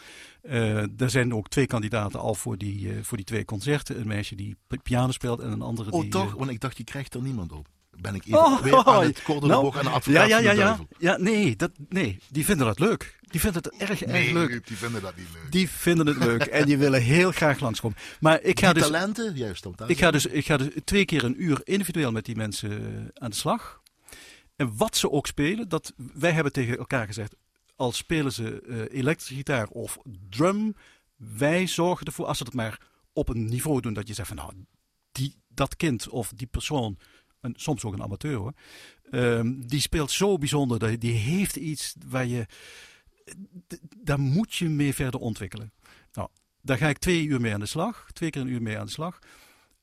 Uh, 0.42 1.00
er 1.00 1.10
zijn 1.10 1.34
ook 1.34 1.48
twee 1.48 1.66
kandidaten 1.66 2.20
al 2.20 2.34
voor 2.34 2.58
die, 2.58 2.92
voor 3.02 3.16
die 3.16 3.26
twee 3.26 3.44
concerten. 3.44 4.00
Een 4.00 4.06
meisje 4.06 4.34
die 4.34 4.56
piano 4.82 5.12
speelt 5.12 5.40
en 5.40 5.50
een 5.50 5.62
andere 5.62 5.90
oh, 5.90 6.00
die... 6.00 6.14
Oh 6.14 6.22
toch? 6.22 6.34
Want 6.34 6.50
ik 6.50 6.60
dacht, 6.60 6.76
je 6.76 6.84
krijgt 6.84 7.14
er 7.14 7.22
niemand 7.22 7.52
op 7.52 7.68
ben 8.00 8.14
ik 8.14 8.24
even 8.26 8.38
oh, 8.38 8.60
weer 8.60 8.84
aan 8.84 9.02
het 9.02 9.22
korte 9.22 9.46
nou, 9.46 9.76
en 9.76 9.84
de 9.84 9.90
advocaat 9.90 10.28
ja, 10.28 10.38
ja, 10.38 10.52
ja, 10.52 10.52
ja. 10.52 10.78
ja 10.98 11.16
nee, 11.16 11.56
dat, 11.56 11.70
nee, 11.88 12.18
die 12.28 12.44
vinden 12.44 12.66
dat 12.66 12.78
leuk. 12.78 13.16
Die 13.30 13.40
vinden 13.40 13.62
het 13.62 13.72
erg, 13.80 14.02
erg 14.02 14.12
nee, 14.12 14.32
leuk. 14.32 14.66
Die 14.66 14.76
vinden 14.76 15.02
dat 15.02 15.16
niet 15.16 15.26
leuk. 15.32 15.52
Die 15.52 15.68
vinden 15.68 16.06
het 16.06 16.16
leuk 16.16 16.42
en 16.42 16.64
die 16.64 16.78
willen 16.78 17.02
heel 17.02 17.32
graag 17.32 17.60
langskomen. 17.60 17.98
Maar 18.20 18.42
ik 18.42 18.60
ga 18.60 18.72
die 18.72 18.82
dus, 18.82 18.90
talenten, 18.90 19.34
juist. 19.34 19.66
Ik 19.86 19.98
ga, 19.98 20.10
dus, 20.10 20.26
ik 20.26 20.46
ga 20.46 20.56
dus 20.56 20.68
twee 20.84 21.04
keer 21.04 21.24
een 21.24 21.42
uur 21.42 21.60
individueel 21.64 22.12
met 22.12 22.24
die 22.24 22.36
mensen 22.36 22.70
eh, 22.70 23.04
aan 23.14 23.30
de 23.30 23.36
slag. 23.36 23.82
En 24.56 24.76
wat 24.76 24.96
ze 24.96 25.10
ook 25.10 25.26
spelen, 25.26 25.68
dat, 25.68 25.92
wij 25.96 26.32
hebben 26.32 26.52
tegen 26.52 26.78
elkaar 26.78 27.06
gezegd, 27.06 27.34
als 27.76 27.96
spelen 27.96 28.32
ze 28.32 28.62
uh, 28.66 28.98
elektrische 28.98 29.34
gitaar 29.34 29.68
of 29.68 29.98
drum, 30.30 30.74
wij 31.16 31.66
zorgen 31.66 32.06
ervoor, 32.06 32.26
als 32.26 32.38
ze 32.38 32.44
het 32.44 32.54
maar 32.54 32.80
op 33.12 33.28
een 33.28 33.44
niveau 33.44 33.80
doen 33.80 33.92
dat 33.92 34.08
je 34.08 34.14
zegt 34.14 34.28
van 34.28 34.36
nou, 34.36 34.52
die, 35.12 35.34
dat 35.48 35.76
kind 35.76 36.08
of 36.08 36.32
die 36.34 36.46
persoon 36.46 36.98
en 37.40 37.52
soms 37.56 37.84
ook 37.84 37.92
een 37.92 38.02
amateur 38.02 38.36
hoor. 38.36 38.52
Um, 39.10 39.66
die 39.66 39.80
speelt 39.80 40.10
zo 40.10 40.38
bijzonder. 40.38 40.98
Die 40.98 41.12
heeft 41.12 41.56
iets 41.56 41.94
waar 42.06 42.26
je. 42.26 42.46
Daar 43.96 44.20
moet 44.20 44.54
je 44.54 44.68
mee 44.68 44.94
verder 44.94 45.20
ontwikkelen. 45.20 45.72
Nou, 46.12 46.28
daar 46.62 46.78
ga 46.78 46.88
ik 46.88 46.98
twee 46.98 47.24
uur 47.24 47.40
mee 47.40 47.52
aan 47.52 47.60
de 47.60 47.66
slag. 47.66 48.08
Twee 48.12 48.30
keer 48.30 48.42
een 48.42 48.48
uur 48.48 48.62
mee 48.62 48.78
aan 48.78 48.86
de 48.86 48.92
slag. 48.92 49.18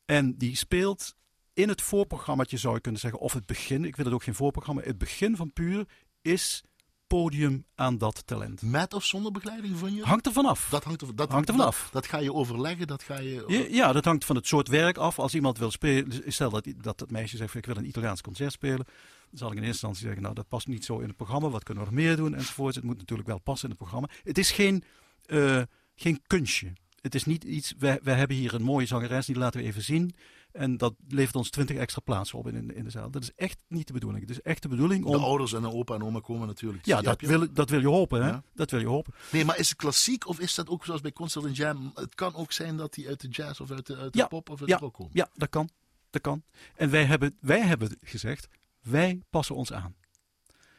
En 0.05 0.37
die 0.37 0.55
speelt 0.55 1.15
in 1.53 1.69
het 1.69 1.81
voorprogrammaatje 1.81 2.57
zou 2.57 2.75
je 2.75 2.81
kunnen 2.81 3.01
zeggen. 3.01 3.19
Of 3.19 3.33
het 3.33 3.45
begin. 3.45 3.85
Ik 3.85 3.95
wil 3.95 4.05
het 4.05 4.13
ook 4.13 4.23
geen 4.23 4.35
voorprogramma. 4.35 4.81
Het 4.81 4.97
begin 4.97 5.35
van 5.35 5.53
Puur 5.53 5.87
is 6.21 6.63
podium 7.07 7.65
aan 7.75 7.97
dat 7.97 8.27
talent. 8.27 8.61
Met 8.61 8.93
of 8.93 9.05
zonder 9.05 9.31
begeleiding 9.31 9.77
van 9.77 9.95
je? 9.95 10.03
Hangt 10.03 10.25
er 10.25 10.31
vanaf. 10.31 10.67
Dat 10.69 10.83
hangt 10.83 11.01
er, 11.01 11.15
dat, 11.15 11.29
hangt 11.29 11.49
er 11.49 11.55
vanaf. 11.55 11.83
Dat, 11.83 11.93
dat, 11.93 12.07
ga 12.07 12.17
je 12.17 12.33
overleggen, 12.33 12.87
dat 12.87 13.03
ga 13.03 13.19
je... 13.19 13.43
Ja, 13.47 13.65
ja, 13.69 13.91
dat 13.91 14.05
hangt 14.05 14.25
van 14.25 14.35
het 14.35 14.47
soort 14.47 14.67
werk 14.67 14.97
af. 14.97 15.19
Als 15.19 15.35
iemand 15.35 15.57
wil 15.57 15.71
spelen, 15.71 16.23
stel 16.27 16.49
dat 16.49 16.67
dat, 16.77 16.97
dat 16.97 17.11
meisje 17.11 17.37
zegt, 17.37 17.55
ik 17.55 17.65
wil 17.65 17.77
een 17.77 17.87
Italiaans 17.87 18.21
concert 18.21 18.51
spelen. 18.51 18.85
Dan 19.29 19.37
zal 19.37 19.47
ik 19.47 19.57
in 19.57 19.63
eerste 19.63 19.71
instantie 19.71 20.03
zeggen, 20.03 20.21
nou 20.21 20.35
dat 20.35 20.47
past 20.47 20.67
niet 20.67 20.85
zo 20.85 20.99
in 20.99 21.07
het 21.07 21.15
programma. 21.15 21.49
Wat 21.49 21.63
kunnen 21.63 21.83
we 21.83 21.89
nog 21.89 21.99
meer 21.99 22.15
doen 22.15 22.35
enzovoort. 22.35 22.75
Het 22.75 22.83
moet 22.83 22.97
natuurlijk 22.97 23.27
wel 23.27 23.39
passen 23.39 23.69
in 23.69 23.75
het 23.75 23.79
programma. 23.79 24.09
Het 24.23 24.37
is 24.37 24.51
geen, 24.51 24.83
uh, 25.27 25.61
geen 25.95 26.21
kunstje. 26.27 26.73
Het 27.01 27.15
is 27.15 27.25
niet 27.25 27.43
iets, 27.43 27.73
wij, 27.77 27.99
wij 28.03 28.15
hebben 28.15 28.37
hier 28.37 28.53
een 28.53 28.61
mooie 28.61 28.85
zangeres, 28.85 29.25
die 29.25 29.35
laten 29.35 29.59
we 29.59 29.65
even 29.65 29.81
zien. 29.81 30.15
En 30.55 30.77
dat 30.77 30.93
levert 31.07 31.35
ons 31.35 31.49
20 31.49 31.77
extra 31.77 32.01
plaatsen 32.01 32.37
op 32.37 32.47
in, 32.47 32.75
in 32.75 32.83
de 32.83 32.89
zaal. 32.89 33.11
Dat 33.11 33.21
is 33.21 33.31
echt 33.35 33.57
niet 33.67 33.87
de 33.87 33.93
bedoeling. 33.93 34.21
Het 34.21 34.37
is 34.37 34.41
echt 34.41 34.61
de 34.61 34.67
bedoeling 34.67 35.05
om... 35.05 35.11
De 35.11 35.17
ouders 35.17 35.53
en 35.53 35.61
de 35.61 35.71
opa 35.71 35.95
en 35.95 36.03
oma 36.03 36.19
komen 36.19 36.47
natuurlijk. 36.47 36.85
Ja, 36.85 37.01
dat 37.01 37.21
wil, 37.21 37.53
dat 37.53 37.69
wil 37.69 37.79
je 37.79 37.87
hopen. 37.87 38.25
Hè? 38.25 38.37
Dat 38.53 38.71
wil 38.71 38.79
je 38.79 38.87
hopen. 38.87 39.13
Nee, 39.31 39.45
maar 39.45 39.59
is 39.59 39.69
het 39.69 39.77
klassiek 39.77 40.27
of 40.27 40.39
is 40.39 40.55
dat 40.55 40.69
ook 40.69 40.85
zoals 40.85 41.01
bij 41.01 41.11
Concert 41.11 41.45
en 41.45 41.51
Jam? 41.51 41.91
Het 41.95 42.15
kan 42.15 42.35
ook 42.35 42.51
zijn 42.51 42.77
dat 42.77 42.93
die 42.93 43.07
uit 43.07 43.21
de 43.21 43.27
jazz 43.27 43.59
of 43.59 43.71
uit 43.71 43.85
de, 43.85 43.97
uit 43.97 44.13
de 44.13 44.27
pop 44.27 44.49
of 44.49 44.59
uit 44.59 44.69
ja, 44.69 44.77
de 44.77 44.83
rock 44.83 44.93
komen. 44.93 45.11
Ja, 45.13 45.29
dat 45.33 45.49
kan. 45.49 45.69
Dat 46.09 46.21
kan. 46.21 46.43
En 46.75 46.89
wij 46.89 47.05
hebben, 47.05 47.37
wij 47.39 47.61
hebben 47.61 47.97
gezegd, 48.01 48.47
wij 48.81 49.21
passen 49.29 49.55
ons 49.55 49.73
aan. 49.73 49.95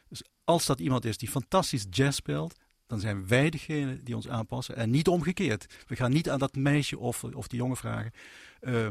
Dus 0.07 0.23
als 0.43 0.65
dat 0.65 0.79
iemand 0.79 1.05
is 1.05 1.17
die 1.17 1.29
fantastisch 1.29 1.85
jazz 1.89 2.17
speelt, 2.17 2.55
dan 2.87 2.99
zijn 2.99 3.27
wij 3.27 3.49
degene 3.49 4.03
die 4.03 4.15
ons 4.15 4.27
aanpassen 4.27 4.75
en 4.75 4.89
niet 4.89 5.07
omgekeerd. 5.07 5.65
We 5.87 5.95
gaan 5.95 6.11
niet 6.11 6.29
aan 6.29 6.39
dat 6.39 6.55
meisje 6.55 6.97
of, 6.97 7.23
of 7.23 7.47
die 7.47 7.59
jongen 7.59 7.77
vragen. 7.77 8.11
Uh, 8.61 8.87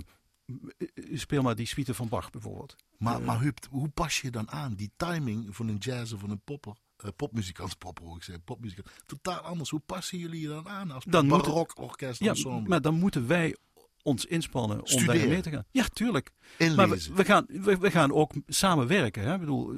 speel 1.14 1.42
maar 1.42 1.55
die 1.55 1.66
suite 1.66 1.94
van 1.94 2.09
Bach 2.09 2.30
bijvoorbeeld. 2.30 2.76
Maar, 2.99 3.22
maar 3.22 3.40
Huub, 3.40 3.59
hoe 3.70 3.88
pas 3.88 4.20
je 4.20 4.30
dan 4.30 4.51
aan 4.51 4.74
die 4.74 4.90
timing 4.97 5.57
van 5.57 5.68
een 5.68 5.76
jazz 5.76 6.12
of 6.12 6.20
van 6.20 6.30
een 6.30 6.40
popper 6.44 6.76
eh, 6.97 7.11
popmuzikant, 7.16 7.78
pop 7.84 7.99
hoor 7.99 8.16
ik 8.16 8.22
zeggen, 8.22 8.44
popmuzikant. 8.44 8.88
Totaal 9.07 9.38
anders. 9.40 9.70
Hoe 9.70 9.80
passen 9.86 10.18
jullie 10.18 10.40
je 10.40 10.49
dan 10.49 10.68
aan 10.68 10.90
als 10.90 11.05
Dan 11.05 11.26
moet- 11.26 11.42
barokorkest 11.42 12.20
Ja, 12.20 12.28
ensemble? 12.28 12.68
maar 12.68 12.80
dan 12.80 12.94
moeten 12.94 13.26
wij 13.26 13.57
ons 14.03 14.24
inspannen 14.24 14.78
om 14.80 14.86
Studeren. 14.86 15.07
daarin 15.14 15.28
mee 15.32 15.42
te 15.42 15.51
gaan. 15.51 15.64
Ja, 15.70 15.84
tuurlijk. 15.92 16.30
Maar 16.59 16.68
Inlezen. 16.68 17.11
we, 17.11 17.16
we, 17.16 17.24
gaan, 17.24 17.44
we, 17.49 17.78
we 17.78 17.90
gaan 17.90 18.12
ook 18.12 18.32
samenwerken. 18.47 19.22
Hè? 19.22 19.34
Ik 19.34 19.40
bedoel, 19.40 19.74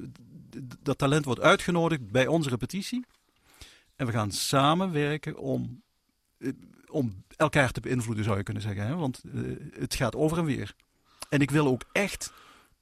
dat 0.83 0.99
talent 0.99 1.25
wordt 1.25 1.41
uitgenodigd 1.41 2.11
bij 2.11 2.27
onze 2.27 2.49
repetitie. 2.49 3.05
En 3.97 4.07
we 4.07 4.13
gaan 4.13 4.31
samenwerken 4.33 5.39
om, 5.39 5.83
eh, 6.39 6.53
om 6.91 7.25
elkaar 7.37 7.71
te 7.73 7.81
beïnvloeden, 7.81 8.25
zou 8.25 8.37
je 8.37 8.43
kunnen 8.43 8.63
zeggen. 8.63 8.87
Hè? 8.87 8.95
Want 8.95 9.23
eh, 9.35 9.43
het 9.73 9.95
gaat 9.95 10.17
over 10.17 10.39
en 10.39 10.45
weer. 10.45 10.75
En 11.29 11.41
ik 11.41 11.51
wil 11.51 11.67
ook 11.67 11.85
echt 11.93 12.33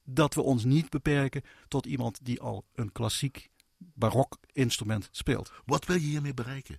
dat 0.04 0.34
we 0.34 0.42
ons 0.42 0.64
niet 0.64 0.90
beperken 0.90 1.42
tot 1.68 1.86
iemand 1.86 2.18
die 2.24 2.40
al 2.40 2.64
een 2.74 2.92
klassiek 2.92 3.50
barok 3.78 4.38
instrument 4.52 5.08
speelt. 5.12 5.52
Wat 5.64 5.84
wil 5.86 5.96
je 5.96 6.06
hiermee 6.06 6.34
bereiken? 6.34 6.78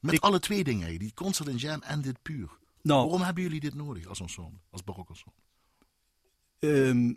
Met 0.00 0.14
Ik- 0.14 0.22
alle 0.22 0.38
twee 0.40 0.64
dingen, 0.64 0.98
die 0.98 1.14
concert 1.14 1.48
en 1.48 1.56
jam 1.56 1.82
en 1.82 2.00
dit 2.00 2.22
puur. 2.22 2.50
Nou, 2.82 3.00
Waarom 3.02 3.22
hebben 3.22 3.42
jullie 3.42 3.60
dit 3.60 3.74
nodig 3.74 4.06
als 4.06 4.20
ensemble, 4.20 4.58
als 4.70 4.84
barok 4.84 5.08
ensemble? 5.08 5.40
Ehm, 6.58 7.14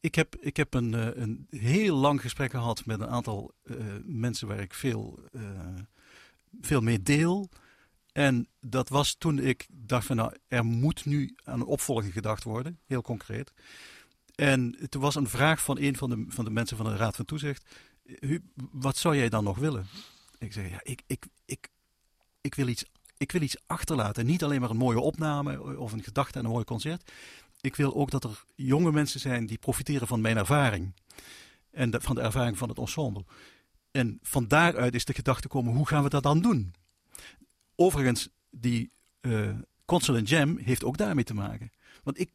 ik, 0.00 0.14
heb, 0.14 0.36
ik 0.36 0.56
heb 0.56 0.74
een, 0.74 0.94
eh, 0.94 1.22
een 1.22 1.46
heel 1.50 1.96
lang 1.96 2.20
gesprek 2.20 2.50
gehad 2.50 2.86
met 2.86 3.00
een 3.00 3.08
aantal 3.08 3.52
eh, 3.62 3.76
mensen 4.04 4.48
waar 4.48 4.60
ik 4.60 4.74
veel, 4.74 5.18
veel 6.60 6.80
mee 6.80 7.02
deel. 7.02 7.50
En 8.12 8.48
dat 8.60 8.88
was 8.88 9.14
toen 9.14 9.38
ik 9.38 9.66
dacht 9.70 10.06
van 10.06 10.16
nou, 10.16 10.32
er 10.48 10.64
moet 10.64 11.04
nu 11.04 11.36
aan 11.44 11.60
een 11.60 11.66
opvolging 11.66 12.12
gedacht 12.12 12.44
worden, 12.44 12.78
heel 12.86 13.02
concreet. 13.02 13.52
En 14.34 14.76
toen 14.88 15.02
was 15.02 15.14
een 15.14 15.28
vraag 15.28 15.62
van 15.62 15.78
een 15.78 15.96
van 15.96 16.10
de, 16.10 16.24
van 16.28 16.44
de 16.44 16.50
mensen 16.50 16.76
van 16.76 16.86
de 16.86 16.96
Raad 16.96 17.16
van 17.16 17.24
Toezicht. 17.24 17.64
Wat 18.72 18.96
zou 18.96 19.16
jij 19.16 19.28
dan 19.28 19.44
nog 19.44 19.58
willen? 19.58 19.86
Ik 20.38 20.52
zeg, 20.52 20.70
ja, 20.70 20.80
ik, 20.82 21.02
ik, 21.06 21.26
ik, 21.44 21.68
ik, 22.40 22.54
wil 22.54 22.66
iets, 22.68 22.84
ik 23.16 23.32
wil 23.32 23.42
iets 23.42 23.56
achterlaten. 23.66 24.26
Niet 24.26 24.44
alleen 24.44 24.60
maar 24.60 24.70
een 24.70 24.76
mooie 24.76 25.00
opname 25.00 25.78
of 25.78 25.92
een 25.92 26.02
gedachte 26.02 26.38
en 26.38 26.44
een 26.44 26.50
mooi 26.50 26.64
concert. 26.64 27.12
Ik 27.60 27.76
wil 27.76 27.94
ook 27.94 28.10
dat 28.10 28.24
er 28.24 28.44
jonge 28.54 28.92
mensen 28.92 29.20
zijn 29.20 29.46
die 29.46 29.58
profiteren 29.58 30.06
van 30.06 30.20
mijn 30.20 30.36
ervaring. 30.36 30.92
En 31.70 32.02
van 32.02 32.14
de 32.14 32.20
ervaring 32.20 32.58
van 32.58 32.68
het 32.68 32.78
ensemble. 32.78 33.24
En 33.90 34.18
van 34.22 34.48
daaruit 34.48 34.94
is 34.94 35.04
de 35.04 35.14
gedachte 35.14 35.48
komen, 35.48 35.74
hoe 35.74 35.86
gaan 35.86 36.02
we 36.02 36.08
dat 36.08 36.22
dan 36.22 36.40
doen? 36.40 36.74
Overigens, 37.74 38.28
die 38.50 38.90
eh 39.20 39.50
Concert 39.88 40.18
and 40.18 40.28
Jam 40.28 40.58
heeft 40.58 40.84
ook 40.84 40.96
daarmee 40.96 41.24
te 41.24 41.34
maken. 41.34 41.70
Want 42.02 42.20
ik, 42.20 42.30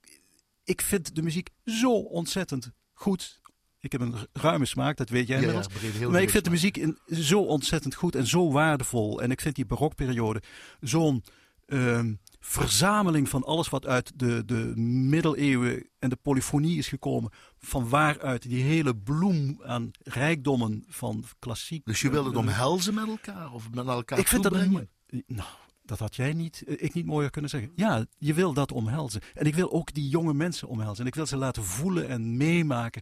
ik 0.64 0.82
vind 0.82 1.16
de 1.16 1.22
muziek 1.22 1.50
zo 1.66 1.92
ontzettend 1.92 2.72
goed. 2.94 3.42
Ik 3.80 3.92
heb 3.92 4.02
een 4.02 4.16
ruime 4.34 4.66
smaak, 4.66 4.98
dat 4.98 5.10
weet 5.10 5.28
jij 5.28 5.42
Ja, 5.42 5.48
ja, 5.48 5.50
inmiddels. 5.50 5.98
heel 5.98 6.12
Maar 6.12 6.22
ik 6.22 6.30
vind 6.30 6.44
de 6.44 6.50
muziek 6.50 6.78
in, 6.78 6.98
zo 7.12 7.42
ontzettend 7.42 7.96
goed 7.96 8.16
en 8.16 8.28
zo 8.28 8.52
waardevol. 8.52 9.22
En 9.22 9.32
ik 9.32 9.42
vind 9.42 9.56
die 9.56 9.66
barokperiode 9.66 10.42
zo'n 10.80 11.24
ehm, 11.66 12.14
verzameling 12.46 13.30
van 13.30 13.44
alles 13.44 13.70
wat 13.70 13.86
uit 13.86 14.12
de, 14.16 14.46
de 14.46 14.74
middeleeuwen 14.76 15.90
en 16.00 16.10
de 16.10 16.16
polyfonie 16.16 16.78
is 16.78 16.88
gekomen. 16.88 17.32
Van 17.60 17.90
waaruit 17.90 18.42
die 18.42 18.64
hele 18.64 18.96
bloem 18.96 19.60
aan 19.64 19.92
rijkdommen 20.04 20.84
van 20.88 21.24
klassiek. 21.40 21.86
Dus 21.86 22.02
je 22.02 22.10
wil 22.10 22.26
het 22.26 22.34
eh, 22.34 22.40
omhelzen 22.40 22.94
met 22.94 23.08
elkaar 23.08 23.52
of 23.52 23.70
met 23.72 23.88
elkaar 23.88 24.20
ik 24.20 24.28
vind 24.28 24.44
dat 24.44 24.66
mooi- 24.68 24.88
Nou, 25.28 25.50
dat 25.84 26.00
had 26.00 26.16
jij 26.16 26.34
niet, 26.34 26.64
eh, 26.68 26.76
ik 26.78 26.94
niet 26.94 27.06
mooier 27.06 27.30
kunnen 27.30 27.50
zeggen. 27.50 27.72
Ja, 27.76 28.06
je 28.18 28.34
wil 28.34 28.54
dat 28.54 28.72
omhelzen. 28.72 29.22
En 29.34 29.46
ik 29.46 29.56
wil 29.56 29.72
ook 29.72 29.94
die 29.94 30.10
jonge 30.10 30.34
mensen 30.34 30.68
omhelzen. 30.68 31.02
En 31.02 31.08
ik 31.08 31.16
wil 31.16 31.26
ze 31.26 31.38
laten 31.38 31.64
voelen 31.64 32.08
en 32.08 32.38
meemaken 32.38 33.02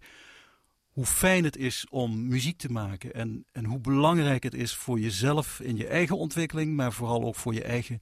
hoe 0.91 1.05
fijn 1.05 1.43
het 1.43 1.57
is 1.57 1.85
om 1.89 2.27
muziek 2.27 2.57
te 2.57 2.71
maken. 2.71 3.13
En, 3.13 3.45
en 3.51 3.65
hoe 3.65 3.79
belangrijk 3.79 4.43
het 4.43 4.53
is 4.53 4.75
voor 4.75 4.99
jezelf 4.99 5.59
in 5.59 5.77
je 5.77 5.87
eigen 5.87 6.17
ontwikkeling, 6.17 6.75
maar 6.75 6.93
vooral 6.93 7.23
ook 7.23 7.35
voor 7.35 7.53
je 7.53 7.63
eigen, 7.63 8.01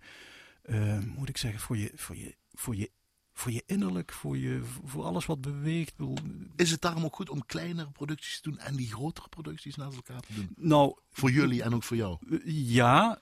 eh, 0.69 0.99
moet 0.99 1.29
ik 1.29 1.37
zeggen, 1.37 1.59
voor 1.59 1.77
je, 1.77 1.91
voor 1.95 2.15
je, 2.17 2.35
voor 2.53 2.75
je, 2.75 2.91
voor 3.33 3.51
je 3.51 3.63
innerlijk, 3.65 4.11
voor, 4.11 4.37
je, 4.37 4.61
voor 4.85 5.03
alles 5.03 5.25
wat 5.25 5.41
beweegt. 5.41 5.95
Bedoel, 5.95 6.17
Is 6.55 6.71
het 6.71 6.81
daarom 6.81 7.03
ook 7.03 7.15
goed 7.15 7.29
om 7.29 7.45
kleinere 7.45 7.91
producties 7.91 8.41
te 8.41 8.49
doen 8.49 8.59
en 8.59 8.75
die 8.75 8.87
grotere 8.91 9.27
producties 9.29 9.75
naast 9.75 9.95
elkaar 9.95 10.19
te 10.21 10.33
doen? 10.33 10.49
Nou, 10.55 10.97
Voor 11.11 11.31
jullie 11.31 11.63
en 11.63 11.73
ook 11.73 11.83
voor 11.83 11.97
jou. 11.97 12.17
eh, 12.29 12.39
ja, 12.73 13.21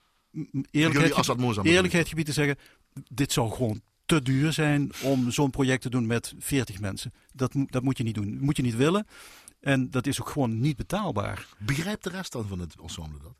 eerlijkheid, 0.70 1.12
als 1.12 1.26
dat 1.26 1.38
Mozambique. 1.38 1.74
eerlijkheid 1.76 2.08
gebied 2.08 2.26
te 2.26 2.32
zeggen, 2.32 2.56
dit 3.12 3.32
zou 3.32 3.50
gewoon 3.52 3.80
te 4.06 4.22
duur 4.22 4.52
zijn 4.52 4.90
om 5.02 5.30
zo'n 5.30 5.50
project 5.50 5.82
te 5.82 5.90
doen 5.90 6.06
met 6.06 6.34
40 6.38 6.80
mensen. 6.80 7.12
Dat, 7.32 7.54
moet- 7.54 7.72
dat 7.72 7.82
moet 7.82 7.98
je 7.98 8.04
niet 8.04 8.14
doen. 8.14 8.30
Dat 8.32 8.40
moet 8.40 8.56
je 8.56 8.62
niet 8.62 8.76
willen. 8.76 9.06
En 9.60 9.90
dat 9.90 10.06
is 10.06 10.20
ook 10.20 10.28
gewoon 10.28 10.60
niet 10.60 10.76
betaalbaar. 10.76 11.48
Begrijpt 11.58 12.04
de 12.04 12.10
rest 12.10 12.32
dan 12.32 12.46
van 12.48 12.58
het 12.58 12.74
ensemble 12.80 13.18
dat? 13.22 13.34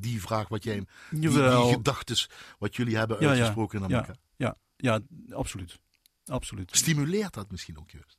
Die 0.00 0.20
vraag 0.20 0.48
wat 0.48 0.64
jij, 0.64 0.84
die, 1.10 1.20
die 1.30 1.30
gedachtes 1.72 2.28
wat 2.58 2.76
jullie 2.76 2.96
hebben 2.96 3.16
Ja, 3.20 3.22
ja. 3.24 3.30
uitgesproken 3.30 3.82
in 3.82 3.88
Ja. 3.88 3.94
Amerika. 3.96 4.18
Ja, 4.36 4.56
ja, 4.76 5.00
absoluut. 5.30 5.78
Absoluut. 6.24 6.76
Stimuleert 6.76 7.34
dat 7.34 7.50
misschien 7.50 7.78
ook 7.78 7.90
juist? 7.90 8.16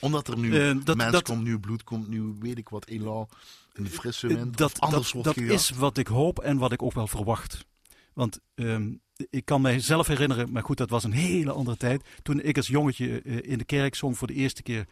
Omdat 0.00 0.28
er 0.28 0.38
nu 0.38 0.60
Eh, 0.60 0.76
dat- 0.84 0.96
mens 0.96 1.12
dat- 1.12 1.22
komt, 1.22 1.42
nieuw 1.42 1.58
bloed 1.60 1.84
komt, 1.84 2.08
nieuw 2.08 2.38
weet 2.38 2.58
ik 2.58 2.68
wat, 2.68 2.86
elan, 2.86 3.28
een 3.72 3.88
frisse 3.90 4.28
Eh, 4.28 4.34
wind, 4.34 4.56
dat 4.56 4.80
anders 4.80 5.12
dat, 5.12 5.24
wordt 5.24 5.38
dat 5.40 5.50
is 5.50 5.70
wat 5.70 5.96
ik 5.98 6.06
hoop 6.06 6.38
en 6.38 6.58
wat 6.58 6.72
ik 6.72 6.82
ook 6.82 6.92
wel 6.92 7.06
verwacht. 7.06 7.64
Want 8.12 8.40
ehm, 8.54 8.92
ik 9.30 9.44
kan 9.44 9.60
mij 9.60 9.80
zelf 9.80 10.06
herinneren, 10.06 10.52
maar 10.52 10.62
goed, 10.62 10.76
dat 10.76 10.90
was 10.90 11.04
een 11.04 11.12
hele 11.12 11.52
andere 11.52 11.76
tijd. 11.76 12.04
Toen 12.22 12.40
ik 12.40 12.56
als 12.56 12.66
jongetje 12.66 13.22
eh, 13.22 13.50
in 13.50 13.58
de 13.58 13.64
kerk 13.64 13.94
zong 13.94 14.18
voor 14.18 14.26
de 14.26 14.34
eerste 14.34 14.62
keer. 14.62 14.86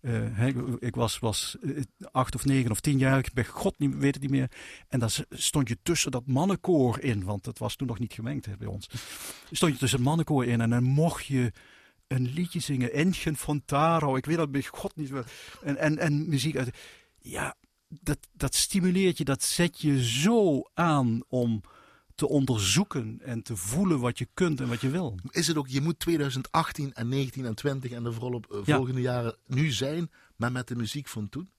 Eh, 0.00 0.46
ik 0.78 0.94
was, 0.94 1.18
was 1.18 1.56
eh, 1.62 1.82
acht 2.12 2.34
of 2.34 2.44
negen 2.44 2.70
of 2.70 2.80
tien 2.80 2.98
jaar, 2.98 3.18
ik 3.18 3.32
ben 3.32 3.44
god 3.44 3.78
niet, 3.78 3.96
weet 3.96 4.14
het 4.14 4.22
niet 4.22 4.30
meer. 4.30 4.50
En 4.88 4.98
dan 4.98 5.10
stond 5.30 5.68
je 5.68 5.78
tussen 5.82 6.10
dat 6.10 6.26
mannenkoor 6.26 7.00
in, 7.00 7.24
want 7.24 7.44
dat 7.44 7.58
was 7.58 7.76
toen 7.76 7.86
nog 7.86 7.98
niet 7.98 8.12
gemengd 8.12 8.58
bij 8.58 8.68
ons. 8.68 8.88
Stond 9.50 9.72
je 9.72 9.78
tussen 9.78 9.98
het 9.98 10.08
mannenkoor 10.08 10.44
in 10.44 10.60
en 10.60 10.70
dan 10.70 10.82
mocht 10.82 11.26
je 11.26 11.52
een 12.06 12.32
liedje 12.32 12.60
zingen, 12.60 12.92
Entchen 12.92 13.36
van 13.36 13.64
Taro, 13.64 14.16
ik 14.16 14.26
weet 14.26 14.36
dat 14.36 14.50
bij 14.50 14.62
god 14.62 14.96
niet 14.96 15.10
meer. 15.10 15.26
En, 15.62 15.76
en, 15.76 15.98
en 15.98 16.28
muziek 16.28 16.56
uit. 16.56 16.76
Ja, 17.18 17.56
dat, 17.88 18.18
dat 18.32 18.54
stimuleert 18.54 19.18
je, 19.18 19.24
dat 19.24 19.42
zet 19.42 19.80
je 19.80 20.04
zo 20.04 20.62
aan 20.74 21.22
om 21.28 21.62
te 22.16 22.28
onderzoeken 22.28 23.20
en 23.24 23.42
te 23.42 23.56
voelen 23.56 24.00
wat 24.00 24.18
je 24.18 24.28
kunt 24.34 24.60
en 24.60 24.68
wat 24.68 24.80
je 24.80 24.90
wil. 24.90 25.18
Is 25.30 25.46
het 25.46 25.56
ook, 25.56 25.68
je 25.68 25.80
moet 25.80 25.98
2018 25.98 26.94
en 26.94 27.08
19 27.08 27.44
en 27.44 27.54
20 27.54 27.90
en 27.90 28.02
de 28.02 28.12
volop 28.12 28.52
eh, 28.52 28.58
Ja. 28.64 28.76
volgende 28.76 29.00
jaren 29.00 29.36
nu 29.46 29.70
zijn, 29.70 30.10
maar 30.36 30.52
met 30.52 30.68
de 30.68 30.76
muziek 30.76 31.08
van 31.08 31.28
toen? 31.28 31.50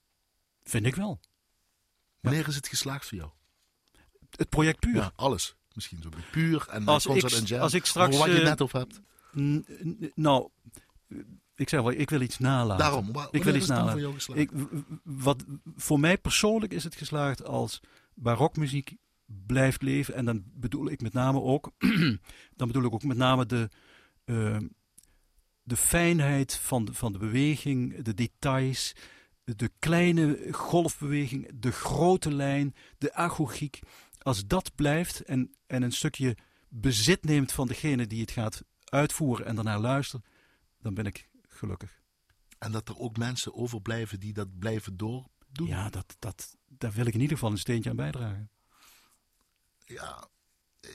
Vind 0.62 0.86
ik 0.86 0.94
wel. 0.94 1.20
Wanneer 2.20 2.48
is 2.48 2.54
het 2.54 2.68
geslaagd 2.68 3.06
voor 3.06 3.18
jou? 3.18 3.30
Het 4.30 4.48
project 4.48 4.78
puur. 4.80 4.94
Ja, 4.96 5.12
alles. 5.16 5.56
Misschien 5.74 6.02
zo 6.02 6.08
puur 6.30 6.66
en 6.70 6.86
Als 6.86 7.04
concert 7.06 7.32
ik- 7.32 7.38
en 7.38 7.44
jam. 7.44 7.60
als 7.60 7.74
ik 7.74 7.84
straks, 7.84 8.16
wat 8.18 8.26
je 8.26 8.38
eh, 8.38 8.44
net 8.44 8.62
over 8.62 8.78
hebt. 8.78 9.00
Nou, 10.14 10.48
ik 11.54 11.68
zeg 11.68 11.80
wel, 11.80 11.90
ik 11.92 12.10
wil 12.10 12.20
iets 12.20 12.38
nalaten. 12.38 12.84
Daarom, 12.84 13.08
ik 13.30 13.44
wil 13.44 13.54
iets 13.54 13.66
nalaten. 13.66 14.20
voor? 14.20 14.36
Ik, 14.36 14.50
wat, 15.04 15.44
voor 15.76 16.00
mij 16.00 16.18
persoonlijk 16.18 16.72
is 16.72 16.84
het 16.84 16.94
geslaagd 16.94 17.44
als 17.44 17.80
barokmuziek 18.14 18.96
blijft 19.28 19.82
leven. 19.82 20.14
En 20.14 20.24
dan 20.24 20.42
bedoel 20.54 20.90
ik 20.90 21.00
met 21.00 21.12
name 21.12 21.40
ook, 21.40 21.72
dan 22.56 22.66
bedoel 22.66 22.84
ik 22.84 22.92
ook 22.92 23.02
met 23.02 23.16
name 23.16 23.46
de, 23.46 23.68
eh, 24.24 24.58
de 25.62 25.76
fijnheid 25.76 26.54
van 26.54 26.84
de, 26.84 26.94
van 26.94 27.12
de 27.12 27.18
beweging, 27.18 28.02
de 28.02 28.14
details, 28.14 28.94
de 29.44 29.70
kleine 29.78 30.48
golfbeweging, 30.50 31.50
de 31.54 31.72
grote 31.72 32.34
lijn, 32.34 32.74
de 32.98 33.14
agogiek. 33.14 33.80
Als 34.18 34.46
dat 34.46 34.74
blijft 34.74 35.20
en, 35.20 35.54
en 35.66 35.82
een 35.82 35.92
stukje 35.92 36.36
bezit 36.68 37.24
neemt 37.24 37.52
van 37.52 37.66
degene 37.66 38.06
die 38.06 38.20
het 38.20 38.30
gaat 38.30 38.62
uitvoeren 38.84 39.46
en 39.46 39.54
daarna 39.54 39.78
luistert, 39.78 40.26
dan 40.80 40.94
ben 40.94 41.06
ik 41.06 41.28
gelukkig. 41.48 42.00
En 42.58 42.72
dat 42.72 42.88
er 42.88 42.98
ook 42.98 43.16
mensen 43.16 43.54
overblijven 43.54 44.20
die 44.20 44.32
dat 44.32 44.58
blijven 44.58 44.96
doordoen. 44.96 45.66
Ja, 45.66 45.90
dat, 45.90 46.16
dat, 46.18 46.56
daar 46.68 46.92
wil 46.92 47.06
ik 47.06 47.14
in 47.14 47.20
ieder 47.20 47.36
geval 47.36 47.52
een 47.52 47.58
steentje 47.58 47.90
aan 47.90 47.96
bijdragen. 47.96 48.50
Ja, 49.88 50.28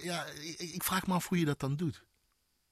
ja 0.01 0.25
ik, 0.25 0.59
ik 0.59 0.83
vraag 0.83 1.07
me 1.07 1.13
af 1.13 1.27
hoe 1.27 1.39
je 1.39 1.45
dat 1.45 1.59
dan 1.59 1.75
doet. 1.75 2.03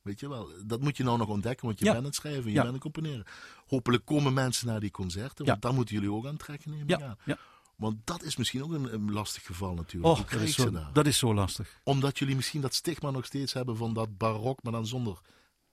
Weet 0.01 0.19
je 0.19 0.29
wel, 0.29 0.49
dat 0.65 0.81
moet 0.81 0.97
je 0.97 1.03
nou 1.03 1.17
nog 1.17 1.27
ontdekken, 1.27 1.65
want 1.65 1.79
je 1.79 1.85
Ja. 1.85 1.93
bent 1.93 2.05
het 2.05 2.15
schrijven, 2.15 2.43
je 2.45 2.51
Ja. 2.51 2.61
bent 2.61 2.73
het 2.73 2.81
componeren. 2.81 3.25
Hopelijk 3.67 4.05
komen 4.05 4.33
mensen 4.33 4.67
naar 4.67 4.79
die 4.79 4.91
concerten, 4.91 5.45
want 5.45 5.61
daar 5.61 5.73
moeten 5.73 5.95
jullie 5.95 6.11
ook 6.11 6.25
aan 6.25 6.37
trekken 6.37 6.71
nemen. 6.71 6.87
Ja, 6.99 7.17
ja. 7.25 7.37
Want 7.75 7.95
dat 8.03 8.23
is 8.23 8.35
misschien 8.35 8.63
ook 8.63 8.71
een, 8.71 8.93
een 8.93 9.11
lastig 9.11 9.45
geval 9.45 9.73
natuurlijk. 9.73 10.15
Hoe 10.17 10.29
dat 10.39 10.41
is, 10.47 10.55
zo, 10.55 10.71
daar? 10.71 10.93
dat 10.93 11.07
is 11.07 11.17
zo 11.17 11.33
lastig. 11.33 11.79
Omdat 11.83 12.19
jullie 12.19 12.35
misschien 12.35 12.61
dat 12.61 12.73
stigma 12.73 13.09
nog 13.11 13.25
steeds 13.25 13.53
hebben 13.53 13.77
van 13.77 13.93
dat 13.93 14.17
barok, 14.17 14.63
maar 14.63 14.71
dan 14.71 14.87
zonder 14.87 15.19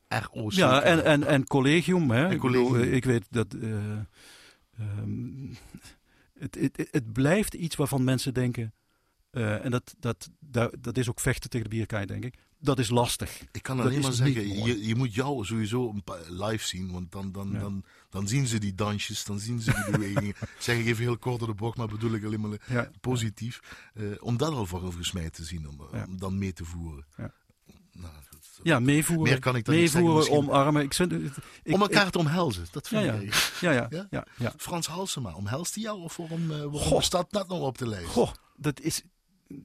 ROC. 0.09 0.53
Ja, 0.53 0.83
en, 0.83 1.05
en, 1.05 1.25
en 1.25 1.47
collegium. 1.47 2.11
Hè? 2.11 2.25
En 2.27 2.31
Ik, 2.33 2.41
bedoel, 2.41 2.67
collegium. 2.67 2.89
eh, 2.91 2.97
ik 2.97 3.05
weet 3.05 3.27
dat. 3.31 3.55
eh, 3.55 3.93
ehm, 4.79 5.53
het, 6.43 6.55
het, 6.55 6.89
het 6.91 7.13
blijft 7.13 7.55
iets 7.55 7.77
waarvan 7.77 8.05
mensen 8.05 8.35
denken. 8.35 8.73
Eh, 9.31 9.65
en 9.65 9.71
dat, 9.71 9.95
dat, 9.99 10.29
dat, 10.41 10.75
dat 10.81 10.97
is 10.97 11.09
ook 11.09 11.21
vechten 11.21 11.51
tegen 11.51 11.69
de 11.71 11.77
bierkaai, 11.77 12.07
denk 12.07 12.25
ik. 12.25 12.39
dat 12.61 12.79
is 12.79 12.89
lastig. 12.89 13.43
Ik 13.53 13.63
kan 13.63 13.81
alleen 13.81 14.01
maar 14.01 14.13
zeggen, 14.13 14.65
je, 14.65 14.87
je 14.87 14.95
moet 14.95 15.15
jou 15.15 15.45
sowieso 15.45 15.89
een 15.89 16.03
live 16.45 16.67
zien, 16.67 16.93
want 16.93 17.13
dan, 17.13 17.33
dan, 17.33 17.51
Ja. 17.53 17.59
dan, 17.59 17.85
dan 18.11 18.29
zien 18.29 18.47
ze 18.47 18.59
die 18.59 18.75
dansjes, 18.75 19.25
dan 19.25 19.39
zien 19.39 19.61
ze 19.61 19.73
die 19.75 19.91
bewegingen. 19.99 20.35
zeg 20.59 20.79
ik 20.79 20.87
even 20.87 21.03
heel 21.03 21.19
kort 21.19 21.39
door 21.39 21.49
de 21.49 21.55
bocht, 21.55 21.77
maar 21.77 21.89
bedoel 21.89 22.13
ik 22.15 22.25
alleen 22.25 22.41
maar 22.41 22.59
Ja. 22.69 22.91
positief. 23.01 23.61
Eh, 23.95 24.05
om 24.21 24.37
dat 24.37 24.53
al 24.53 24.67
volgens 24.67 25.13
mij 25.13 25.31
te 25.31 25.45
zien, 25.45 25.69
om, 25.69 25.89
Ja. 25.93 26.05
om 26.09 26.19
dan 26.19 26.39
mee 26.39 26.53
te 26.53 26.65
voeren. 26.65 27.07
Ja. 27.17 27.33
Nou, 27.93 28.13
Ja, 28.63 28.79
meevoeren. 28.81 29.25
Meer 29.25 29.39
kan 29.41 29.57
ik 29.57 29.65
dan 29.65 29.75
niet 29.75 29.91
zeggen, 29.91 30.13
meevoeren, 30.15 30.37
omarmen. 30.51 30.83
Ik, 30.83 30.95
vind 30.95 31.13
ik, 31.13 31.33
om 31.75 31.81
elkaar 31.81 32.07
ik- 32.07 32.13
te 32.13 32.19
omhelzen, 32.19 32.67
dat 32.71 32.89
vind 32.89 33.05
Ja, 33.05 33.13
ik 33.13 33.35
ja. 33.61 33.73
ja, 33.73 34.07
ja, 34.11 34.27
Ja? 34.39 34.53
Frans 34.57 34.87
Halsema, 34.87 35.35
omhelst 35.35 35.75
hij 35.75 35.83
jou 35.85 36.01
of 36.01 36.17
waarom, 36.17 36.43
eh, 36.51 36.57
waarom 36.59 36.73
Goh. 36.75 37.01
staat 37.01 37.31
dat 37.31 37.49
nog 37.49 37.61
op 37.61 37.79
de 37.79 37.89
lijst? 37.89 38.09
Goh, 38.09 38.33
dat 38.57 38.81
is, 38.81 39.03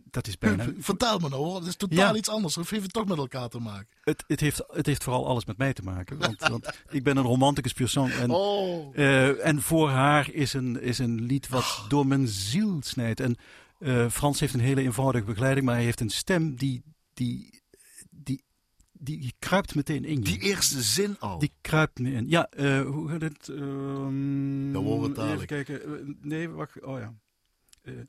dat 0.04 0.28
is 0.28 0.38
bijna... 0.38 0.66
Vertel 0.78 1.20
me 1.20 1.30
nou 1.30 1.44
hoor, 1.44 1.60
dat 1.60 1.68
is 1.70 1.76
totaal 1.76 1.98
Ja. 1.98 2.16
iets 2.16 2.30
anders. 2.30 2.58
Of 2.58 2.70
heeft 2.70 2.84
het 2.84 2.94
toch 2.94 3.06
met 3.08 3.18
elkaar 3.18 3.50
te 3.50 3.60
maken? 3.60 3.88
Het, 4.04 4.24
het, 4.28 4.40
heeft, 4.40 4.64
het 4.68 4.86
heeft 4.86 5.04
vooral 5.04 5.28
alles 5.28 5.46
met 5.46 5.58
mij 5.58 5.74
te 5.74 5.82
maken. 5.84 6.18
Want, 6.18 6.40
want 6.50 6.84
ik 6.90 7.04
ben 7.04 7.18
een 7.18 7.24
romanticus 7.24 7.74
persoon. 7.74 8.10
En, 8.12 8.32
Oh, 8.32 8.98
eh, 8.98 9.46
en 9.46 9.62
voor 9.62 9.90
haar 9.90 10.32
is 10.32 10.54
een, 10.54 10.82
is 10.82 10.98
een 11.00 11.22
lied 11.22 11.48
wat 11.50 11.86
door 11.88 12.08
mijn 12.08 12.28
ziel 12.28 12.78
snijdt. 12.84 13.20
En 13.20 13.36
eh, 13.80 14.10
Frans 14.10 14.40
heeft 14.40 14.54
een 14.54 14.60
hele 14.60 14.82
eenvoudige 14.82 15.26
begeleiding, 15.26 15.66
maar 15.66 15.76
hij 15.76 15.84
heeft 15.84 16.00
een 16.02 16.10
stem 16.10 16.56
die, 16.56 16.84
die, 17.14 17.62
die, 18.10 18.44
die, 18.92 19.20
die 19.20 19.34
kruipt 19.40 19.76
meteen 19.76 20.06
in 20.06 20.16
je. 20.16 20.22
die 20.22 20.40
eerste 20.40 20.82
zin 20.82 21.16
al. 21.20 21.40
Die 21.40 21.52
kruipt 21.62 22.00
me 22.00 22.12
in. 22.12 22.30
Ja, 22.30 22.48
eh, 22.50 22.82
hoe 22.82 23.10
gaat 23.10 23.22
het? 23.22 23.50
Ehm, 23.50 24.72
Dat 24.72 24.84
horen 24.84 25.02
we 25.02 25.10
Even 25.10 25.14
dadelijk. 25.14 25.48
kijken. 25.48 26.18
Nee, 26.22 26.50
wacht. 26.50 26.82
Oh 26.82 27.00
ja. 27.00 27.14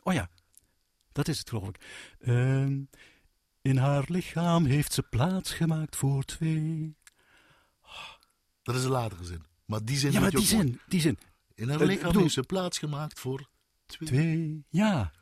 Oh 0.02 0.12
ja. 0.14 0.28
Dat 1.14 1.28
is 1.28 1.38
het, 1.38 1.48
geloof 1.48 1.68
ik. 1.68 1.80
Ehm, 2.20 2.82
in 3.62 3.76
haar 3.76 4.04
lichaam 4.08 4.64
heeft 4.64 4.92
ze 4.92 5.02
plaats 5.02 5.52
gemaakt 5.52 5.96
voor 5.96 6.24
twee. 6.24 6.96
Dat 8.62 8.74
is 8.74 8.84
een 8.84 8.90
latere 8.90 9.24
zin. 9.24 9.44
Maar 9.64 9.84
die 9.84 9.96
zin 9.96 10.12
Ja, 10.12 10.20
maar 10.20 10.30
die 10.30 10.40
zin, 10.46 10.80
die 10.88 11.00
zin. 11.00 11.18
In 11.54 11.68
haar 11.68 11.84
lichaam 11.84 12.06
bedoel- 12.06 12.22
heeft 12.22 12.34
ze 12.34 12.42
plaats 12.42 12.78
gemaakt 12.78 13.20
voor 13.20 13.48
twee. 13.86 14.08
Twee. 14.08 14.64
Ja, 14.68 15.12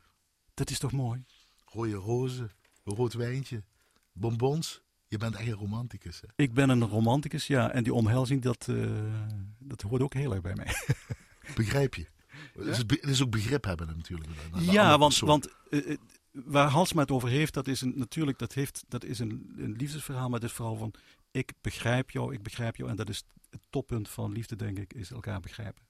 dat 0.53 0.69
is 0.69 0.79
toch 0.79 0.91
mooi? 0.91 1.23
Rode 1.65 1.91
rozen, 1.93 2.51
rood 2.83 3.13
wijntje, 3.13 3.63
bonbons. 4.11 4.81
Je 5.07 5.17
bent 5.17 5.35
echt 5.35 5.47
een 5.47 5.53
romanticus. 5.53 6.21
Hè? 6.21 6.27
Ik 6.35 6.53
ben 6.53 6.69
een 6.69 6.83
romanticus, 6.87 7.47
ja. 7.47 7.71
En 7.71 7.83
die 7.83 7.93
omhelzing, 7.93 8.41
dat, 8.41 8.67
eh, 8.67 9.23
dat 9.59 9.81
hoort 9.81 10.01
ook 10.01 10.13
heel 10.13 10.31
erg 10.31 10.41
bij 10.41 10.55
mij. 10.55 10.73
Begrijp 11.55 11.95
je? 11.95 12.07
Het, 12.53 12.67
is, 12.67 12.77
het 12.77 13.09
is 13.09 13.23
ook 13.23 13.31
begrip 13.31 13.63
hebben 13.63 13.87
natuurlijk. 13.87 14.29
Ja, 14.59 14.97
want, 14.97 15.09
persoon. 15.09 15.29
want 15.29 15.49
eh, 15.69 15.97
waar 16.31 16.67
Halsma 16.67 17.01
het 17.01 17.11
over 17.11 17.29
heeft, 17.29 17.53
dat 17.53 17.67
is 17.67 17.81
een, 17.81 17.93
natuurlijk 17.95 18.39
dat 18.39 18.53
heeft, 18.53 18.83
dat 18.87 19.03
is 19.03 19.19
een, 19.19 19.53
een 19.57 19.75
liefdesverhaal, 19.77 20.29
maar 20.29 20.39
het 20.39 20.49
is 20.49 20.55
vooral 20.55 20.75
van 20.75 20.93
ik 21.31 21.53
begrijp 21.61 22.11
jou, 22.11 22.33
ik 22.33 22.43
begrijp 22.43 22.75
jou. 22.75 22.89
En 22.89 22.95
dat 22.95 23.09
is 23.09 23.23
het 23.49 23.61
toppunt 23.69 24.09
van 24.09 24.31
liefde, 24.31 24.55
denk 24.55 24.79
ik, 24.79 24.93
is 24.93 25.11
elkaar 25.11 25.39
begrijpen. 25.39 25.83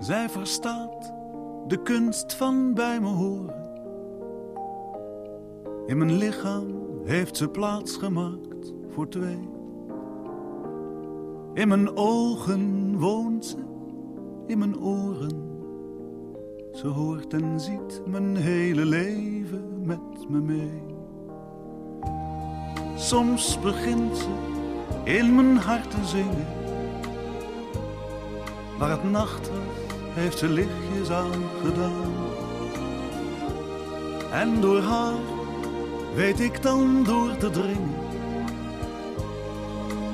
Zij 0.00 0.28
verstaat 0.30 1.12
de 1.66 1.80
kunst 1.82 2.34
van 2.34 2.74
bij 2.74 3.00
me 3.00 3.08
horen. 3.08 3.64
In 5.86 5.98
mijn 5.98 6.18
lichaam 6.18 6.85
heeft 7.06 7.36
ze 7.36 7.48
plaats 7.48 7.96
gemaakt 7.96 8.72
voor 8.90 9.08
twee. 9.08 9.48
In 11.54 11.68
mijn 11.68 11.96
ogen 11.96 12.98
woont 12.98 13.46
ze, 13.46 13.56
in 14.46 14.58
mijn 14.58 14.80
oren. 14.80 15.44
Ze 16.72 16.86
hoort 16.86 17.32
en 17.32 17.60
ziet 17.60 18.02
mijn 18.06 18.36
hele 18.36 18.84
leven 18.84 19.80
met 19.82 20.28
me 20.28 20.40
mee. 20.40 20.82
Soms 22.96 23.60
begint 23.60 24.16
ze 24.16 24.28
in 25.04 25.34
mijn 25.34 25.56
hart 25.56 25.90
te 25.90 26.04
zingen. 26.04 26.46
Waar 28.78 28.90
het 28.90 29.10
nacht 29.10 29.50
heeft 30.14 30.38
ze 30.38 30.48
lichtjes 30.48 31.10
aan 31.10 31.42
gedaan. 31.64 32.12
En 34.32 34.60
door 34.60 34.80
haar 34.80 35.35
weet 36.16 36.40
ik 36.40 36.62
dan 36.62 37.04
door 37.04 37.36
te 37.36 37.50
dringen. 37.50 37.94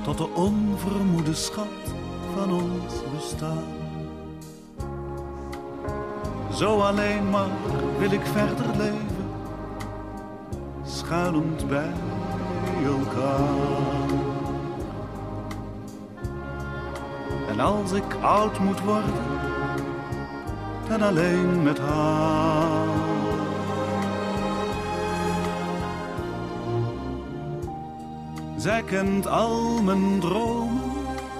Tot 0.04 0.18
de 0.18 0.28
onvermoede 0.34 1.34
schat 1.34 1.66
van 2.34 2.52
ons 2.52 2.94
bestaan. 3.14 3.64
Zo 6.52 6.80
alleen 6.80 7.30
maar 7.30 7.50
wil 7.98 8.10
ik 8.10 8.26
verder 8.26 8.76
leven, 8.76 9.30
schuilend 10.84 11.68
bij 11.68 11.92
elkaar. 12.84 14.10
En 17.48 17.60
als 17.60 17.92
ik 17.92 18.14
oud 18.20 18.58
moet 18.58 18.80
worden, 18.80 19.14
dan 20.88 21.02
alleen 21.02 21.62
met 21.62 21.78
haar. 21.78 22.91
Zij 28.62 28.82
kent 28.82 29.26
al 29.26 29.82
mijn 29.82 30.20
dromen 30.20 30.90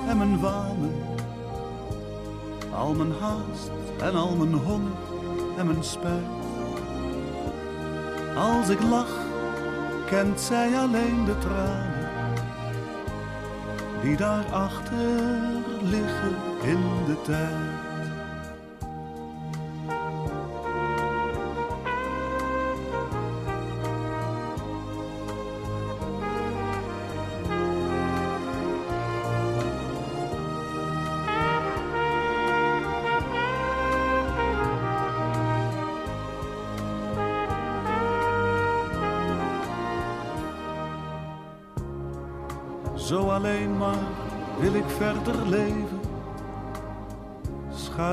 en 0.08 0.18
mijn 0.18 0.40
wanen, 0.40 0.94
al 2.74 2.94
mijn 2.94 3.12
haast 3.20 3.70
en 4.00 4.14
al 4.14 4.36
mijn 4.36 4.54
honger 4.54 4.92
en 5.56 5.66
mijn 5.66 5.84
spijt. 5.84 6.24
Als 8.36 8.68
ik 8.68 8.82
lach, 8.82 9.16
kent 10.06 10.40
zij 10.40 10.78
alleen 10.78 11.24
de 11.24 11.38
tranen 11.38 12.10
die 14.02 14.16
daarachter 14.16 15.40
liggen 15.82 16.36
in 16.62 16.80
de 17.06 17.22
tijd. 17.22 17.91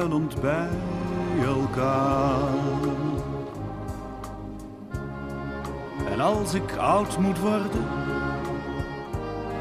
Schuilend 0.09 0.41
bij 0.41 0.69
elkaar. 1.45 2.39
En 6.11 6.19
als 6.19 6.53
ik 6.53 6.77
oud 6.77 7.17
moet 7.17 7.39
worden, 7.39 7.85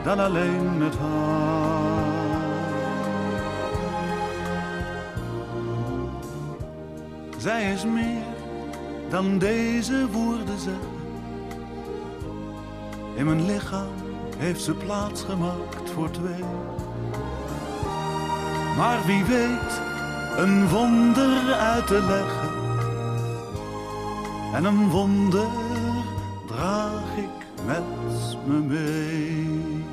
dan 0.05 0.18
alleen 0.18 0.78
met 0.78 0.96
haar. 0.96 2.07
Zij 7.38 7.72
is 7.72 7.84
meer 7.84 8.22
dan 9.11 9.38
deze 9.38 10.09
woorden 10.11 10.59
zeggen. 10.59 10.96
In 13.14 13.24
mijn 13.24 13.46
lichaam 13.46 13.92
heeft 14.36 14.62
ze 14.62 14.74
plaats 14.74 15.22
gemaakt 15.22 15.90
voor 15.94 16.11
twee. 16.11 16.44
Maar 18.76 19.07
wie 19.07 19.24
weet 19.24 19.88
een 20.39 20.68
wonder 20.68 21.53
uit 21.53 21.86
te 21.86 22.03
leggen. 22.03 22.66
En 24.55 24.64
een 24.64 24.89
wonder 24.89 25.49
draag 26.47 27.16
ik 27.16 27.64
met 27.66 27.82
me 28.47 28.59
mee. 28.59 29.84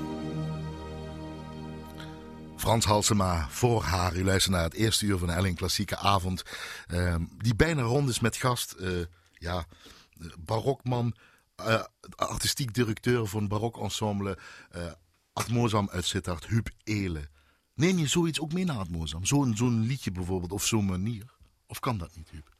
Frans 2.56 2.86
Halsema, 2.86 3.48
voor 3.50 3.84
haar. 3.84 4.16
U 4.16 4.24
luistert 4.24 4.54
naar 4.54 4.64
het 4.64 4.74
eerste 4.74 5.06
uur 5.06 5.18
van 5.18 5.28
de 5.28 5.54
Klassieke 5.54 5.98
Avond. 5.98 6.44
ehm, 6.88 7.24
die 7.38 7.56
bijna 7.56 7.82
rond 7.82 8.10
is 8.10 8.20
met 8.20 8.36
gast. 8.36 8.72
eh, 8.72 8.90
ja, 9.34 9.66
eh, 10.22 10.28
barokman, 10.40 11.16
eh, 11.56 11.84
artistiek 12.16 12.74
directeur 12.74 13.28
van 13.28 13.48
barok 13.48 13.78
ensemble. 13.78 14.38
Atmozam 15.34 15.90
uit 15.92 16.06
Sittard, 16.06 16.46
Huub 16.46 16.70
Elen. 16.84 17.30
Neem 17.76 17.98
je 17.98 18.08
zoiets 18.08 18.40
ook 18.40 18.54
mee 18.54 18.66
naar 18.66 18.78
Atmozam? 18.78 19.26
Zo'n 19.26 19.56
zo'n 19.58 19.80
liedje 19.80 20.12
bijvoorbeeld, 20.12 20.52
of 20.52 20.66
zo'n 20.66 20.86
manier? 20.86 21.24
Of 21.68 21.80
kan 21.80 21.98
dat 21.98 22.16
niet, 22.16 22.30
Huub? 22.30 22.54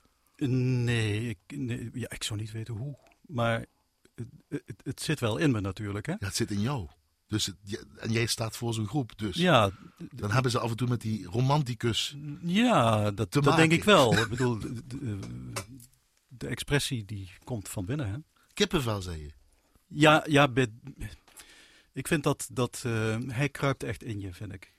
Nee 0.50 1.30
ik, 1.30 1.38
nee, 1.58 1.90
ja, 1.94 2.10
ik 2.12 2.24
zou 2.24 2.40
niet 2.40 2.52
weten 2.52 2.74
hoe. 2.74 2.98
Maar 3.28 3.66
het, 4.16 4.28
het, 4.50 4.82
het 4.84 5.02
zit 5.02 5.20
wel 5.20 5.38
in 5.38 5.52
me 5.52 5.60
natuurlijk. 5.62 6.06
Hè? 6.06 6.12
Ja, 6.12 6.18
het 6.26 6.36
zit 6.36 6.52
in 6.52 6.62
jou. 6.62 6.88
Dus 7.28 7.46
het- 7.46 7.86
en 8.00 8.12
jij 8.12 8.26
staat 8.26 8.58
voor 8.58 8.74
zo'n 8.74 8.88
groep, 8.88 9.18
dus 9.18 9.36
Ja, 9.36 9.72
dan 10.12 10.32
hebben 10.32 10.52
ze 10.52 10.60
af 10.60 10.70
en 10.70 10.78
toe 10.78 10.88
met 10.88 11.02
die 11.02 11.26
romanticus. 11.26 12.16
ja 12.42 13.12
dat, 13.12 13.32
dat 13.34 13.56
denk 13.56 13.72
ik 13.72 13.84
wel. 13.84 14.18
ik 14.20 14.30
bedoel, 14.30 14.60
de, 14.60 14.82
de, 14.88 15.20
de 16.28 16.48
expressie 16.48 17.06
die 17.06 17.30
komt 17.44 17.70
van 17.70 17.86
binnen. 17.86 18.10
Hè? 18.10 18.18
Kippenvel, 18.54 19.02
zei 19.02 19.22
je. 19.22 19.32
Ja, 19.88 20.24
ja 20.28 20.48
bij- 20.48 20.74
ik 21.94 22.08
vind 22.08 22.24
dat, 22.24 22.48
dat 22.52 22.82
eh, 22.86 23.18
hij 23.28 23.50
kruipt 23.50 23.84
echt 23.84 24.04
in 24.04 24.20
je, 24.20 24.34
vind 24.34 24.54
ik. 24.54 24.74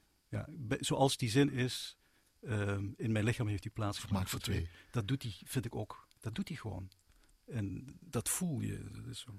Ja, 0.69 0.77
zoals 0.81 1.17
die 1.17 1.31
zin 1.31 1.51
is, 1.53 1.97
eh, 2.41 2.77
in 2.97 3.13
mijn 3.13 3.25
lichaam 3.25 3.47
heeft 3.49 3.63
hij 3.65 3.73
plaats 3.73 3.99
Gemaakt 3.99 4.31
voor 4.31 4.41
twee. 4.41 4.69
Dat 4.91 5.09
doet 5.09 5.23
hij, 5.23 5.35
vind 5.45 5.65
ik 5.65 5.75
ook. 5.75 6.09
Dat 6.21 6.35
doet 6.35 6.49
hij 6.49 6.57
gewoon. 6.57 6.89
En 7.47 7.85
dat 8.01 8.29
voel 8.29 8.61
je. 8.61 8.91
Dat 8.93 9.07
is 9.07 9.21
zo. 9.21 9.31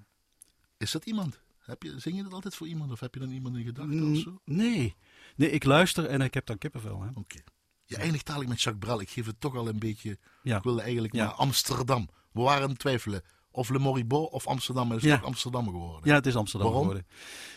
Is 0.77 0.91
dat 0.91 1.05
iemand? 1.05 1.41
Heb 1.57 1.83
je, 1.83 1.99
zing 1.99 2.15
je 2.17 2.23
dat 2.23 2.33
altijd 2.33 2.55
voor 2.55 2.67
iemand 2.67 2.91
of 2.91 2.99
heb 2.99 3.13
je 3.13 3.19
dan 3.19 3.29
iemand 3.31 3.55
in 3.57 3.63
gedachten 3.65 4.11
of 4.11 4.17
zo? 4.17 4.41
Nee. 4.45 4.95
nee, 5.35 5.49
ik 5.51 5.63
luister 5.63 6.05
en 6.05 6.21
ik 6.21 6.33
heb 6.33 6.45
dan 6.45 6.57
kippenvel. 6.57 7.05
Oké. 7.15 7.39
Je 7.85 7.97
eindigt 7.97 8.25
dadelijk 8.25 8.49
met 8.51 8.61
Jacques 8.61 8.85
Brel. 8.85 9.01
Ik 9.01 9.09
geef 9.09 9.25
het 9.25 9.39
toch 9.39 9.55
al 9.55 9.67
een 9.67 9.79
beetje... 9.79 10.17
Ja. 10.43 10.57
Ik 10.57 10.63
wilde 10.63 10.81
eigenlijk 10.81 11.13
Ja. 11.13 11.23
naar 11.25 11.33
Amsterdam. 11.33 12.09
We 12.31 12.41
waren 12.41 12.67
aan 12.69 12.75
twijfelen. 12.77 13.21
Of 13.51 13.69
Le 13.69 13.79
Moribond 13.79 14.31
of 14.31 14.47
Amsterdam. 14.47 14.87
Maar 14.87 14.95
het 14.95 15.05
is 15.05 15.11
Ja. 15.11 15.17
toch 15.17 15.25
Amsterdam 15.27 15.65
geworden. 15.65 16.09
Ja, 16.09 16.15
het 16.15 16.25
is 16.25 16.35
Amsterdam 16.35 16.69
Waarom? 16.71 16.87
geworden. 16.87 17.07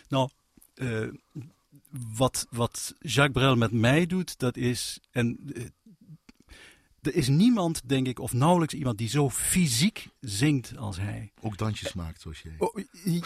Nou, 0.09 0.31
eh, 0.75 1.09
wat, 1.91 2.47
wat 2.51 2.95
Jacques 2.99 3.33
Brel 3.33 3.57
met 3.57 3.73
mij 3.73 4.07
doet, 4.07 4.39
dat 4.39 4.57
is. 4.57 5.01
En 5.11 5.39
eh, 5.55 5.65
er 7.01 7.15
is 7.15 7.29
niemand, 7.29 7.89
denk 7.89 8.07
ik, 8.07 8.19
of 8.19 8.33
nauwelijks 8.33 8.75
iemand 8.75 8.99
die 8.99 9.09
zo 9.09 9.31
fysiek 9.31 10.09
zingt 10.21 10.77
als 10.77 10.97
hij. 10.97 11.33
Ook 11.41 11.59
dansjes 11.59 11.93
maakt 11.93 12.21
zoals 12.21 12.43
jij. 12.43 12.55
Oh, 12.59 12.77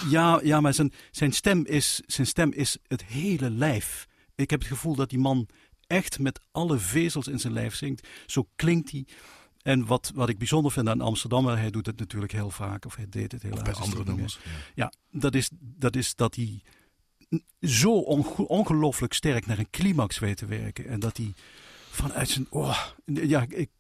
ja, 0.09 0.41
ja, 0.43 0.61
maar 0.61 0.75
zijn, 0.75 0.93
zijn, 1.11 1.33
stem 1.33 1.65
is, 1.67 2.03
zijn 2.07 2.27
stem 2.27 2.53
is 2.53 2.79
het 2.87 3.05
hele 3.05 3.51
lijf. 3.51 4.07
Ik 4.35 4.51
heb 4.51 4.61
het 4.61 4.69
gevoel 4.69 4.95
dat 4.95 5.11
die 5.11 5.19
man 5.19 5.49
echt 5.87 6.19
met 6.19 6.41
alle 6.53 6.79
vezels 6.79 7.29
in 7.29 7.41
zijn 7.41 7.53
lijf 7.53 7.75
zingt. 7.75 8.09
Zo 8.27 8.49
klinkt 8.57 8.91
hij. 8.91 9.07
En 9.63 9.87
wat, 9.87 10.13
wat 10.15 10.29
ik 10.29 10.39
bijzonder 10.39 10.73
vind 10.73 10.89
aan 10.89 11.01
Amsterdam, 11.01 11.47
hij 11.47 11.71
doet 11.71 11.87
het 11.87 11.99
natuurlijk 11.99 12.33
heel 12.33 12.51
vaak, 12.51 12.85
of 12.87 12.97
hij 12.97 13.09
deed 13.09 13.33
het 13.33 13.45
is 13.45 13.51
het 13.51 13.77
andere 13.77 14.05
nummers. 14.05 14.39
Ja. 14.45 14.51
Ja, 14.75 14.93
dat 15.11 15.35
is, 15.35 15.51
dat 15.61 15.97
is 15.97 16.15
dat 16.15 16.35
hij 16.35 16.63
zo 17.61 17.93
onge- 17.93 18.49
ongelooflijk 18.49 19.13
sterk 19.13 19.47
naar 19.47 19.59
een 19.59 19.71
climax 19.71 20.19
weet 20.19 20.37
te 20.37 20.47
werken. 20.47 20.89
En 20.89 21.01
dat 21.01 21.17
hij 21.17 21.33
vanuit 21.91 22.29
zijn. 22.29 22.47
Oh, 22.51 22.79
ja, 23.05 23.45
ik. 23.49 23.71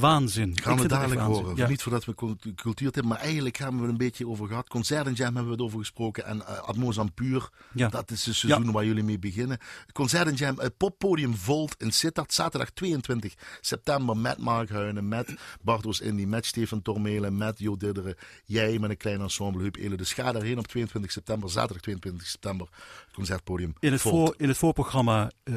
Waanzin. 0.00 0.50
Ik 0.50 0.62
Gaan 0.62 0.76
we 0.78 0.88
dadelijk 0.88 1.20
horen. 1.20 1.56
Ja. 1.56 1.68
Niet 1.68 1.82
voordat 1.82 2.04
we 2.04 2.14
cult- 2.14 2.54
cultuurtip, 2.54 3.04
maar 3.04 3.18
eigenlijk 3.18 3.56
hebben 3.56 3.82
we 3.82 3.88
een 3.88 3.96
beetje 3.96 4.28
over 4.28 4.46
gehad. 4.46 4.68
Concert 4.68 5.06
en 5.06 5.12
Jam 5.12 5.26
hebben 5.26 5.44
we 5.44 5.50
het 5.50 5.60
over 5.60 5.78
gesproken. 5.78 6.24
En 6.24 6.36
uh, 6.36 6.58
Atmos 6.58 6.98
Ampuur, 6.98 7.48
Ja. 7.72 7.88
dat 7.88 8.10
is 8.10 8.26
het 8.26 8.34
seizoen 8.34 8.72
waar 8.72 8.84
jullie 8.84 9.02
mee 9.02 9.18
beginnen. 9.18 9.58
Concert 9.92 10.26
en 10.28 10.34
Jam, 10.34 10.58
het 10.58 10.76
poppodium 10.76 11.34
Volt 11.36 11.74
in 11.78 11.92
Sittard. 11.92 12.32
Zaterdag 12.32 12.70
22 12.70 13.34
september 13.60 14.16
met 14.16 14.38
Mark 14.38 14.68
Huinen, 14.68 15.08
met 15.08 15.34
Bartos 15.62 16.00
Indy, 16.00 16.24
met 16.24 16.46
Stefan 16.46 16.82
Tormelen, 16.82 17.36
met 17.36 17.58
Jo 17.58 17.76
Didderen. 17.76 18.14
Jij 18.44 18.78
met 18.78 18.90
een 18.90 18.96
klein 18.96 19.20
ensemble, 19.20 19.62
Huub 19.62 19.76
Elen. 19.76 19.98
Dus 19.98 20.12
ga 20.12 20.32
daarheen 20.32 20.58
op 20.58 20.66
22 20.66 21.12
september, 21.12 21.50
zaterdag 21.50 21.82
22 21.82 22.26
september. 22.26 22.68
Het 23.06 23.14
concertpodium 23.14 23.74
In 23.80 23.92
het, 23.92 24.00
Volt. 24.00 24.14
voor, 24.14 24.34
in 24.38 24.48
het 24.48 24.56
voorprogramma 24.58 25.30
eh 25.44 25.54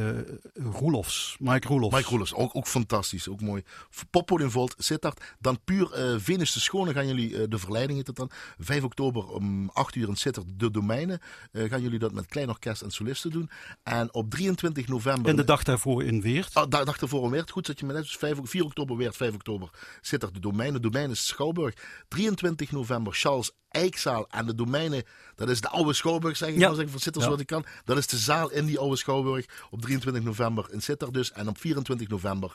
Roelofs, 0.53 1.35
Mike 1.39 1.67
Roelofs. 1.67 1.95
Mike 1.95 2.09
Roelers, 2.09 2.33
ook, 2.33 2.55
ook 2.55 2.67
fantastisch, 2.67 3.27
ook 3.29 3.41
mooi. 3.41 3.63
Poppodium 4.09 4.27
Volt, 4.37 4.75
Sittard. 4.77 5.23
Dan 5.39 5.59
puur 5.63 5.91
eh 5.93 6.15
Venus 6.17 6.53
de 6.53 6.59
Schone 6.59 6.93
gaan 6.93 7.07
jullie, 7.07 7.37
eh, 7.37 7.43
de 7.49 7.57
verleiding 7.57 7.97
heet 7.97 8.07
het 8.07 8.15
dan. 8.15 8.31
5 8.57 8.83
oktober 8.83 9.27
om 9.27 9.69
8 9.69 9.95
uur 9.95 10.07
in 10.07 10.15
Sittard, 10.15 10.45
de 10.57 10.71
domeinen. 10.71 11.19
Eh, 11.51 11.69
gaan 11.69 11.81
jullie 11.81 11.99
dat 11.99 12.11
met 12.13 12.25
klein 12.25 12.49
orkest 12.49 12.81
en 12.81 12.91
solisten 12.91 13.31
doen. 13.31 13.49
En 13.83 14.13
op 14.13 14.29
23 14.29 14.87
november... 14.87 15.29
En 15.29 15.35
de 15.35 15.43
dag 15.43 15.63
daarvoor 15.63 16.03
in 16.03 16.21
Weert. 16.21 16.53
Ah, 16.53 16.69
da- 16.69 16.83
dag 16.83 16.97
ervoor 17.01 17.23
een 17.23 17.31
Weert, 17.31 17.51
goed 17.51 17.65
dat 17.67 17.79
je 17.79 17.85
me 17.85 17.93
net... 17.93 18.01
Dus 18.01 18.17
5, 18.17 18.37
4 18.43 18.63
oktober 18.63 18.97
Weert, 18.97 19.15
5 19.15 19.33
oktober 19.33 19.69
Sittard, 20.01 20.33
de 20.33 20.39
domeinen. 20.39 20.81
De 20.81 20.89
domeinen 20.89 21.11
is 21.11 21.27
Schouwburg. 21.27 21.73
23 22.07 22.71
november 22.71 23.13
Charles 23.13 23.51
Eikzaal 23.69 24.27
en 24.29 24.45
de 24.45 24.55
domeinen. 24.55 25.03
Dat 25.35 25.49
is 25.49 25.61
de 25.61 25.67
oude 25.69 25.93
Schouwburg, 25.93 26.37
zeg 26.37 26.49
ik 26.49 26.57
Ja. 26.57 26.73
voor 26.73 26.85
Sittard 26.87 27.15
Ja. 27.15 27.21
zoals 27.23 27.39
ik 27.41 27.47
kan. 27.47 27.65
Dat 27.85 27.97
is 27.97 28.07
de 28.07 28.17
zaal 28.17 28.49
in 28.51 28.65
die 28.65 28.79
oude 28.79 28.95
Schouwburg. 28.95 29.45
Op 29.69 29.81
23 29.81 30.23
november 30.23 30.67
in 30.71 30.81
Sittard 30.81 31.13
dus. 31.13 31.31
En 31.31 31.47
op 31.47 31.57
24 31.59 32.07
november 32.07 32.53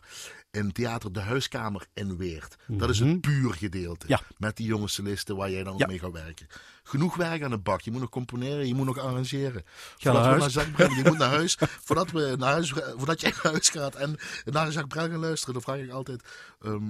in 0.50 0.72
Theater 0.72 1.12
De 1.12 1.20
Huiskamer 1.20 1.86
in 1.94 2.16
Weert. 2.16 2.56
Dat 2.66 2.90
is 2.90 2.98
het 2.98 3.20
puur 3.20 3.52
gedeelte. 3.54 4.04
Ja. 4.08 4.20
Met 4.38 4.56
die 4.56 4.66
jonge 4.66 4.88
solisten 4.88 5.36
waar 5.36 5.50
jij 5.50 5.64
dan 5.64 5.72
ook 5.74 5.86
mee 5.86 5.98
gaat 5.98 6.12
werken. 6.12 6.46
Genoeg 6.82 7.16
werk 7.16 7.42
aan 7.42 7.50
de 7.50 7.58
bak. 7.58 7.80
Je 7.80 7.90
moet 7.90 8.00
nog 8.00 8.10
componeren, 8.10 8.66
je 8.66 8.74
moet 8.74 8.86
nog 8.86 8.98
arrangeren. 8.98 9.62
Ga 9.96 10.12
Voordat 10.12 10.22
naar 10.22 10.40
huis. 10.40 10.70
Brel, 10.72 10.90
je 10.90 11.02
moet 11.04 11.18
naar 11.18 11.28
huis. 11.28 11.56
voordat, 11.84 12.10
we 12.10 12.34
naar 12.38 12.52
huis 12.52 12.70
voordat 12.96 13.20
jij 13.20 13.30
naar 13.42 13.52
huis 13.52 13.68
gaat 13.68 13.94
en 13.94 14.16
naar 14.44 14.64
Jacques 14.70 14.86
Brel 14.86 15.08
gaan 15.10 15.20
luisteren, 15.20 15.54
dan 15.54 15.62
vraag 15.62 15.78
ik 15.78 15.90
altijd... 15.90 16.22
ehm, 16.62 16.82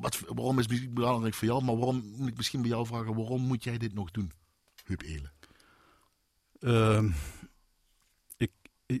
wat, 0.00 0.18
waarom 0.18 0.58
is 0.58 0.68
muziek 0.68 0.94
belangrijk 0.94 1.34
voor 1.34 1.48
jou? 1.48 1.64
Maar 1.64 1.76
waarom 1.76 2.12
moet 2.16 2.28
ik 2.28 2.36
misschien 2.36 2.60
bij 2.60 2.70
jou 2.70 2.86
vragen, 2.86 3.14
waarom 3.14 3.42
moet 3.42 3.64
jij 3.64 3.78
dit 3.78 3.94
nog 3.94 4.10
doen? 4.10 4.32
Huub 4.84 5.02
Elen. 5.02 5.32
Ehm, 6.60 7.10
ik, 8.36 8.50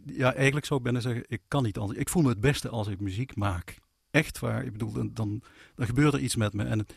ja, 0.06 0.34
eigenlijk 0.34 0.66
zou 0.66 0.78
ik 0.78 0.84
bijna 0.84 1.00
zeggen, 1.00 1.24
ik 1.28 1.42
kan 1.48 1.62
niet 1.62 1.78
anders. 1.78 1.98
Ik 1.98 2.08
voel 2.08 2.22
me 2.22 2.28
het 2.28 2.40
beste 2.40 2.68
als 2.68 2.86
ik 2.86 3.00
muziek 3.00 3.36
maak. 3.36 3.78
Echt 4.10 4.38
waar. 4.38 4.64
Ik 4.64 4.72
bedoel, 4.72 4.92
dan, 4.92 5.14
dan, 5.14 5.42
dan 5.74 5.86
gebeurt 5.86 6.14
er 6.14 6.20
iets 6.20 6.36
met 6.36 6.52
me. 6.52 6.64
En 6.64 6.78
het, 6.78 6.94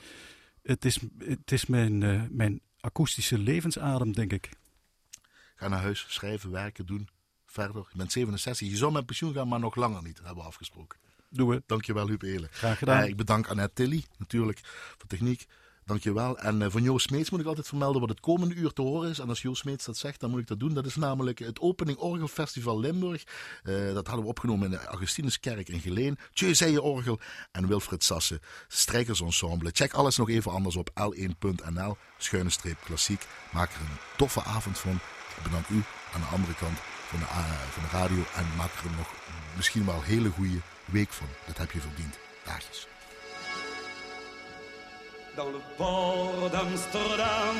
het 0.61 0.85
is, 0.85 0.99
het 1.17 1.51
is 1.51 1.65
mijn, 1.65 2.03
eh, 2.03 2.23
mijn 2.29 2.61
akoestische 2.79 3.37
levensadem, 3.37 4.11
denk 4.11 4.33
ik. 4.33 4.49
Ga 5.55 5.67
naar 5.67 5.81
huis, 5.81 6.05
schrijven, 6.07 6.51
werken, 6.51 6.85
doen. 6.85 7.09
Verder. 7.45 7.87
Je 7.91 7.97
bent 7.97 8.11
67. 8.11 8.69
Je 8.69 8.77
zou 8.77 8.91
met 8.91 9.05
pensioen 9.05 9.33
gaan, 9.33 9.47
maar 9.47 9.59
nog 9.59 9.75
langer 9.75 10.03
niet, 10.03 10.17
hebben 10.17 10.43
we 10.43 10.49
afgesproken. 10.49 10.99
Doen 11.29 11.47
we. 11.47 11.63
Dankjewel, 11.65 12.07
Huub 12.07 12.21
Elen. 12.21 12.49
Graag 12.51 12.77
gedaan. 12.77 13.01
Eh, 13.01 13.07
ik 13.07 13.17
bedank 13.17 13.47
Annette 13.47 13.73
Tilly, 13.73 14.03
natuurlijk, 14.17 14.59
voor 14.97 15.07
techniek. 15.07 15.45
Dankjewel. 15.89 16.37
En 16.37 16.61
eh, 16.61 16.69
van 16.69 16.83
Joost 16.83 17.07
Smeets 17.07 17.29
moet 17.29 17.39
ik 17.39 17.45
altijd 17.45 17.67
vermelden 17.67 18.01
wat 18.01 18.09
het 18.09 18.19
komende 18.19 18.55
uur 18.55 18.73
te 18.73 18.81
horen 18.81 19.09
is. 19.09 19.19
En 19.19 19.29
als 19.29 19.41
Joost 19.41 19.61
Smeets 19.61 19.85
dat 19.85 19.97
zegt, 19.97 20.19
dan 20.19 20.29
moet 20.29 20.39
ik 20.39 20.47
dat 20.47 20.59
doen. 20.59 20.73
Dat 20.73 20.85
is 20.85 20.95
namelijk 20.95 21.39
het 21.39 21.59
Opening 21.59 21.97
Orgelfestival 21.97 22.79
Limburg. 22.79 23.23
Eh, 23.63 23.93
dat 23.93 24.07
hadden 24.07 24.23
we 24.23 24.29
opgenomen 24.29 24.65
in 24.65 24.71
de 24.71 24.85
Augustinuskerk 24.85 25.69
in 25.69 25.79
Geleen. 25.79 26.17
Tjeu 26.33 26.77
Orgel 26.77 27.19
en 27.51 27.67
Wilfred 27.67 28.03
Sassen, 28.03 28.39
Strijkersensemble. 28.67 29.69
Check 29.73 29.93
alles 29.93 30.17
nog 30.17 30.29
even 30.29 30.51
anders 30.51 30.75
op 30.75 30.89
l1.nl, 30.89 31.97
schuine 32.17 32.49
streep 32.49 32.77
klassiek. 32.85 33.25
Maak 33.51 33.73
er 33.73 33.81
een 33.81 33.97
toffe 34.17 34.43
avond 34.43 34.77
van. 34.77 34.99
Ik 35.37 35.43
bedank 35.43 35.67
u 35.67 35.83
aan 36.13 36.21
de 36.21 36.27
andere 36.27 36.55
kant 36.55 36.77
van 37.07 37.19
de, 37.19 37.25
van 37.69 37.83
de 37.83 37.89
radio. 37.97 38.23
En 38.35 38.55
maak 38.57 38.71
er 38.83 38.91
nog 38.97 39.13
misschien 39.55 39.85
wel 39.85 40.01
hele 40.01 40.29
goede 40.29 40.59
week. 40.91 41.09
Dat 41.45 41.57
heb 41.57 41.71
je 41.71 41.79
verdiend. 41.79 42.17
Dagjes. 42.43 42.87
Dans 45.35 45.51
le 45.51 45.61
port 45.77 46.49
d'Amsterdam, 46.51 47.55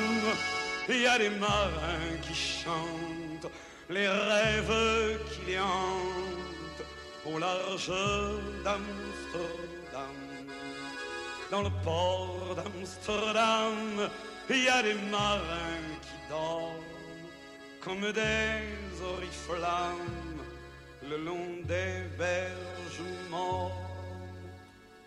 il 0.88 1.00
y 1.00 1.06
a 1.06 1.18
des 1.18 1.30
marins 1.30 2.18
qui 2.22 2.34
chantent 2.34 3.50
les 3.88 4.08
rêves 4.08 5.18
qui 5.30 5.40
les 5.46 5.58
hantent 5.58 6.84
au 7.24 7.38
large 7.38 7.92
d'Amsterdam. 8.64 10.16
Dans 11.50 11.62
le 11.62 11.70
port 11.84 12.54
d'Amsterdam, 12.56 14.10
il 14.48 14.62
y 14.64 14.68
a 14.68 14.82
des 14.82 14.94
marins 15.10 15.88
qui 16.02 16.28
dorment 16.28 16.84
comme 17.80 18.12
des 18.12 19.02
oriflammes 19.02 20.30
le 21.10 21.16
long 21.16 21.62
des 21.66 22.04
berges 22.16 23.08
mortes. 23.30 23.72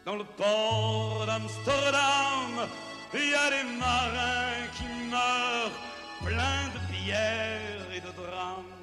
Dans 0.05 0.17
le 0.17 0.25
port 0.25 1.25
d'Amsterdam, 1.25 2.67
il 3.13 3.29
y 3.29 3.33
a 3.33 3.49
des 3.55 3.67
marins 3.79 4.67
qui 4.75 4.87
meurent 5.09 5.79
pleins 6.25 6.67
de 6.75 6.79
pierres 6.91 7.87
et 7.95 8.01
de 8.01 8.11
drames 8.21 8.75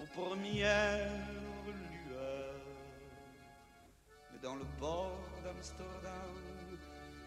aux 0.00 0.10
premières 0.20 1.22
lueurs. 2.08 2.66
Mais 4.32 4.40
dans 4.42 4.56
le 4.56 4.66
port 4.80 5.20
d'Amsterdam, 5.44 6.34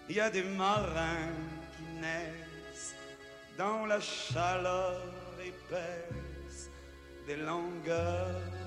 il 0.09 0.15
y 0.17 0.19
a 0.19 0.29
des 0.29 0.43
marins 0.43 1.37
qui 1.77 2.01
naissent 2.01 2.95
dans 3.57 3.85
la 3.85 4.01
chaleur 4.01 5.01
épaisse 5.39 6.69
des 7.25 7.37
longueurs 7.37 8.60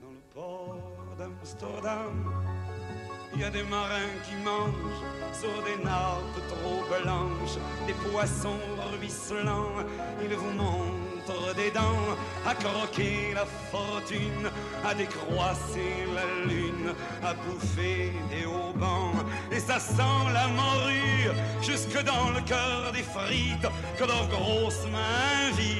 dans 0.00 0.10
le 0.10 0.22
port 0.34 1.16
d'Amsterdam. 1.18 2.34
Il 3.34 3.40
y 3.40 3.44
a 3.44 3.50
des 3.50 3.62
marins 3.64 4.16
qui 4.24 4.34
mangent 4.36 5.04
sur 5.32 5.62
des 5.64 5.82
nappes 5.84 6.40
trop 6.48 6.82
blanches, 6.88 7.58
des 7.86 7.92
poissons 8.10 8.58
ruisselants. 8.92 9.84
Ils 10.22 10.34
vous 10.34 10.52
montrent 10.52 11.54
des 11.54 11.70
dents 11.70 12.16
à 12.46 12.54
croquer 12.54 13.34
la 13.34 13.44
fortune, 13.70 14.50
à 14.84 14.94
décroisser 14.94 16.06
la 16.14 16.48
lune, 16.48 16.94
à 17.22 17.34
bouffer 17.34 18.12
des 18.30 18.46
haubans. 18.46 19.12
Et 19.52 19.60
ça 19.60 19.78
sent 19.78 20.22
la 20.32 20.48
morue 20.48 21.30
jusque 21.62 22.02
dans 22.04 22.30
le 22.30 22.40
cœur 22.42 22.92
des 22.92 23.02
frites 23.02 23.68
que 23.98 24.04
leurs 24.04 24.28
grosses 24.28 24.86
mains 24.86 25.48
invitent 25.50 25.75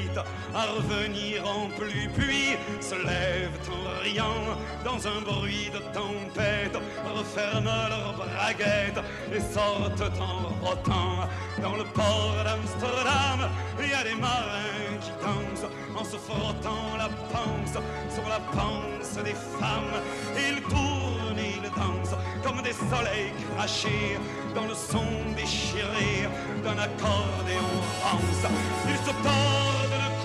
à 0.55 0.63
revenir 0.77 1.45
en 1.47 1.69
plus. 1.79 2.09
Puis 2.17 2.57
se 2.81 2.95
lèvent 2.95 3.61
en 3.71 4.03
riant 4.03 4.57
dans 4.85 5.07
un 5.07 5.21
bruit 5.21 5.71
de 5.73 5.79
tempête, 5.93 6.77
referment 7.15 7.89
leurs 7.89 8.15
braguettes 8.15 9.03
et 9.35 9.41
sortent 9.41 10.13
en 10.21 10.65
rotant. 10.65 11.29
Dans 11.63 11.77
le 11.77 11.85
port 11.85 12.37
d'Amsterdam, 12.45 13.51
il 13.83 13.91
y 13.91 13.95
a 13.95 14.05
des 14.05 14.15
marins 14.21 14.97
qui 15.01 15.11
dansent 15.23 15.71
en 15.99 16.05
se 16.05 16.17
frottant 16.17 16.97
la 16.99 17.09
panse 17.33 17.83
sur 18.15 18.29
la 18.29 18.41
panse 18.57 19.25
des 19.25 19.35
femmes. 19.59 20.03
Ils 20.37 20.63
tournent, 20.63 21.39
ils 21.39 21.71
dansent 21.71 22.17
comme 22.45 22.63
des 22.63 22.73
soleils 22.73 23.33
crachés 23.57 24.19
dans 24.55 24.67
le 24.67 24.75
son 24.75 25.05
déchiré 25.37 26.29
d'un 26.63 26.79
accordéon 26.79 27.73
rance. 28.03 28.53
Ils 28.89 28.99
se 28.99 29.13
tordent 29.23 30.16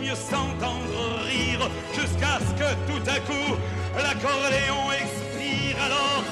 mieux 0.00 0.14
s'entendre 0.14 1.00
rire 1.26 1.68
jusqu'à 1.94 2.38
ce 2.40 2.52
que 2.60 2.70
tout 2.88 3.10
à 3.10 3.18
coup 3.20 3.56
l'accordéon 3.96 4.92
expire 4.92 5.82
alors 5.84 6.24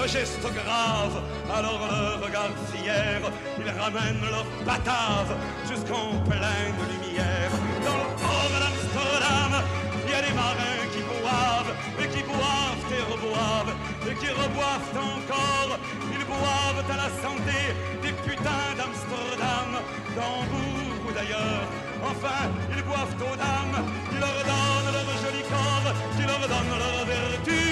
le 0.00 0.08
geste 0.08 0.42
grave, 0.42 1.22
alors 1.54 1.80
le 1.90 2.24
regard 2.24 2.50
fier, 2.72 3.20
ils 3.58 3.70
ramènent 3.70 4.24
leur 4.30 4.46
batave 4.64 5.36
jusqu'en 5.68 6.18
pleine 6.28 6.80
lumière. 6.90 7.52
Dans 7.84 7.98
le 8.02 8.08
port 8.16 8.52
d'Amsterdam, 8.62 9.62
il 10.04 10.10
y 10.10 10.14
a 10.14 10.22
des 10.22 10.34
marins 10.34 10.86
qui 10.92 11.02
boivent, 11.02 11.74
et 12.00 12.08
qui 12.08 12.22
boivent 12.22 12.86
et 12.90 13.12
reboivent, 13.12 13.74
et 14.10 14.14
qui 14.14 14.28
reboivent 14.28 14.96
encore. 14.96 15.78
Ils 16.10 16.24
boivent 16.24 16.90
à 16.90 16.96
la 16.96 17.10
santé 17.22 17.58
des 18.02 18.12
putains 18.24 18.72
d'Amsterdam, 18.76 19.70
d'Hambourg 20.16 21.06
ou 21.06 21.12
d'ailleurs. 21.12 21.91
Enfin, 22.04 22.50
ils 22.74 22.82
boivent 22.82 23.14
aux 23.20 23.36
dames, 23.36 23.78
qui 24.10 24.16
leur 24.18 24.38
donnent 24.50 24.92
leur 24.92 25.08
joli 25.22 25.42
corps, 25.46 25.88
qui 26.16 26.22
leur 26.26 26.40
donnent 26.52 26.78
leur 26.84 27.06
vertu 27.06 27.62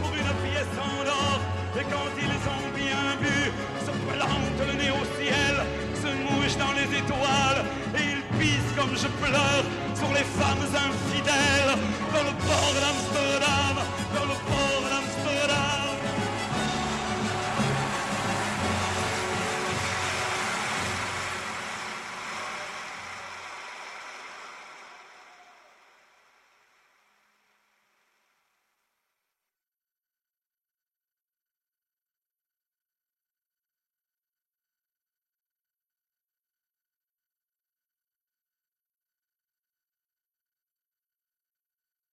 pour 0.00 0.10
une 0.10 0.32
pièce 0.42 0.74
en 0.78 1.06
or. 1.06 1.40
Et 1.78 1.84
quand 1.84 2.10
ils 2.18 2.36
ont 2.54 2.68
bien 2.74 3.04
bu, 3.20 3.38
se 3.86 3.92
plantent 4.08 4.64
le 4.68 4.74
nez 4.74 4.90
au 4.90 5.04
ciel, 5.16 5.54
se 6.02 6.10
mouchent 6.24 6.58
dans 6.58 6.74
les 6.74 6.88
étoiles, 6.98 7.62
et 7.94 8.02
ils 8.14 8.24
pissent 8.38 8.74
comme 8.76 8.94
je 8.96 9.08
pleure 9.22 9.64
sur 9.94 10.10
les 10.18 10.26
femmes 10.38 10.66
infidèles, 10.88 11.74
dans 12.12 12.24
le 12.28 12.34
port 12.46 12.74
d'Amsterdam, 12.74 13.76
dans 14.16 14.26
le 14.32 14.36
port 14.50 14.79